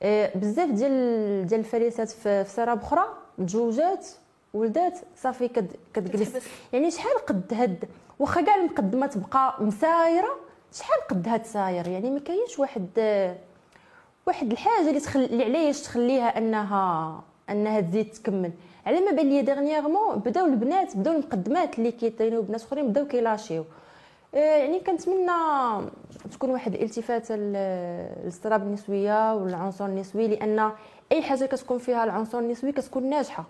آه، 0.03 0.31
بزاف 0.37 0.69
ديال 0.69 1.45
ديال 1.47 1.59
الفريسات 1.59 2.09
في, 2.09 2.45
سراب 2.47 2.81
أخرى 2.81 3.03
متزوجات 3.37 4.07
ولدات 4.53 4.99
صافي 5.17 5.47
كتجلس. 5.93 6.33
يعني 6.73 6.91
شحال 6.91 7.25
قد 7.27 7.53
هاد؟ 7.53 7.83
واخا 8.19 8.41
كاع 8.41 8.55
المقدمه 8.55 9.07
تبقى 9.07 9.55
مسايرة 9.59 10.35
شحال 10.73 11.07
قد 11.09 11.27
هاد 11.27 11.45
ساير 11.45 11.87
يعني 11.87 12.09
ما 12.09 12.19
كاينش 12.19 12.59
واحد 12.59 12.87
واحد 14.27 14.51
الحاجة 14.51 14.89
اللي 14.89 14.99
تخلي 14.99 15.25
اللي 15.25 15.43
علاش 15.43 15.81
تخليها 15.81 16.37
أنها 16.37 17.23
أنها 17.49 17.81
تزيد 17.81 18.11
تكمل. 18.11 18.51
على 18.85 18.99
ما 18.99 19.11
بان 19.11 19.29
لي 19.29 19.41
dernièrement 19.41 20.15
بداو 20.15 20.45
البنات 20.45 20.97
بداو 20.97 21.13
المقدمات 21.13 21.79
اللي 21.79 21.91
كيطينوا 21.91 22.41
بنات 22.41 22.61
أخرين 22.61 22.87
بداو 22.87 23.07
كيلاشيو. 23.07 23.63
آه، 24.35 24.37
يعني 24.37 24.79
كنتمنى 24.79 25.31
تكون 26.29 26.49
واحد 26.49 26.73
الالتفاته 26.73 27.35
للسربات 27.35 28.61
النسوية 28.63 29.35
والعنصر 29.35 29.85
النسوي 29.85 30.27
لأن 30.27 30.71
أي 31.11 31.21
حاجة 31.21 31.45
كتكون 31.45 31.77
فيها 31.77 32.03
العنصر 32.03 32.39
النسوي 32.39 32.71
كتكون 32.71 33.09
ناجحة. 33.09 33.43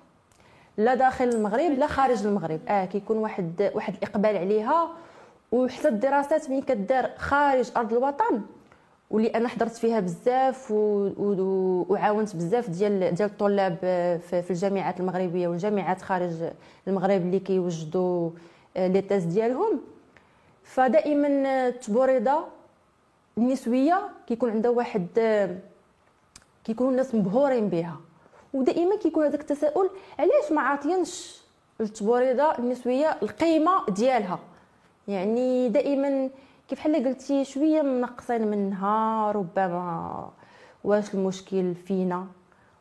لا 0.78 0.95
داخل 0.95 1.30
المغرب 1.30 1.72
لا 1.72 1.88
خارج 1.88 2.28
المغرب. 2.28 2.59
آه 2.67 2.86
كيكون 2.86 3.17
واحد 3.17 3.72
واحد 3.76 3.93
الإقبال 3.95 4.38
عليها 4.38 4.89
وحتى 5.51 5.88
الدراسات 5.88 6.49
ملي 6.49 6.61
كدار 6.61 7.09
خارج 7.17 7.72
أرض 7.78 7.93
الوطن 7.93 8.41
واللي 9.09 9.30
أنا 9.30 9.47
حضرت 9.47 9.72
فيها 9.76 9.99
بزاف 9.99 10.72
وعاونت 10.72 12.36
بزاف 12.36 12.69
ديال 12.69 12.99
ديال 13.15 13.30
الطلاب 13.30 13.76
في 14.22 14.49
الجامعات 14.49 14.99
المغربية 14.99 15.47
والجامعات 15.47 16.01
خارج 16.01 16.32
المغرب 16.88 17.22
اللي 17.22 17.39
كيوجدوا 17.39 18.30
آه، 18.78 18.88
لي 18.88 19.01
تيست 19.01 19.28
ديالهم. 19.28 19.82
فدائما 20.63 21.67
التبوريضه 21.67 22.43
النسوية 23.41 24.09
كيكون 24.27 24.51
عندها 24.51 24.71
واحد 24.71 25.07
كيكونوا 26.63 26.91
الناس 26.91 27.15
مبهورين 27.15 27.69
بها. 27.69 27.97
ودائما 28.53 28.95
كيكون 28.95 29.25
هذاك 29.25 29.41
التساؤل 29.41 29.89
علاش 30.19 30.51
ما 30.51 30.61
عاطينش 30.61 31.41
التبوريضه 31.81 32.57
النسوية 32.59 33.17
القيمة 33.23 33.71
ديالها؟ 33.89 34.39
يعني 35.07 35.69
دائما 35.69 36.29
كيف 36.69 36.79
حنا 36.79 36.97
قلتي 36.97 37.43
شوية 37.45 37.81
منقصين 37.81 38.47
منها 38.47 39.31
ربما 39.31 40.29
واش 40.83 41.13
المشكل 41.13 41.75
فينا؟ 41.75 42.27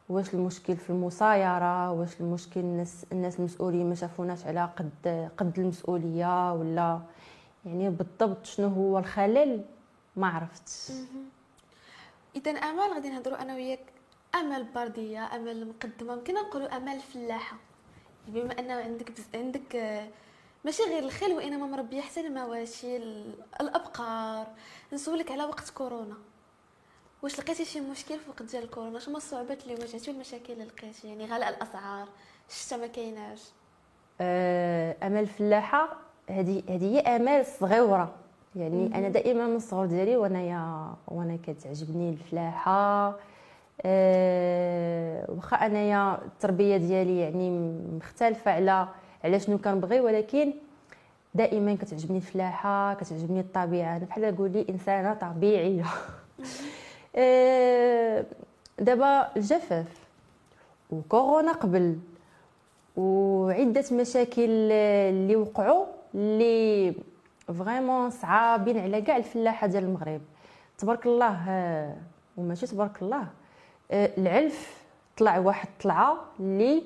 واش 0.09 0.35
المشكل 0.35 0.77
في 0.77 0.91
المسايرة؟ 0.91 1.93
واش 1.93 2.21
المشكل 2.21 2.61
الناس 2.61 3.07
الناس 3.13 3.39
المسؤولين 3.39 3.89
ما 3.89 3.95
شافوناش 3.95 4.47
على 4.47 4.69
قد 4.77 5.29
قد 5.39 5.59
المسؤولية 5.59 6.53
ولا؟ 6.53 6.99
يعني 7.67 7.91
بالضبط 7.91 8.45
شنو 8.47 8.69
هو 8.69 8.99
الخلل 8.99 9.61
ما 10.21 10.29
عرفتش. 10.29 10.93
اذا 12.37 12.51
أمال 12.51 12.93
غادي 12.93 13.09
نهضروا 13.11 13.43
أنا 13.43 13.55
وياك. 13.55 13.93
امل 14.35 14.65
برديه 14.65 15.37
امل 15.37 15.69
مقدمة 15.69 16.13
يمكن 16.13 16.35
نقولوا 16.35 16.77
امل 16.77 17.01
فلاحة. 17.01 17.57
بما 18.29 18.59
أن 18.59 18.71
عندك 18.71 19.11
بز... 19.11 19.25
عندك 19.35 19.77
ماشي 20.65 20.83
غير 20.83 21.05
الخيل 21.05 21.33
وإنما 21.33 21.67
مربية 21.67 22.01
حتى 22.01 22.21
المواشي 22.21 22.97
الأبقار. 23.61 24.47
نسولك 24.93 25.31
على 25.31 25.45
وقت 25.45 25.71
كورونا. 25.71 26.17
واش 27.23 27.39
لقيتي 27.39 27.65
شي 27.65 27.81
مشكل 27.81 28.19
في 28.19 28.31
وقت 28.31 28.43
ديال 28.43 28.65
الكورونا؟ 28.65 28.99
شنو 28.99 29.17
الصعوبات 29.17 29.63
اللي 29.63 29.75
واجهتي 29.75 30.11
والمشاكل 30.11 30.53
اللي 30.53 30.65
لقيتي؟ 30.65 31.09
يعني 31.09 31.27
غلاء 31.27 31.49
الأسعار 31.49 32.09
الشتا 32.49 32.77
ما 32.77 32.87
كايناش. 32.87 33.41
أه 34.21 34.97
امل 35.07 35.27
فلاحة؟ 35.27 35.97
هذه 36.31 36.63
هذه 36.69 36.85
هي 36.85 37.01
أمال 37.01 37.47
صغيرة. 37.47 38.20
يعني 38.57 38.99
أنا 38.99 39.09
دائما 39.09 39.47
من 39.47 39.57
الصغر 39.57 39.87
ديالي 39.87 40.17
وانايا 40.17 40.95
وأنا 41.09 41.39
كتعجبني 41.47 42.11
الفلاحة 42.11 43.17
أه 43.83 45.25
واخا 45.29 45.57
أنايا 45.57 46.19
التربية 46.25 46.77
ديالي 46.77 47.21
يعني 47.21 47.73
مختلفة 47.97 48.51
على 48.51 48.89
على 49.25 49.41
شنو 49.41 49.59
كنبغي 49.59 50.01
ولكن 50.01 50.53
دائما 51.35 51.75
كتعجبني 51.75 52.17
الفلاحة 52.17 52.95
كتعجبني 52.95 53.41
الطبيعة. 53.41 53.97
أنا 53.97 54.05
بحال 54.05 54.37
قولي 54.37 54.67
إنسانة 54.71 55.15
طبيعية. 55.15 55.85
آه، 57.17 58.25
دابا 58.79 59.37
الجفاف 59.37 59.87
وكورونا 60.91 61.53
قبل 61.53 61.99
وعدة 62.97 63.85
مشاكل 63.93 64.51
اللي 64.73 65.37
وقعوا 65.37 65.87
اللي 66.15 66.95
فريمون 67.53 68.11
صعابين 68.11 68.79
على 68.79 69.03
كاع 69.03 69.17
الفلاحه 69.17 69.67
ديال 69.67 69.85
المغرب. 69.85 70.21
تبارك 70.79 71.07
الله 71.07 71.45
آه، 71.49 71.97
وماشي 72.37 72.67
تبارك 72.67 73.03
الله 73.03 73.27
آه، 73.91 74.11
العلف 74.19 74.85
طلع 75.17 75.39
واحد 75.39 75.69
طلعة 75.83 76.25
اللي 76.41 76.83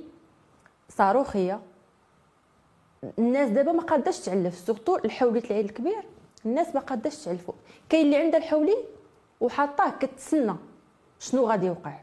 صاروخية. 0.89 1.61
الناس 3.19 3.51
دابا 3.51 3.73
ما 3.73 3.83
قاداش 3.83 4.21
تعلف 4.21 4.55
سورتو 4.55 4.97
الحوليت 4.97 5.51
العيد 5.51 5.65
الكبير 5.65 6.03
الناس 6.47 6.75
ما 6.75 6.81
قاداش 6.81 7.25
تعلفوا 7.25 7.55
كاين 7.89 8.07
اللي 8.07 8.17
عندها 8.17 8.39
الحولي 8.39 8.77
وحاطاه 9.41 9.91
كتسنى 9.91 10.55
شنو 11.19 11.47
غادي 11.47 11.67
يوقع. 11.67 11.95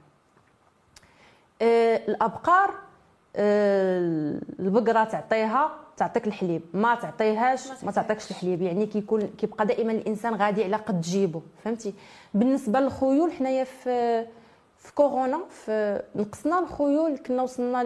آه 1.62 1.96
الأبقار 2.08 2.74
البقرة 3.36 5.04
تعطيها 5.04 5.72
تعطيك 5.98 6.28
الحليب. 6.28 6.62
ما 6.74 6.96
تعطيهاش 6.96 7.84
ما 7.84 7.92
تعطيكش 7.92 8.32
الحليب. 8.32 8.62
يعني 8.62 8.86
كيكون 8.86 9.22
كيبقى 9.22 9.66
دائما 9.66 9.92
الإنسان 9.92 10.36
غادي 10.36 10.64
على 10.64 10.76
قد 10.76 11.02
جيبه 11.02 11.42
فهمتي؟ 11.64 11.94
بالنسبة 12.34 12.80
للخيول 12.80 13.32
حنايا 13.32 13.64
في 13.64 14.26
في 14.78 14.94
كورونا 14.96 15.40
في 15.50 16.02
نقصنا 16.16 16.60
الخيول. 16.60 17.18
كنا 17.18 17.44
وصلنا 17.44 17.84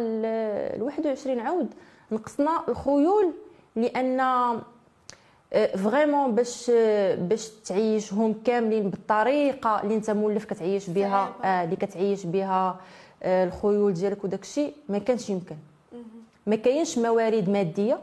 ل 0.77 0.81
21 0.81 1.39
عود. 1.39 1.73
نقصنا 2.11 2.51
الخيول 2.67 3.33
لأن 3.75 4.19
فريمون 5.75 6.29
آه، 6.29 6.33
باش 6.33 6.71
باش 7.17 7.49
تعيشهم 7.49 8.33
كاملين 8.45 8.89
بالطريقة 8.89 9.81
اللي 9.81 9.95
انت 9.95 10.09
مولف 10.11 10.45
كتعيش 10.45 10.89
بها 10.89 11.33
آه 11.43 11.63
اللي 11.63 11.75
كتعيش 11.75 12.25
بها. 12.25 12.67
آه 12.69 12.75
الخيول 13.23 13.93
ديالك 13.93 14.23
وداك 14.23 14.41
الشيء 14.41 14.73
ما 14.89 14.97
كانش 14.97 15.29
يمكن. 15.29 15.55
ما 16.47 16.55
كاينش 16.55 16.97
موارد 16.97 17.49
مادية 17.49 17.99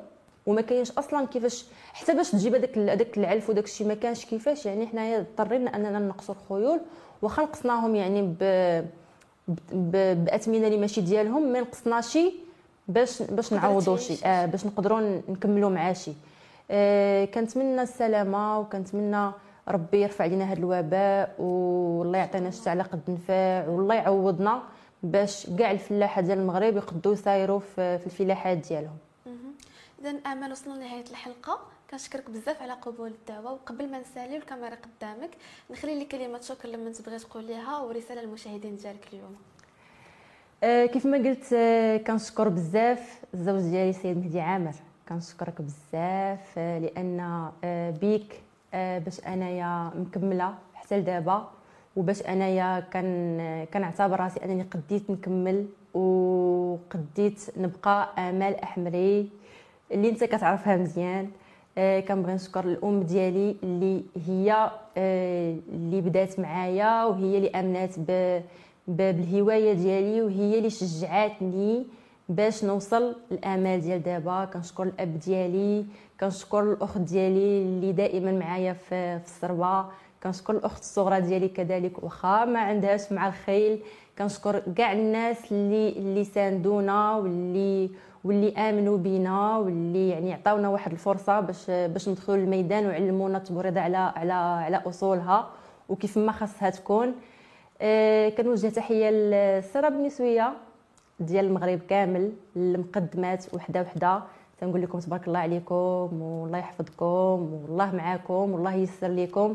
وما 0.47 0.61
كاينش 0.61 0.91
أصلا 0.91 1.27
كيفاش 1.27 1.65
حتى 1.93 2.15
باش 2.15 2.31
تجيب 2.31 2.55
هذاك 2.55 2.79
هذاك 2.79 3.19
العلف 3.19 3.51
وداك 3.51 3.65
الشيء 3.65 3.87
ما 3.87 3.95
كانش 3.95 4.25
كيفاش. 4.25 4.67
يعني 4.67 4.87
حنايا 4.87 5.19
اضطرينا 5.19 5.77
أننا 5.77 5.99
نقصوا 5.99 6.35
الخيول 6.35 6.81
واخا 7.23 7.43
نقصناهم 7.43 7.95
يعني 7.95 8.23
ب 8.41 8.45
بأثمنة 9.73 10.67
اللي 10.67 10.79
ماشي 10.79 11.01
ديالهم 11.01 11.53
ما 11.53 11.61
نقصناش 11.61 12.19
باش 12.89 13.23
باش 13.23 13.53
نعوضوا 13.53 13.97
شي 13.97 14.25
آه 14.27 14.47
باش 14.47 14.67
نقدروا 14.67 15.21
نكملوا 15.29 15.71
مع 15.71 15.93
شي. 15.93 16.13
آه 16.71 17.25
كنتمنى 17.25 17.83
السلامة 17.83 18.59
وكنتمنى 18.61 19.31
ربي 19.69 20.03
يرفع 20.03 20.25
علينا 20.25 20.45
هذا 20.45 20.59
الوباء 20.59 21.35
والله 21.39 22.19
يعطينا 22.19 22.49
الشتاء 22.49 22.69
على 22.71 22.83
قد 22.83 23.01
نفاع 23.09 23.69
والله 23.69 23.95
يعوضنا. 23.95 24.63
باش 25.03 25.51
كاع 25.59 25.71
الفلاحة 25.71 26.21
ديال 26.21 26.39
المغرب 26.39 26.77
يقدروا 26.77 27.15
يسايروا 27.15 27.59
في, 27.61 28.01
الفلاحات 28.07 28.59
ديالهم. 28.59 28.97
اذا 30.01 30.11
امل 30.11 30.53
وصلنا 30.53 30.75
لنهاية 30.75 31.05
الحلقة. 31.11 31.59
كنشكرك 31.91 32.31
بزاف 32.31 32.63
على 32.63 32.73
قبول 32.73 33.11
الدعوة 33.11 33.53
وقبل 33.53 33.91
ما 33.91 34.01
نسالي 34.01 34.37
الكاميرا 34.37 34.77
قدامك 34.77 35.31
نخلي 35.71 36.01
لك 36.01 36.09
كلمه 36.09 36.41
شكر 36.41 36.69
لما 36.69 36.91
تبغي 36.91 37.19
تقوليها 37.19 37.79
ورسالة 37.79 38.23
للمشاهدين 38.23 38.77
ديالك 38.77 39.09
اليوم. 39.13 39.37
آه 40.65 40.87
كيف 40.87 41.07
ما 41.07 41.17
قلت 41.19 41.53
آه 41.53 41.97
كنشكر 41.97 42.49
بزاف 42.49 43.21
الزوج 43.35 43.61
ديالي 43.61 43.93
سيد 43.93 44.17
مهدي 44.17 44.41
عامر. 44.41 44.75
كنشكرك 45.09 45.63
بزاف 45.63 46.59
آه 46.59 46.79
لأن 46.79 47.21
آه 47.65 47.91
بيك 47.91 48.43
آه 48.75 48.99
باش 48.99 49.21
أنايا 49.21 49.91
مكملة 49.95 50.55
حتى 50.75 50.99
لدابا. 50.99 51.51
وباش 51.97 52.22
أنايا 52.22 52.80
كان 52.80 53.64
كنعتبر 53.74 54.20
راسي 54.20 54.45
أنني 54.45 54.62
قديت 54.62 55.11
نكمل 55.11 55.66
وقديت 55.95 57.40
نبقى 57.57 58.09
آمال 58.18 58.61
أحمري 58.61 59.28
اللي 59.93 60.09
أنت 60.09 60.24
كتعرفها 60.24 60.76
مزيان. 60.76 61.28
آه 61.78 62.01
كنبغي 62.01 62.34
نشكر 62.34 62.64
الأم 62.64 63.03
ديالي 63.03 63.57
اللي 63.62 64.03
هي 64.26 64.70
آه 64.97 65.57
اللي 65.72 66.01
بدات 66.01 66.40
معايا 66.40 67.05
وهي 67.05 67.36
اللي 67.36 67.49
آمنات 67.51 67.95
بالهواية 68.88 69.72
ديالي 69.72 70.22
وهي 70.22 70.59
اللي 70.59 70.70
شجعاتني 70.70 71.86
باش 72.28 72.64
نوصل 72.64 73.16
الآمال 73.32 73.80
ديال 73.80 74.03
دابا. 74.03 74.45
كنشكر 74.45 74.82
الأب 74.82 75.18
ديالي 75.18 75.84
كنشكر 76.20 76.62
الأخت 76.72 76.99
ديالي 76.99 77.62
اللي 77.62 77.93
دائما 77.93 78.32
معايا 78.32 78.72
في 78.72 79.20
الصربة. 79.24 79.84
كنشكر 80.23 80.53
الأخت 80.57 80.81
الصغرى 80.81 81.20
ديالي 81.20 81.49
كذلك 81.49 82.03
واخا 82.05 82.45
ما 82.45 82.59
عندهاش 82.61 83.12
مع 83.12 83.29
الخيل. 83.29 83.79
كنشكر 84.18 84.59
كاع 84.77 84.93
الناس 84.93 85.53
اللي 85.53 85.89
اللي 85.89 86.25
ساندونا 86.25 87.16
واللي 87.16 87.91
واللي 88.25 88.53
آمنوا 88.57 88.99
بينا 88.99 89.57
واللي 89.57 90.09
يعني 90.09 90.33
عطاونا 90.33 90.68
واحد 90.68 90.93
الفرصة 90.93 91.41
باش 91.41 91.70
باش 91.70 92.09
ندخلوا 92.09 92.37
للميدان 92.37 92.87
وعلمونا 92.87 93.39
التبريد 93.39 93.79
على 93.79 93.97
على 93.97 94.33
على 94.33 94.77
أصولها 94.87 95.49
وكيف 95.89 96.18
ما 96.18 96.33
خاصها 96.33 96.70
تكون. 96.70 97.14
آه 97.83 98.29
كنوجه 98.29 98.68
تحية 98.68 99.11
للسرب 99.11 99.93
النسويه 99.93 100.53
ديال 101.20 101.45
المغرب 101.45 101.81
كامل 101.89 102.33
المقدمات 102.57 103.55
وحدة 103.55 103.81
وحدة. 103.81 104.23
تنقول 104.61 104.83
لكم 104.83 104.99
تبارك 104.99 105.29
الله 105.29 105.39
عليكم 105.39 106.23
والله 106.23 106.59
يحفظكم 106.59 107.05
والله 107.68 107.95
معاكم 107.97 108.53
والله 108.53 108.75
ييسر 108.75 109.09
لكم 109.09 109.55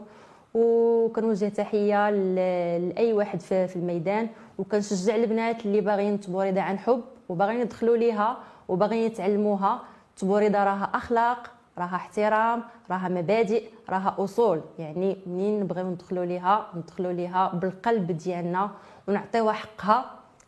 وكنوجه 0.57 1.49
تحية 1.49 2.09
لأي 2.09 3.13
واحد 3.13 3.41
في 3.41 3.75
الميدان 3.75 4.29
وكنشجع 4.57 5.15
البنات 5.15 5.65
اللي 5.65 5.81
باغيين 5.81 6.19
تبوريده 6.19 6.61
عن 6.61 6.79
حب 6.79 7.01
وباغيين 7.29 7.61
يدخلوا 7.61 7.97
ليها 7.97 8.37
وباغيين 8.67 9.05
يتعلموها. 9.05 9.79
تبوريده 10.17 10.63
راها 10.63 10.91
أخلاق 10.93 11.51
راها 11.77 11.95
احترام 11.95 12.63
راها 12.91 13.09
مبادئ 13.09 13.63
راها 13.89 14.15
أصول. 14.19 14.61
يعني 14.79 15.17
منين 15.25 15.59
نبغيو 15.59 15.87
ندخلوا 15.87 16.25
ليها؟ 16.25 16.67
ندخلوا 16.75 17.11
ليها 17.11 17.51
بالقلب 17.53 18.11
ديالنا 18.11 18.69
ونعطيوها 19.07 19.53
حقها 19.53 20.05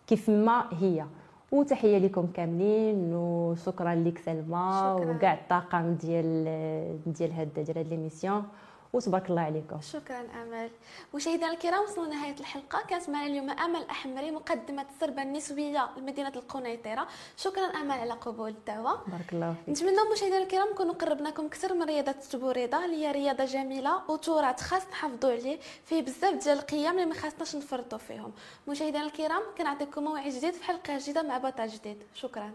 كيف 0.07 0.29
ما 0.29 0.63
هي. 0.79 1.05
وتحية 1.51 1.97
لكم 1.97 2.27
كاملين 2.33 3.13
وشكرا 3.13 3.95
لك 3.95 4.17
سلمى 4.17 4.95
وكاع 4.99 5.33
الطاقم 5.33 5.93
ديال 5.93 6.43
ديال 7.05 7.31
هاد 7.31 7.49
ديال 7.53 7.77
هاد 7.77 7.87
ليميسيون 7.87 8.43
وتبارك 8.93 9.29
الله 9.29 9.41
عليكم. 9.41 9.81
شكرا 9.81 10.27
أمل. 10.41 10.69
مشاهدينا 11.13 11.51
الكرام 11.51 11.83
وصلنا 11.83 12.07
لنهاية 12.07 12.35
الحلقة. 12.39 12.81
كانت 12.87 13.09
معنا 13.09 13.27
اليوم 13.27 13.49
أمل 13.49 13.83
أحمري 13.89 14.31
مقدمة 14.31 14.85
السربه 14.95 15.21
النسوية 15.21 15.89
لمدينة 15.97 16.31
القنيطرة. 16.35 17.07
شكرا 17.37 17.65
أمل 17.65 17.91
على 17.91 18.13
قبول 18.13 18.49
الدعوة. 18.49 18.93
بارك 19.07 19.33
الله 19.33 19.55
فيك. 19.65 19.69
نتمنى 19.69 19.97
مشاهدينا 20.13 20.37
الكرام 20.37 20.69
نكونوا 20.71 20.93
قربناكم 20.93 21.45
أكثر 21.45 21.73
من 21.73 21.83
رياضة 21.83 22.11
التبوريضه 22.11 22.85
اللي 22.85 23.05
هي 23.05 23.11
رياضة 23.11 23.45
جميلة 23.45 24.11
وتراث 24.11 24.61
خاص 24.61 24.87
نحافظوا 24.91 25.31
عليه. 25.31 25.59
فيه 25.85 26.01
بزاف 26.01 26.43
ديال 26.43 26.57
القيم 26.57 26.91
اللي 26.91 27.05
ما 27.05 27.13
خاصناش 27.13 27.55
نفرطوا 27.55 27.97
فيهم. 27.97 28.31
مشاهدينا 28.67 29.05
الكرام 29.05 29.41
كنعطيكم 29.57 30.03
موعد 30.03 30.31
جديد 30.31 30.53
في 30.53 30.63
حلقة 30.63 30.97
جديدة 30.97 31.21
مع 31.21 31.37
بطل 31.37 31.67
جديد. 31.67 32.03
شكرا. 32.13 32.51